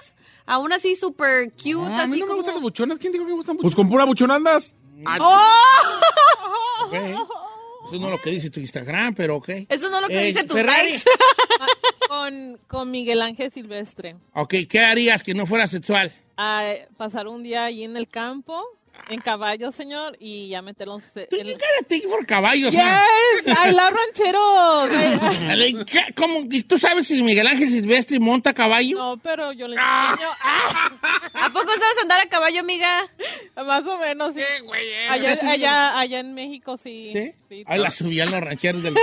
a 0.46 0.58
una 0.58 0.76
así 0.76 0.96
super 0.96 1.50
cute. 1.52 1.72
No, 1.74 1.86
a 1.86 2.06
mí 2.06 2.12
así 2.12 2.20
no 2.20 2.26
me 2.26 2.34
gustan 2.34 2.54
los 2.54 2.62
buchonas. 2.62 2.98
¿Quién 2.98 3.12
dijo 3.12 3.24
que 3.24 3.30
me 3.30 3.36
gustan 3.36 3.56
Pues 3.56 3.74
buchonas? 3.74 3.76
con 3.76 3.88
pura 3.90 4.04
buchona 4.04 4.34
andas. 4.36 4.74
¡Oh! 5.20 5.42
Ok. 6.86 6.94
Eso 6.94 7.96
no 7.98 8.06
es 8.06 8.12
lo 8.12 8.20
que 8.20 8.30
dice 8.30 8.50
tu 8.50 8.60
Instagram, 8.60 9.14
pero 9.14 9.36
ok. 9.36 9.48
Eso 9.68 9.88
no 9.90 9.96
es 9.96 10.02
lo 10.02 10.08
que 10.08 10.20
Eh, 10.22 10.26
dice 10.26 10.44
tu 10.44 10.54
Ferrari. 10.54 10.90
likes. 10.92 11.04
Con, 12.08 12.58
con 12.68 12.90
Miguel 12.90 13.20
Ángel 13.20 13.52
Silvestre. 13.52 14.16
Ok, 14.32 14.54
¿qué 14.68 14.80
harías 14.80 15.22
que 15.22 15.34
no 15.34 15.44
fuera 15.44 15.66
sexual? 15.66 16.10
A 16.38 16.72
pasar 16.96 17.28
un 17.28 17.42
día 17.42 17.64
ahí 17.64 17.84
en 17.84 17.96
el 17.98 18.08
campo, 18.08 18.62
en 19.08 19.20
caballo, 19.20 19.72
señor, 19.72 20.16
y 20.20 20.48
ya 20.48 20.62
meterlos 20.62 21.02
¿Tú 21.12 21.36
cara 21.36 21.82
te 21.86 22.00
por 22.02 22.26
caballos? 22.26 22.74
ah? 22.78 23.02
Yes, 23.44 23.46
I 23.46 23.70
love 23.72 23.92
rancheros. 23.92 24.90
I- 25.80 25.84
¿qué? 25.84 26.12
¿Cómo? 26.14 26.40
¿Y 26.50 26.62
¿Tú 26.62 26.78
sabes 26.78 27.06
si 27.06 27.22
Miguel 27.22 27.46
Ángel 27.46 27.70
Silvestre 27.70 28.18
monta 28.20 28.52
caballo? 28.52 28.96
No, 28.96 29.16
pero 29.18 29.52
yo 29.52 29.66
le 29.68 29.76
enseño. 29.76 30.28
¿A 31.32 31.52
poco 31.52 31.72
sabes 31.78 31.98
andar 32.02 32.20
a 32.20 32.28
caballo, 32.28 32.60
amiga? 32.60 33.08
Ah, 33.56 33.64
más 33.64 33.84
o 33.84 33.98
menos, 33.98 34.34
sí. 34.34 34.42
güey, 34.64 34.88
eh. 34.88 35.08
Allá, 35.08 35.38
allá, 35.42 35.98
allá 35.98 36.20
en 36.20 36.34
México, 36.34 36.76
sí. 36.76 37.12
¿Sí? 37.14 37.32
Sí, 37.48 37.64
Ahí 37.66 37.78
la 37.80 37.90
subían 37.90 38.30
los 38.30 38.40
rancheros 38.40 38.82
del 38.82 38.94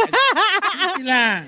y 1.00 1.04
la, 1.04 1.48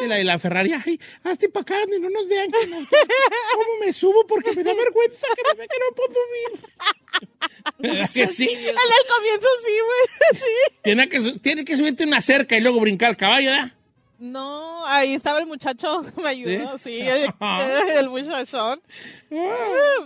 y 0.00 0.06
la, 0.06 0.20
y 0.20 0.24
la 0.24 0.38
Ferrari, 0.38 0.72
ay, 0.74 1.00
hazte 1.24 1.48
para 1.48 1.62
acá 1.62 1.80
donde 1.80 1.98
no 1.98 2.08
nos 2.08 2.28
vean. 2.28 2.50
Que 2.52 2.66
no, 2.68 2.76
¿Cómo 2.76 3.70
me 3.84 3.92
subo? 3.92 4.24
Porque 4.26 4.52
me 4.52 4.62
da 4.62 4.72
vergüenza 4.72 5.26
que 5.34 5.42
me 5.42 5.54
vean 5.56 5.68
que 5.68 5.78
no 5.78 5.94
puedo 5.96 6.12
subir. 6.12 6.70
¿Verdad 7.78 8.10
que 8.12 8.26
sí? 8.28 8.48
El 8.48 8.64
del 8.64 8.74
comienzo 8.74 9.46
sí, 9.64 9.72
güey. 9.84 10.06
Sí. 10.40 10.74
Tiene 10.82 11.08
que, 11.08 11.20
tiene 11.40 11.64
que 11.64 11.76
subirte 11.76 12.04
una 12.04 12.20
cerca 12.20 12.56
y 12.56 12.60
luego 12.60 12.80
brincar 12.80 13.10
el 13.10 13.16
caballo, 13.16 13.50
¿verdad? 13.50 13.72
No, 14.18 14.86
ahí 14.86 15.12
estaba 15.12 15.40
el 15.40 15.46
muchacho, 15.46 16.02
me 16.22 16.28
ayudó, 16.30 16.78
¿Sí? 16.78 16.84
sí, 16.84 17.00
el, 17.06 17.28
el 17.98 18.08
muchachón. 18.08 18.80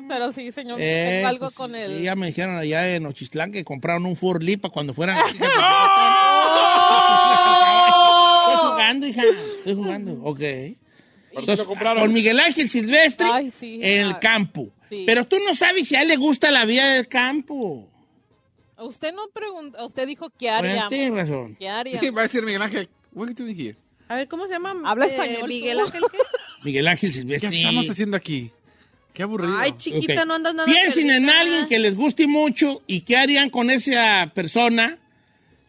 Pero 0.09 0.33
sí, 0.33 0.51
señor, 0.51 0.79
Eh, 0.81 1.13
tengo 1.17 1.29
algo 1.29 1.47
pues, 1.47 1.55
con 1.55 1.73
sí, 1.73 1.79
él. 1.79 2.03
ya 2.03 2.17
me 2.17 2.27
dijeron 2.27 2.57
allá 2.57 2.95
en 2.95 3.07
Ochistlán 3.07 3.53
que 3.53 3.63
compraron 3.65 4.07
un 4.07 4.17
Ford 4.17 4.43
para 4.61 4.73
cuando 4.73 4.95
fueran. 4.95 5.17
Estoy 5.19 5.47
jugando, 8.59 9.07
hija. 9.07 9.23
Estoy 9.59 9.75
jugando. 9.75 10.13
Ok. 10.25 10.41
Entonces, 11.33 11.65
con 11.65 12.13
Miguel 12.13 12.41
Ángel 12.41 12.69
Silvestre 12.69 13.29
Ay, 13.31 13.53
sí, 13.57 13.79
en 13.83 14.07
el 14.07 14.13
ah, 14.13 14.21
campo. 14.21 14.71
Sí. 14.91 15.05
Pero 15.07 15.25
tú 15.27 15.37
no 15.47 15.55
sabes 15.55 15.89
si 15.89 15.97
a 15.97 16.03
él 16.03 16.09
le 16.09 16.17
gusta 16.17 16.51
la 16.51 16.65
vida 16.67 16.93
del 16.93 17.09
campo. 17.09 17.89
Usted 18.79 19.13
no 19.15 19.29
preguntó, 19.33 19.87
usted 19.87 20.07
dijo 20.07 20.31
qué 20.39 20.47
Bueno, 20.51 20.59
haríamos. 20.69 20.89
tienes 20.91 21.13
razón. 21.29 21.57
¿Qué 21.59 21.69
haríamos? 21.69 22.11
Va 22.17 22.21
a 22.21 22.23
decir 22.25 22.43
Miguel 22.45 22.63
Ángel, 22.63 22.89
what 23.13 23.27
are 23.29 23.35
you 23.37 23.45
doing 23.45 23.57
here? 23.59 23.77
A 24.09 24.17
ver, 24.17 24.27
¿cómo 24.29 24.47
se 24.47 24.55
llama? 24.55 24.75
Habla 24.85 25.07
Eh, 25.07 25.11
español, 25.11 25.49
Miguel 25.49 25.79
tú. 25.79 25.85
Ángel, 25.87 26.03
¿qué? 26.11 26.19
Miguel 26.65 26.89
Ángel 26.89 27.11
¿Qué 27.13 27.19
Silvestre. 27.19 27.57
estamos 27.59 27.89
haciendo 27.91 28.17
aquí? 28.17 28.51
Qué 29.13 29.23
aburrido. 29.23 29.57
Ay, 29.59 29.73
chiquita, 29.77 30.25
no 30.25 30.35
andas 30.35 30.55
nada 30.55 30.67
Piensen 30.71 31.11
en 31.11 31.25
perdida. 31.27 31.41
alguien 31.41 31.67
que 31.67 31.79
les 31.79 31.95
guste 31.97 32.27
mucho 32.27 32.81
y 32.87 33.03
qué 33.03 33.17
harían 33.17 33.51
con 33.51 33.69
esa 33.71 34.31
persona 34.35 34.99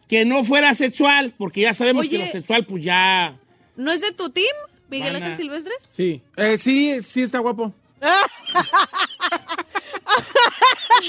que 0.08 0.24
no 0.24 0.44
fuera 0.44 0.74
sexual, 0.74 1.34
porque 1.36 1.62
ya 1.62 1.74
sabemos 1.74 2.06
que 2.08 2.18
lo 2.18 2.26
sexual 2.26 2.64
pues 2.66 2.84
ya... 2.84 3.38
¿No 3.76 3.90
es 3.92 4.00
de 4.00 4.12
tu 4.12 4.30
team, 4.30 4.54
Miguel 4.90 5.16
Ángel 5.16 5.36
Silvestre? 5.36 5.72
Sí. 5.90 6.20
Eh, 6.36 6.56
sí, 6.58 7.02
sí 7.02 7.22
está 7.22 7.38
guapo. 7.40 7.74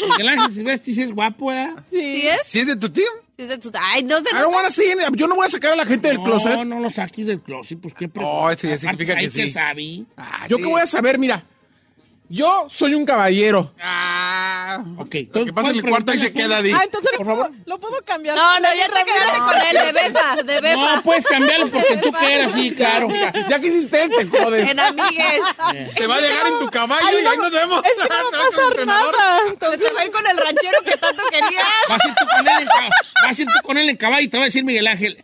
Miguel 0.10 0.28
Ángel 0.30 0.54
Silvestre 0.54 0.94
sí 0.94 1.02
es 1.02 1.12
guapo, 1.14 1.48
¿verdad? 1.48 1.84
¿Sí 1.90 2.28
es? 2.28 2.42
¿Sí 2.46 2.60
es 2.60 2.68
de 2.68 2.76
tu 2.78 2.90
team? 2.90 3.08
Sí 3.36 3.44
es 3.44 3.50
de 3.50 3.58
tu... 3.58 3.72
Ay, 3.80 4.04
no 4.04 4.22
de 4.22 4.30
I 4.30 4.34
don't 4.40 4.54
wanna 4.54 4.70
see 4.70 4.92
any- 4.92 5.16
Yo 5.18 5.28
no 5.28 5.36
voy 5.36 5.46
a 5.46 5.50
sacar 5.50 5.72
a 5.74 5.76
la 5.76 5.86
gente 5.86 6.08
del 6.08 6.18
No, 6.18 6.24
closet. 6.24 6.60
no 6.66 6.80
lo 6.80 6.90
saques 6.92 7.26
del 7.26 7.42
closet, 7.42 7.80
pues 7.80 7.94
qué 7.94 8.10
Oh, 8.18 8.50
eso 8.50 8.68
ya 8.68 8.74
Aparte, 8.76 8.80
significa 8.80 9.14
hay 9.18 9.26
que 9.26 9.32
sí. 9.32 9.50
sabe. 9.50 10.04
Ah, 10.18 10.46
Yo 10.48 10.58
sí. 10.58 10.64
qué 10.64 10.70
voy 10.70 10.82
a 10.82 10.86
saber, 10.86 11.18
mira. 11.20 11.44
Yo 12.30 12.68
soy 12.70 12.96
un 12.96 13.06
caballero. 13.06 13.74
Ah, 13.80 14.84
Ok, 14.98 15.16
Lo 15.34 15.46
que 15.46 15.54
pasa 15.54 15.70
en 15.70 15.76
el 15.78 15.84
cuarto 15.90 16.14
ahí 16.14 16.18
se 16.18 16.34
queda, 16.34 16.62
Di. 16.64 16.72
Ah, 16.72 16.82
entonces 16.84 17.12
Por 17.16 17.26
favor. 17.28 17.52
lo 17.66 17.80
puedo 17.80 18.02
cambiar. 18.04 18.36
No, 18.36 18.60
no, 18.60 18.70
ya 18.74 18.88
te 18.88 19.06
quedaste 19.06 19.38
con 19.38 19.62
él, 19.62 19.76
de 19.86 19.92
befa, 19.92 20.36
de 20.44 20.62
befa. 20.62 20.96
No, 20.96 21.04
puedes 21.04 21.26
cambiarlo 21.26 21.70
porque 21.70 21.98
tú 21.98 22.12
quieras, 22.14 22.52
sí, 22.54 22.72
claro. 22.74 23.08
Ya 23.50 23.60
que 23.60 23.68
hiciste 23.68 24.04
él, 24.04 24.12
te 24.18 24.26
jodes. 24.38 24.70
En 24.70 24.80
amigues. 24.80 25.42
Te 25.96 26.08
va 26.08 26.16
a 26.16 26.22
llegar 26.22 26.48
en 26.48 26.60
tu 26.60 26.70
caballo 26.72 27.20
y 27.20 27.26
ahí 27.26 27.38
nos 27.38 27.52
vemos. 27.52 27.84
Es 27.86 28.04
que 28.04 28.10
no 28.10 28.30
Te 28.32 28.38
va 28.38 28.44
vas 28.44 28.54
a 28.54 28.58
pasar 28.70 28.88
nada. 28.88 29.40
Entonces, 29.50 29.88
te 29.88 29.94
va 29.94 30.02
a 30.02 30.06
ir 30.06 30.12
con 30.12 30.26
el 30.28 30.38
ranchero 30.38 30.78
que 30.84 30.98
tanto 30.98 31.24
querías. 31.30 31.64
Vas 31.90 32.04
a 32.04 32.08
ir 32.08 32.16
tú 32.16 32.26
con 32.36 32.48
él 32.48 32.60
en, 32.62 32.66
ca- 32.68 32.90
vas 33.28 33.38
a 33.38 33.42
ir 33.42 33.48
tú 33.48 33.60
con 33.68 33.78
él 33.78 33.90
en 33.90 33.98
caballo 33.98 34.24
y 34.24 34.28
te 34.30 34.38
va 34.38 34.44
a 34.44 34.46
decir 34.46 34.64
Miguel 34.64 34.88
Ángel. 34.88 35.24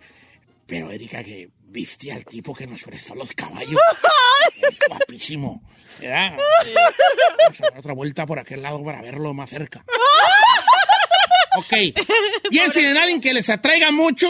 Pero 0.67 0.91
Erika, 0.91 1.23
que 1.23 1.49
viste 1.63 2.11
al 2.11 2.25
tipo 2.25 2.53
que 2.53 2.67
nos 2.67 2.83
prestó 2.83 3.15
los 3.15 3.31
caballos. 3.33 3.79
es 4.61 4.77
guapísimo. 4.87 5.63
¿Verdad? 6.01 6.33
Vamos 7.39 7.61
a 7.61 7.69
dar 7.69 7.79
otra 7.79 7.93
vuelta 7.93 8.25
por 8.25 8.39
aquel 8.39 8.61
lado 8.61 8.83
para 8.83 9.01
verlo 9.01 9.33
más 9.33 9.49
cerca. 9.49 9.83
ok. 11.57 11.73
Piensen 12.49 12.85
en 12.85 12.97
alguien 12.97 13.21
que 13.21 13.33
les 13.33 13.49
atraiga 13.49 13.91
mucho 13.91 14.27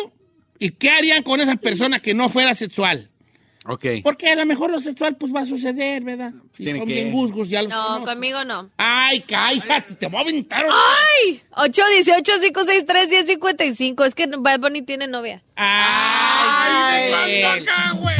y 0.58 0.72
qué 0.72 0.90
harían 0.92 1.24
con 1.24 1.42
esa 1.42 1.56
persona 1.56 2.00
que 2.00 2.14
no 2.14 2.30
fuera 2.30 2.54
sexual. 2.54 3.10
Ok. 3.66 3.86
Porque 4.04 4.30
a 4.30 4.36
lo 4.36 4.46
mejor 4.46 4.72
lo 4.72 4.80
sexual 4.80 5.18
pues 5.18 5.34
va 5.36 5.42
a 5.42 5.46
suceder, 5.46 6.02
¿verdad? 6.02 6.32
Si 6.54 6.64
tiene 6.64 6.80
son 6.80 6.88
que- 6.88 6.94
bien 6.94 7.12
gusgos, 7.12 7.50
ya 7.50 7.62
los 7.62 7.70
No, 7.72 7.84
conozco. 7.86 8.06
conmigo 8.06 8.44
no. 8.46 8.70
Ay, 8.78 9.20
cállate, 9.22 9.96
te 9.96 10.08
voy 10.08 10.18
a 10.18 10.22
aventar. 10.22 10.66
¡Ay! 10.72 11.44
818-563-1055. 11.52 14.06
Es 14.06 14.16
que 14.16 14.28
Bad 14.38 14.60
Bunny 14.62 14.82
tiene 14.82 15.08
novia. 15.08 15.44
Ay, 15.56 17.12
Ay, 17.14 17.22
güey. 17.42 17.44
acá, 17.44 17.92
güey. 17.96 18.16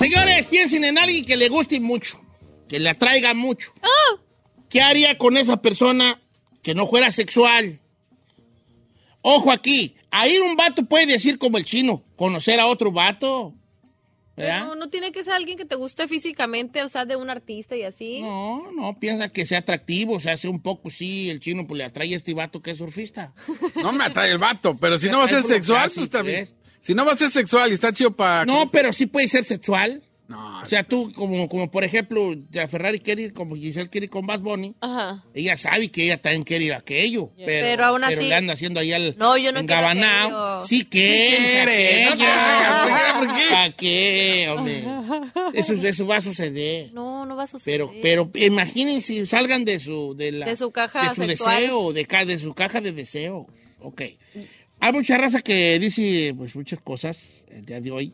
Señores, 0.00 0.46
piensen 0.50 0.84
en 0.84 0.98
alguien 0.98 1.24
que 1.24 1.36
le 1.36 1.48
guste 1.48 1.78
mucho, 1.78 2.20
que 2.68 2.80
le 2.80 2.90
atraiga 2.90 3.34
mucho. 3.34 3.72
¿Qué 4.68 4.82
haría 4.82 5.16
con 5.16 5.36
esa 5.36 5.62
persona 5.62 6.20
que 6.62 6.74
no 6.74 6.88
fuera 6.88 7.12
sexual? 7.12 7.80
Ojo 9.22 9.52
aquí, 9.52 9.94
ahí 10.10 10.38
un 10.38 10.56
vato 10.56 10.84
puede 10.86 11.06
decir 11.06 11.38
como 11.38 11.56
el 11.56 11.64
chino, 11.64 12.02
conocer 12.16 12.58
a 12.58 12.66
otro 12.66 12.90
vato. 12.90 13.54
¿Verdad? 14.36 14.62
Pero 14.64 14.74
no 14.74 14.88
tiene 14.88 15.12
que 15.12 15.22
ser 15.22 15.34
alguien 15.34 15.56
que 15.56 15.64
te 15.64 15.76
guste 15.76 16.08
físicamente, 16.08 16.82
o 16.82 16.88
sea, 16.88 17.04
de 17.04 17.16
un 17.16 17.30
artista 17.30 17.76
y 17.76 17.82
así. 17.82 18.20
No, 18.20 18.72
no, 18.72 18.98
piensa 18.98 19.28
que 19.28 19.46
sea 19.46 19.58
atractivo, 19.58 20.14
o 20.14 20.20
sea, 20.20 20.32
hace 20.32 20.48
un 20.48 20.60
poco, 20.60 20.90
sí, 20.90 21.30
el 21.30 21.40
chino 21.40 21.66
pues 21.66 21.78
le 21.78 21.84
atrae 21.84 22.12
a 22.12 22.16
este 22.16 22.34
vato 22.34 22.60
que 22.60 22.72
es 22.72 22.78
surfista. 22.78 23.32
No 23.76 23.92
me 23.92 24.04
atrae 24.04 24.32
el 24.32 24.38
vato, 24.38 24.76
pero 24.76 24.98
si 24.98 25.08
no 25.08 25.18
va 25.18 25.26
a 25.26 25.28
ser 25.28 25.42
sexual, 25.42 25.90
pues. 25.94 26.24
¿ves? 26.24 26.56
Si 26.80 26.94
no 26.94 27.06
va 27.06 27.12
a 27.12 27.16
ser 27.16 27.30
sexual 27.30 27.70
y 27.70 27.74
está 27.74 27.92
chido 27.92 28.14
para... 28.14 28.44
No, 28.44 28.66
pero 28.70 28.92
sí 28.92 29.06
puede 29.06 29.28
ser 29.28 29.44
sexual. 29.44 30.02
O 30.64 30.68
sea, 30.68 30.82
tú, 30.82 31.12
como, 31.14 31.48
como 31.48 31.70
por 31.70 31.84
ejemplo, 31.84 32.34
Ferrari 32.68 32.98
quiere 32.98 33.22
ir, 33.22 33.32
como 33.32 33.54
Giselle 33.56 33.88
quiere 33.90 34.06
ir 34.06 34.10
con 34.10 34.26
Bad 34.26 34.40
Bunny, 34.40 34.74
Ajá. 34.80 35.22
ella 35.34 35.56
sabe 35.56 35.90
que 35.90 36.04
ella 36.04 36.20
también 36.20 36.42
quiere 36.42 36.64
ir 36.64 36.72
a 36.72 36.78
aquello, 36.78 37.30
pero, 37.36 37.66
Pero 37.66 37.84
aún 37.84 38.04
así- 38.04 38.16
le 38.28 38.34
anda 38.34 38.54
haciendo 38.54 38.80
ahí 38.80 38.92
al 38.92 39.14
No, 39.18 39.36
yo 39.36 39.52
no 39.52 39.60
quiero 39.60 39.74
engabanao. 39.90 40.66
Sí 40.66 40.84
quiere, 40.84 41.36
quiere, 41.36 42.04
no, 42.16 43.18
¿por 43.18 43.36
qué? 43.36 43.42
¿Para 43.50 43.72
qué, 43.72 44.46
hombre? 44.50 44.84
Eso, 45.52 45.74
eso 45.74 46.06
va 46.06 46.16
a 46.16 46.20
suceder. 46.20 46.92
No, 46.92 47.26
no 47.26 47.36
va 47.36 47.44
a 47.44 47.46
suceder. 47.46 47.86
Pero, 48.02 48.30
pero 48.32 48.46
imagínense, 48.46 49.24
salgan 49.26 49.64
de 49.64 49.78
su, 49.78 50.14
de 50.16 50.32
la, 50.32 50.46
De 50.46 50.56
su 50.56 50.70
caja 50.70 51.02
de 51.10 51.14
su 51.14 51.24
sexual. 51.26 51.60
deseo, 51.60 51.92
de, 51.92 52.04
ca- 52.06 52.24
de 52.24 52.38
su 52.38 52.54
caja 52.54 52.80
de 52.80 52.92
deseo. 52.92 53.46
Ok. 53.80 54.02
Hay 54.80 54.92
mucha 54.92 55.16
raza 55.16 55.40
que 55.40 55.78
dice, 55.78 56.34
pues, 56.36 56.54
muchas 56.56 56.80
cosas 56.80 57.42
el 57.50 57.64
día 57.64 57.80
de 57.80 57.90
hoy. 57.90 58.12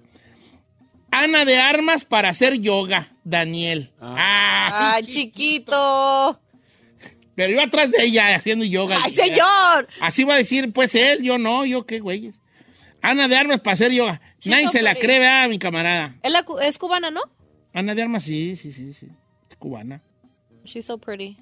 Ana 1.10 1.44
de 1.44 1.58
Armas 1.58 2.04
para 2.04 2.28
hacer 2.28 2.60
yoga, 2.60 3.08
Daniel. 3.24 3.90
Ah, 4.00 4.94
¡Ay, 4.96 5.04
chiquito! 5.06 6.40
pero 7.34 7.52
iba 7.52 7.62
atrás 7.62 7.90
de 7.90 8.04
ella 8.04 8.34
haciendo 8.34 8.64
yoga. 8.66 8.98
¡Ay, 9.02 9.12
señor! 9.14 9.88
Así 10.00 10.24
va 10.24 10.34
a 10.34 10.38
decir, 10.38 10.72
pues 10.74 10.94
él, 10.94 11.22
yo 11.22 11.38
no, 11.38 11.64
yo 11.64 11.86
qué 11.86 11.98
güeyes. 11.98 12.34
Ana 13.00 13.28
de 13.28 13.36
Armas 13.36 13.60
para 13.60 13.74
hacer 13.74 13.92
yoga. 13.92 14.20
Nadie 14.44 14.68
se 14.68 14.82
la 14.82 14.94
cree, 14.94 15.18
¿verdad, 15.20 15.48
mi 15.48 15.58
camarada? 15.58 16.16
Es, 16.22 16.30
la 16.32 16.42
cu- 16.44 16.58
es 16.58 16.76
cubana, 16.76 17.10
¿no? 17.10 17.22
Ana 17.72 17.94
de 17.94 18.02
Armas, 18.02 18.24
sí, 18.24 18.56
sí, 18.56 18.72
sí, 18.72 18.92
sí. 18.92 19.06
Es 19.48 19.56
cubana. 19.56 20.02
She's 20.64 20.84
so 20.84 20.98
pretty. 20.98 21.38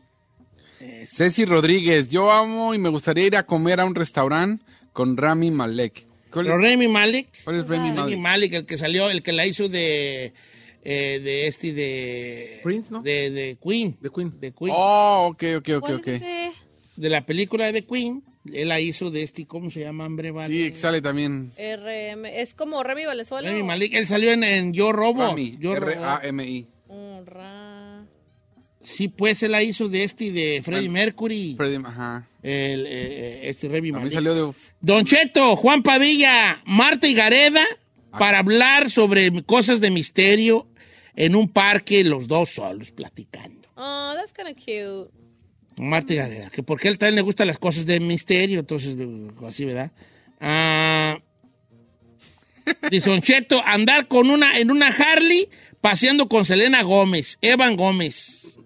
Ceci 1.05 1.45
Rodríguez, 1.45 2.09
yo 2.09 2.31
amo 2.31 2.75
y 2.75 2.79
me 2.79 2.89
gustaría 2.91 3.27
ir 3.27 3.37
a 3.37 3.45
comer 3.45 3.81
a 3.81 3.85
un 3.85 3.97
restaurante 3.97 4.65
con 4.93 5.17
Rami 5.17 5.51
Malek. 5.51 6.07
¿Cuál 6.31 6.47
Pero 6.47 6.59
Remy 6.59 6.89
Malek. 6.89 7.29
cuál 7.45 7.57
es 7.57 7.69
Rami 7.69 7.89
Rami 7.89 7.97
Malek? 7.97 8.19
Malek, 8.19 8.53
el 8.55 8.67
que 8.67 8.79
salió, 8.79 9.11
el 9.11 9.23
que 9.23 9.33
la 9.33 9.47
hizo 9.47 9.69
de, 9.69 10.33
eh, 10.85 11.21
de 11.23 11.47
este, 11.47 11.73
de... 11.73 12.61
Prince, 12.63 12.93
¿no? 12.93 13.03
De, 13.03 13.31
de 13.31 13.57
Queen. 13.63 13.97
De 14.01 14.11
Queen. 14.11 14.39
De 14.39 14.53
Queen. 14.53 14.73
Oh, 14.77 15.29
ok, 15.31 15.43
ok, 15.59 15.69
ok, 15.77 15.81
¿Cuál 15.81 15.97
ok. 15.97 16.07
De 16.97 17.09
la 17.09 17.25
película 17.25 17.73
de 17.73 17.85
Queen. 17.85 18.23
Él 18.53 18.69
la 18.69 18.81
hizo 18.81 19.11
de 19.11 19.23
este, 19.23 19.47
¿cómo 19.47 19.71
se 19.71 19.81
llama, 19.81 20.07
hombre? 20.07 20.31
Vale? 20.31 20.49
Sí, 20.49 20.73
sale 20.75 21.03
también 21.03 21.51
RM. 21.59 22.25
Es 22.27 22.55
como 22.55 22.83
Remy 22.83 23.05
Valenzuela. 23.05 23.51
Rami 23.51 23.63
Malek. 23.63 23.93
Él 23.95 24.07
salió 24.07 24.33
en, 24.33 24.43
en 24.43 24.73
Yo 24.73 24.93
Robo. 24.93 25.23
Rami, 25.23 25.57
Yo 25.59 25.75
Robo. 25.75 25.91
R-A-M-I. 25.91 26.67
Sí, 28.83 29.09
pues 29.09 29.43
él 29.43 29.53
la 29.53 29.63
hizo 29.63 29.89
de 29.89 30.05
este, 30.05 30.31
de 30.31 30.63
Freddie 30.65 30.89
Mercury. 30.89 31.57
Freddie- 31.59 31.85
Ajá. 31.85 32.29
El, 32.43 32.87
eh, 32.87 32.89
eh, 32.91 33.41
este 33.45 33.69
mí 33.69 33.93
Malek. 33.93 34.13
salió 34.13 34.35
de... 34.35 34.53
Don 34.81 35.05
Cheto, 35.05 35.57
Juan 35.57 35.83
Padilla, 35.83 36.63
Marta 36.65 37.07
y 37.07 37.15
Gareda, 37.15 37.65
Ah. 38.11 38.19
para 38.19 38.39
hablar 38.39 38.89
sobre 38.91 39.31
cosas 39.43 39.81
de 39.83 39.91
misterio 39.91 40.67
en 41.15 41.35
un 41.37 41.49
parque, 41.49 42.03
los 42.05 42.27
dos 42.27 42.49
solos 42.51 42.91
platicando. 42.91 43.69
Oh, 43.75 44.15
that's 44.17 44.33
kind 44.33 44.49
of 44.49 44.57
cute. 44.57 45.11
Marta 45.77 46.15
y 46.15 46.17
Gareda, 46.17 46.49
que 46.51 46.63
porque 46.63 46.89
a 46.89 46.91
él 46.93 46.97
también 46.99 47.17
le 47.17 47.23
gustan 47.23 47.47
las 47.49 47.59
cosas 47.59 47.85
de 47.85 48.01
misterio, 48.01 48.61
entonces, 48.61 48.97
eh, 48.99 49.29
así, 49.47 49.65
¿verdad? 49.67 49.91
Ah, 50.41 51.19
dice 52.91 53.11
Don 53.11 53.21
Cheto, 53.23 53.61
andar 53.65 54.09
con 54.09 54.31
una, 54.31 54.59
en 54.59 54.71
una 54.71 54.89
Harley 54.89 55.49
paseando 55.81 56.29
con 56.29 56.45
Selena 56.45 56.83
Gómez, 56.83 57.39
Evan 57.43 57.77
Gómez. 57.77 58.59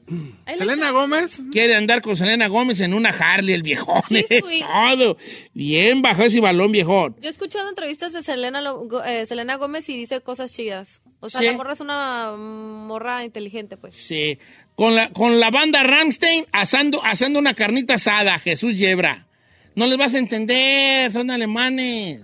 Selena 0.57 0.91
Gómez. 0.91 1.41
Quiere 1.51 1.75
andar 1.77 2.03
con 2.03 2.17
Selena 2.17 2.49
Gómez 2.49 2.81
en 2.81 2.95
una 2.95 3.11
Harley, 3.11 3.55
el 3.55 3.63
viejón. 3.63 4.03
Sí, 4.09 4.25
es 4.31 4.43
todo. 4.61 5.17
Bien 5.55 6.03
bajo 6.03 6.23
ese 6.23 6.41
balón, 6.41 6.73
viejón. 6.73 7.17
Yo 7.21 7.29
he 7.29 7.33
escuchado 7.33 7.69
entrevistas 7.69 8.13
de 8.13 8.23
Selena, 8.23 8.63
eh, 9.07 9.27
Selena 9.27 9.57
Gómez 9.57 9.89
y 9.89 9.97
dice 9.97 10.21
cosas 10.21 10.53
chidas. 10.53 11.03
O 11.21 11.31
sea, 11.31 11.41
Sí. 11.41 11.47
la 11.47 11.53
morra 11.53 11.73
es 11.75 11.81
una 11.81 12.33
morra 12.37 13.25
inteligente, 13.25 13.77
pues. 13.77 13.95
Sí. 13.97 14.39
Con 14.75 14.95
la, 14.97 15.11
con 15.13 15.39
la 15.39 15.51
banda 15.51 15.83
Ramstein 15.83 16.47
asando, 16.53 17.03
asando 17.05 17.39
una 17.39 17.55
carnita 17.55 17.95
asada, 17.95 18.39
Jesús 18.39 18.77
Yebra. 18.77 19.27
No 19.75 19.87
les 19.87 19.97
vas 19.97 20.15
a 20.15 20.19
entender, 20.19 21.13
son 21.13 21.31
alemanes. 21.31 22.23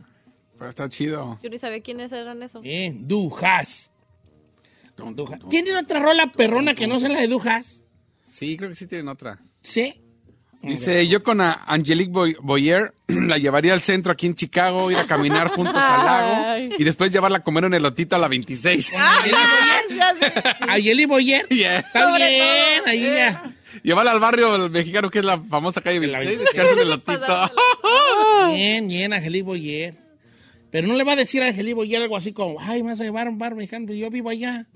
Pero 0.59 0.69
está 0.71 0.89
chido. 0.89 1.39
Yo 1.43 1.49
ni 1.51 1.59
sabía 1.59 1.81
quiénes 1.81 2.11
eran 2.11 2.43
esos. 2.43 2.63
Bien, 2.63 3.07
Dujas. 3.07 3.09
Dujas. 3.09 3.93
¿Tienen 5.51 5.77
otra 5.77 6.01
rola 6.01 6.33
perrona 6.33 6.75
que 6.75 6.87
no 6.87 6.99
sea 7.01 7.09
la 7.09 7.21
de 7.21 7.29
Dujas? 7.29 7.85
Sí, 8.23 8.57
creo 8.57 8.69
que 8.71 8.75
sí 8.75 8.87
tienen 8.87 9.09
otra. 9.09 9.39
Sí. 9.63 10.01
Dice, 10.61 11.07
yo 11.07 11.23
con 11.23 11.41
a 11.41 11.53
Angelique 11.69 12.11
Boy- 12.11 12.37
Boyer 12.43 12.93
la 13.07 13.39
llevaría 13.39 13.73
al 13.75 13.81
centro 13.81 14.11
aquí 14.13 14.27
en 14.27 14.35
Chicago, 14.35 14.91
ir 14.91 14.97
a 14.97 15.07
caminar 15.07 15.49
juntos 15.49 15.77
al 15.77 16.05
lago 16.05 16.75
y 16.79 16.83
después 16.83 17.13
llevarla 17.13 17.39
a 17.39 17.45
comer 17.45 17.65
un 17.65 17.75
elotito 17.75 18.17
a 18.17 18.19
la 18.19 18.27
26. 18.27 18.93
Ayeli 20.69 21.05
Boyer. 21.07 21.47
Yeah. 21.51 21.79
Está 21.79 22.17
bien, 22.17 22.83
ahí 22.87 23.03
ya. 23.03 23.53
Llevarla 23.83 24.11
al 24.13 24.19
barrio 24.21 24.69
mexicano 24.69 25.11
que 25.11 25.21
es 25.21 25.25
la 25.25 25.39
famosa 25.41 25.81
calle 25.81 26.05
la 26.07 26.19
26, 26.19 26.49
echarse 26.53 26.73
un 26.75 26.81
elotito. 26.81 27.51
Bien, 28.53 28.89
bien, 28.89 29.13
Angeli 29.13 29.43
Boyer. 29.43 29.95
Pero 30.71 30.87
no 30.89 30.95
le 30.97 31.05
va 31.05 31.13
a 31.13 31.17
decir 31.17 31.43
a 31.43 31.47
Angeli 31.49 31.73
Boyer 31.73 32.03
algo 32.03 32.17
así 32.17 32.33
como, 32.33 32.61
ay, 32.61 32.83
me 32.83 32.91
vas 32.91 33.01
a 33.01 33.05
llevar 33.05 33.29
a 33.29 33.31
un 33.31 33.39
bar 33.39 33.55
mexicano, 33.55 33.87
pues 33.87 33.99
yo 33.99 34.11
vivo 34.11 34.29
allá. 34.31 34.67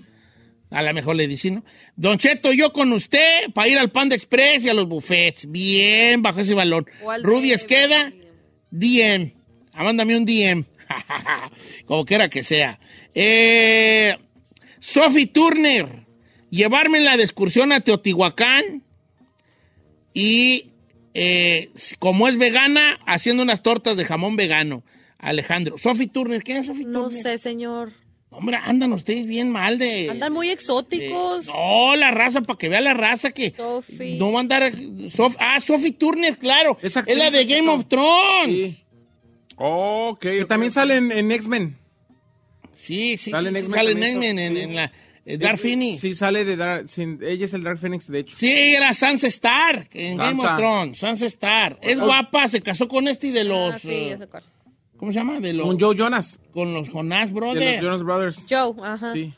A 0.73 0.83
lo 0.83 0.93
mejor 0.95 1.17
le 1.17 1.29
dice, 1.29 1.51
¿no? 1.51 1.65
Don 1.97 2.19
Cheto, 2.19 2.53
yo 2.53 2.73
con 2.73 2.93
usted 2.93 3.51
para 3.53 3.69
ir 3.69 3.79
al 3.79 3.91
Panda 3.93 4.17
Express 4.17 4.65
y 4.65 4.69
a 4.71 4.75
los 4.75 4.89
buffets. 4.89 5.51
Bien, 5.51 6.23
bajo 6.23 6.41
ese 6.41 6.55
balón. 6.55 6.87
Rudy 7.23 7.53
Esqueda, 7.53 8.13
DM. 8.71 9.33
Ah, 9.73 9.85
Mándame 9.85 10.17
un 10.17 10.25
DM. 10.25 10.65
Como 11.87 12.05
quiera 12.05 12.29
que 12.31 12.43
sea. 12.43 12.79
Eh, 13.15 14.17
Sophie 14.81 15.27
Turner, 15.27 16.07
llevármela 16.51 17.17
de 17.17 17.23
excursión 17.23 17.71
a 17.73 17.81
Teotihuacán 17.81 18.83
y 20.15 20.71
eh, 21.15 21.71
como 21.99 22.29
es 22.29 22.37
vegana, 22.39 22.99
haciendo 23.07 23.43
unas 23.43 23.63
tortas 23.63 23.97
de 23.97 24.05
jamón 24.05 24.37
vegano. 24.37 24.83
Alejandro. 25.19 25.79
Sophie 25.79 26.09
Turner, 26.09 26.43
¿quién 26.43 26.59
es 26.59 26.67
Sophie 26.67 26.85
No 26.87 27.05
Turner? 27.05 27.23
sé, 27.23 27.39
señor. 27.39 27.93
Hombre, 28.33 28.57
andan 28.57 28.93
ustedes 28.95 29.27
bien 29.27 29.51
mal 29.51 29.79
de... 29.79 30.09
Andan 30.11 30.33
muy 30.33 30.49
exóticos. 30.49 31.47
No, 31.47 31.95
la 31.97 32.11
raza, 32.11 32.41
para 32.41 32.59
que 32.59 32.71
vea 32.71 32.81
la 32.81 32.95
raza 32.95 33.31
que... 33.31 33.53
Sophie. 33.55 34.17
No 34.17 34.33
va 34.33 34.39
a 34.39 34.41
andar... 34.41 34.73
Sof- 34.73 35.37
ah, 35.39 35.61
Sophie 35.61 35.93
Turner, 35.93 36.39
claro. 36.39 36.79
Es 36.81 36.97
la 37.15 37.31
de 37.31 37.45
Game 37.45 37.69
of 37.69 37.87
Thrones. 37.87 38.71
Sí. 38.71 38.85
ok. 39.57 40.19
Que 40.19 40.45
también 40.47 40.73
sale 40.73 40.97
en, 40.97 41.13
en 41.13 41.31
X-Men. 41.31 41.77
Sí, 42.75 43.17
sí, 43.19 43.31
Sale 43.31 43.51
sí, 43.51 43.57
en 43.59 43.65
sí, 43.65 43.71
X-Men 43.71 43.75
sale 43.75 44.31
en 44.31 44.39
en, 44.57 44.75
la, 44.75 44.93
eh, 45.25 45.37
Dark 45.37 45.59
Phoenix. 45.59 46.01
Sí, 46.01 46.15
sale 46.15 46.45
de 46.45 46.57
Dark, 46.57 46.89
sí, 46.89 47.03
ella 47.23 47.45
es 47.45 47.53
el 47.53 47.63
Dark 47.63 47.79
Phoenix, 47.79 48.09
de 48.09 48.21
hecho. 48.21 48.37
Sí, 48.37 48.51
era 48.51 48.93
Sansa 48.95 49.29
Stark 49.29 49.91
en 49.93 50.17
Game 50.17 50.41
of 50.43 50.57
Thrones. 50.57 50.99
Sansa 50.99 51.27
Stark. 51.27 51.79
Es 51.83 52.01
guapa, 52.01 52.49
se 52.49 52.61
casó 52.61 52.89
con 52.89 53.07
este 53.07 53.29
y 53.29 53.31
de 53.31 53.45
los... 53.45 53.75
Ah, 53.75 53.79
sí, 53.79 54.07
ya 54.19 54.27
cuál. 54.27 54.43
¿Cómo 55.03 55.11
se 55.13 55.19
llama? 55.19 55.41
De 55.41 55.53
los, 55.53 55.67
Con 55.67 55.81
Joe 55.81 55.97
Jonas, 55.97 56.39
con 56.55 56.73
los 56.73 56.89
Jonas 56.89 57.27
de 57.27 57.35
Brothers. 57.35 57.83
los 57.83 57.83
Jonas 57.83 58.03
Brothers. 58.05 58.47
Joe, 58.49 58.73
ajá. 58.85 59.13
Sí. 59.13 59.33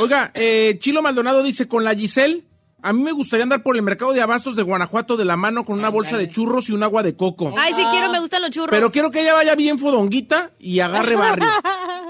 Oiga, 0.00 0.32
eh, 0.34 0.74
Chilo 0.80 1.02
Maldonado 1.02 1.44
dice, 1.44 1.68
con 1.68 1.84
la 1.84 1.94
Giselle, 1.94 2.42
a 2.82 2.92
mí 2.92 3.00
me 3.00 3.12
gustaría 3.12 3.44
andar 3.44 3.62
por 3.62 3.76
el 3.76 3.82
mercado 3.82 4.12
de 4.12 4.20
abastos 4.20 4.56
de 4.56 4.64
Guanajuato 4.64 5.16
de 5.16 5.24
la 5.24 5.36
mano 5.36 5.64
con 5.64 5.78
una 5.78 5.88
bolsa 5.88 6.18
de 6.18 6.26
churros 6.26 6.68
y 6.68 6.72
un 6.72 6.82
agua 6.82 7.04
de 7.04 7.14
coco. 7.14 7.54
Ay, 7.56 7.74
sí 7.74 7.82
quiero, 7.92 8.10
me 8.10 8.18
gustan 8.18 8.42
los 8.42 8.50
churros. 8.50 8.70
Pero 8.70 8.90
quiero 8.90 9.12
que 9.12 9.20
ella 9.20 9.34
vaya 9.34 9.54
bien 9.54 9.78
fodonguita 9.78 10.50
y 10.58 10.80
agarre 10.80 11.14
barrio. 11.14 11.46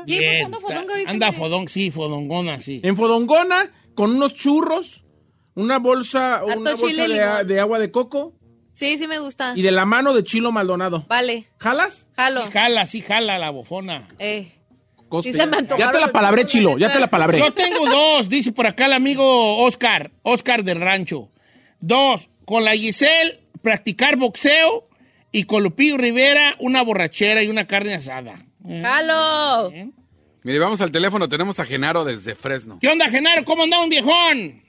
Pues 0.07 0.19
Bien, 0.19 0.51
Anda 1.07 1.33
fodón, 1.33 1.69
sí, 1.69 1.91
fodongona, 1.91 2.59
sí. 2.61 2.81
En 2.83 2.95
fodongona, 2.97 3.71
con 3.95 4.11
unos 4.15 4.33
churros, 4.35 5.05
una 5.55 5.79
bolsa, 5.79 6.43
una 6.45 6.75
bolsa 6.75 7.07
de, 7.07 7.45
de 7.45 7.61
agua 7.61 7.79
de 7.79 7.91
coco 7.91 8.35
Sí, 8.75 8.99
sí 8.99 9.07
me 9.07 9.19
gusta. 9.21 9.53
y 9.57 9.63
de 9.63 9.71
la 9.73 9.87
mano 9.87 10.13
de 10.15 10.23
Chilo 10.25 10.53
Maldonado. 10.53 11.07
Vale, 11.09 11.47
¿Jalas? 11.59 12.09
jalo. 12.17 12.45
Sí, 12.47 12.51
jala, 12.53 12.87
sí, 12.87 13.01
jala 13.01 13.39
la 13.39 13.51
bofona. 13.51 14.09
Eh. 14.19 14.53
Coste, 15.09 15.33
Sí 15.33 15.39
se 15.39 15.47
me 15.47 15.59
ya- 15.79 15.91
te 15.93 16.01
la 16.01 16.09
palabré, 16.11 16.45
Chilo, 16.45 16.77
ya 16.77 16.91
te 16.91 16.99
la 16.99 17.07
palabré. 17.09 17.39
Yo 17.39 17.53
tengo 17.53 17.87
dos, 17.89 18.29
dice 18.29 18.51
por 18.53 18.67
acá 18.67 18.87
el 18.87 18.95
amigo 18.95 19.59
Oscar, 19.65 20.11
Oscar 20.23 20.65
del 20.65 20.81
Rancho. 20.81 21.31
Dos, 21.79 22.29
con 22.47 22.65
la 22.65 22.73
Giselle, 22.73 23.41
practicar 23.63 24.17
boxeo 24.17 24.89
y 25.31 25.45
con 25.45 25.63
Lupillo 25.63 25.97
Rivera, 25.99 26.57
una 26.59 26.83
borrachera 26.83 27.43
y 27.43 27.49
una 27.49 27.67
carne 27.67 27.95
asada. 27.95 28.45
Jalo. 28.67 29.71
Mire, 30.43 30.59
vamos 30.59 30.81
al 30.81 30.91
teléfono, 30.91 31.29
tenemos 31.29 31.61
a 31.61 31.65
Genaro 31.65 32.05
desde 32.05 32.35
Fresno. 32.35 32.79
¿Qué 32.81 32.89
onda, 32.89 33.09
Genaro? 33.09 33.45
¿Cómo 33.45 33.63
anda 33.63 33.81
un 33.83 33.89
viejón? 33.91 34.64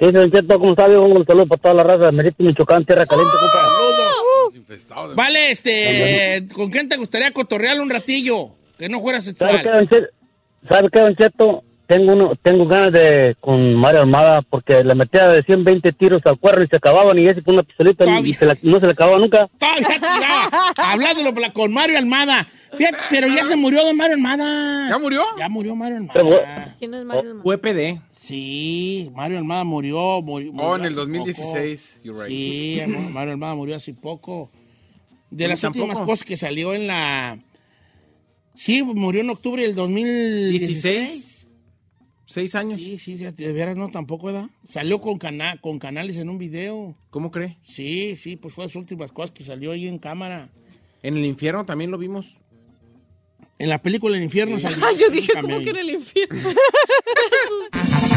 ¿Qué 0.00 0.06
dice, 0.06 0.18
Don 0.18 0.30
Cheto? 0.32 0.58
¿Cómo 0.58 0.70
está? 0.70 0.88
viejo? 0.88 1.02
Un 1.04 1.26
saludo 1.26 1.46
para 1.46 1.60
toda 1.60 1.74
la 1.74 1.82
raza 1.84 2.06
de 2.06 2.12
Merito, 2.12 2.42
Michoacán, 2.42 2.84
tierra 2.86 3.04
caliente, 3.04 3.32
compa. 3.38 3.58
Estamos 3.68 4.54
infestados 4.56 5.10
de- 5.10 5.14
Vale, 5.14 5.50
este, 5.50 6.46
¿con 6.54 6.70
quién 6.70 6.88
te 6.88 6.96
gustaría 6.96 7.30
cotorrear 7.32 7.78
un 7.80 7.90
ratillo? 7.90 8.48
Que 8.78 8.88
no 8.88 9.00
fuera 9.00 9.20
¿Sabe 9.20 9.34
qué, 9.34 9.68
sexual. 9.68 10.10
¿Sabe 10.66 10.88
qué, 10.90 11.00
Don 11.00 11.16
Cheto? 11.16 11.64
Tengo, 11.86 12.12
uno, 12.12 12.32
tengo 12.40 12.66
ganas 12.68 12.92
de 12.92 13.36
con 13.40 13.74
Mario 13.74 14.02
Armada 14.02 14.42
porque 14.48 14.84
le 14.84 14.94
metía 14.94 15.26
de 15.28 15.42
120 15.42 15.90
tiros 15.92 16.22
al 16.24 16.38
cuerno 16.38 16.62
y 16.62 16.68
se 16.68 16.76
acababan 16.76 17.18
y 17.18 17.26
ese 17.26 17.42
con 17.42 17.54
una 17.54 17.64
pistolita 17.64 18.04
y, 18.20 18.32
se 18.32 18.46
la- 18.46 18.56
no 18.62 18.78
se 18.78 18.86
le 18.86 18.92
acababa 18.92 19.18
nunca. 19.18 19.48
Todavía 19.58 19.88
tiraba, 19.98 20.72
hablándolo 20.76 21.34
con 21.52 21.72
Mario 21.74 21.98
Almada. 21.98 22.46
Fíjate, 22.78 22.96
pero 23.10 23.26
ya 23.26 23.44
se 23.44 23.56
murió 23.56 23.84
don 23.84 23.96
Mario 23.96 24.14
Almada. 24.14 24.88
¿Ya 24.88 24.98
murió? 24.98 25.22
Ya 25.36 25.48
murió 25.48 25.74
Mario 25.74 26.06
Pero, 26.14 26.26
Almada. 26.26 26.76
¿Quién 26.78 26.94
es 26.94 27.04
Mario? 27.04 27.40
Fue 27.42 27.58
PD. 27.58 28.00
Sí, 28.30 29.10
Mario 29.14 29.38
Almada 29.38 29.64
murió. 29.64 30.22
murió 30.22 30.52
Oh, 30.56 30.76
en 30.76 30.82
el 30.82 30.92
hace 30.92 30.94
2016. 30.94 32.00
You're 32.04 32.16
poco. 32.18 32.28
right. 32.28 32.28
Sí, 32.28 32.80
Mario 33.10 33.32
Almada 33.32 33.54
murió 33.56 33.74
hace 33.76 33.92
poco. 33.92 34.50
De 35.30 35.48
las 35.48 35.62
últimas 35.64 35.88
tampoco. 35.88 36.06
cosas 36.06 36.24
que 36.24 36.36
salió 36.36 36.72
en 36.74 36.86
la... 36.86 37.38
Sí, 38.54 38.82
murió 38.82 39.20
en 39.20 39.30
octubre 39.30 39.62
del 39.62 39.74
2016. 39.74 40.80
16. 40.80 41.46
Seis 42.26 42.54
años. 42.54 42.80
Sí, 42.80 42.98
sí, 42.98 43.16
sí, 43.18 43.24
de 43.24 43.52
veras 43.52 43.76
no, 43.76 43.88
tampoco, 43.88 44.26
¿verdad? 44.26 44.48
Salió 44.68 45.00
con, 45.00 45.18
cana 45.18 45.56
con 45.60 45.80
canales 45.80 46.16
en 46.16 46.28
un 46.28 46.38
video. 46.38 46.94
¿Cómo 47.10 47.32
cree? 47.32 47.56
Sí, 47.64 48.14
sí, 48.14 48.36
pues 48.36 48.54
fue 48.54 48.64
las 48.66 48.76
últimas 48.76 49.10
cosas 49.10 49.32
que 49.32 49.42
salió 49.42 49.72
ahí 49.72 49.88
en 49.88 49.98
cámara. 49.98 50.48
En 51.02 51.16
el 51.16 51.24
infierno 51.24 51.64
también 51.66 51.90
lo 51.90 51.98
vimos. 51.98 52.38
En 53.58 53.68
la 53.68 53.82
película 53.82 54.16
El 54.16 54.22
Infierno 54.22 54.58
salió. 54.60 54.78
Ay, 54.86 54.96
yo 54.98 55.10
dije, 55.10 55.32
¿cómo 55.40 55.58
que 55.58 55.70
en 55.70 55.76
el 55.76 55.90
infierno? 55.90 56.38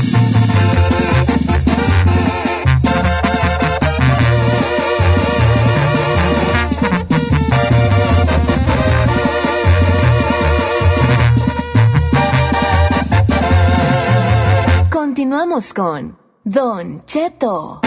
Continuamos 15.23 15.73
con 15.73 16.17
Don 16.43 17.01
Cheto. 17.05 17.79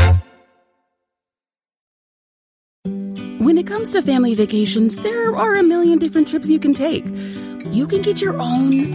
When 3.38 3.58
it 3.58 3.66
comes 3.66 3.92
to 3.92 4.00
family 4.00 4.34
vacations, 4.34 4.96
there 4.96 5.36
are 5.36 5.56
a 5.56 5.62
million 5.62 5.98
different 5.98 6.28
trips 6.28 6.48
you 6.48 6.58
can 6.58 6.72
take. 6.72 7.04
You 7.70 7.86
can 7.86 8.00
get 8.00 8.22
your 8.22 8.40
own 8.40 8.94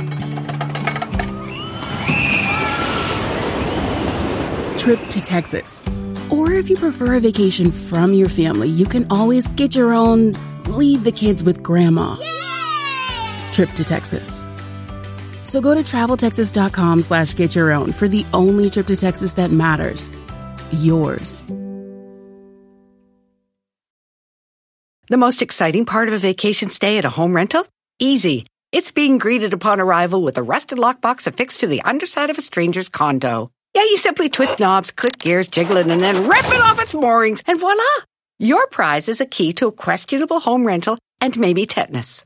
trip 4.75 4.99
to 5.09 5.21
Texas. 5.21 5.83
Or 6.31 6.51
if 6.51 6.67
you 6.67 6.77
prefer 6.77 7.17
a 7.17 7.19
vacation 7.19 7.71
from 7.71 8.11
your 8.11 8.29
family, 8.29 8.69
you 8.69 8.87
can 8.87 9.05
always 9.11 9.45
get 9.49 9.75
your 9.75 9.93
own 9.93 10.33
leave 10.65 11.03
the 11.03 11.11
kids 11.11 11.43
with 11.43 11.61
grandma 11.61 12.17
trip 13.51 13.69
to 13.73 13.83
Texas. 13.83 14.47
So 15.43 15.61
go 15.61 15.73
to 15.73 15.81
traveltexas.com 15.81 17.01
slash 17.03 17.35
get 17.35 17.55
your 17.55 17.71
own 17.71 17.91
for 17.91 18.07
the 18.07 18.25
only 18.33 18.69
trip 18.69 18.87
to 18.87 18.95
Texas 18.95 19.33
that 19.33 19.51
matters. 19.51 20.11
Yours. 20.71 21.43
The 25.07 25.17
most 25.17 25.41
exciting 25.41 25.85
part 25.85 26.07
of 26.07 26.13
a 26.13 26.17
vacation 26.17 26.69
stay 26.69 26.97
at 26.97 27.03
a 27.03 27.09
home 27.09 27.35
rental? 27.35 27.65
Easy. 27.99 28.45
It's 28.71 28.91
being 28.91 29.17
greeted 29.17 29.51
upon 29.51 29.81
arrival 29.81 30.23
with 30.23 30.37
a 30.37 30.43
rusted 30.43 30.77
lockbox 30.77 31.27
affixed 31.27 31.59
to 31.59 31.67
the 31.67 31.81
underside 31.81 32.29
of 32.29 32.37
a 32.37 32.41
stranger's 32.41 32.87
condo. 32.87 33.51
Yeah, 33.75 33.83
you 33.83 33.97
simply 33.97 34.29
twist 34.29 34.59
knobs, 34.59 34.91
click 34.91 35.17
gears, 35.17 35.49
jiggle 35.49 35.75
it, 35.75 35.87
and 35.87 36.01
then 36.01 36.29
rip 36.29 36.45
it 36.45 36.61
off 36.61 36.81
its 36.81 36.93
moorings, 36.93 37.43
and 37.45 37.59
voila! 37.59 37.83
Your 38.39 38.67
prize 38.67 39.09
is 39.09 39.19
a 39.19 39.25
key 39.25 39.51
to 39.53 39.67
a 39.67 39.71
questionable 39.73 40.39
home 40.39 40.65
rental 40.65 40.97
and 41.19 41.37
maybe 41.37 41.65
tetanus. 41.65 42.25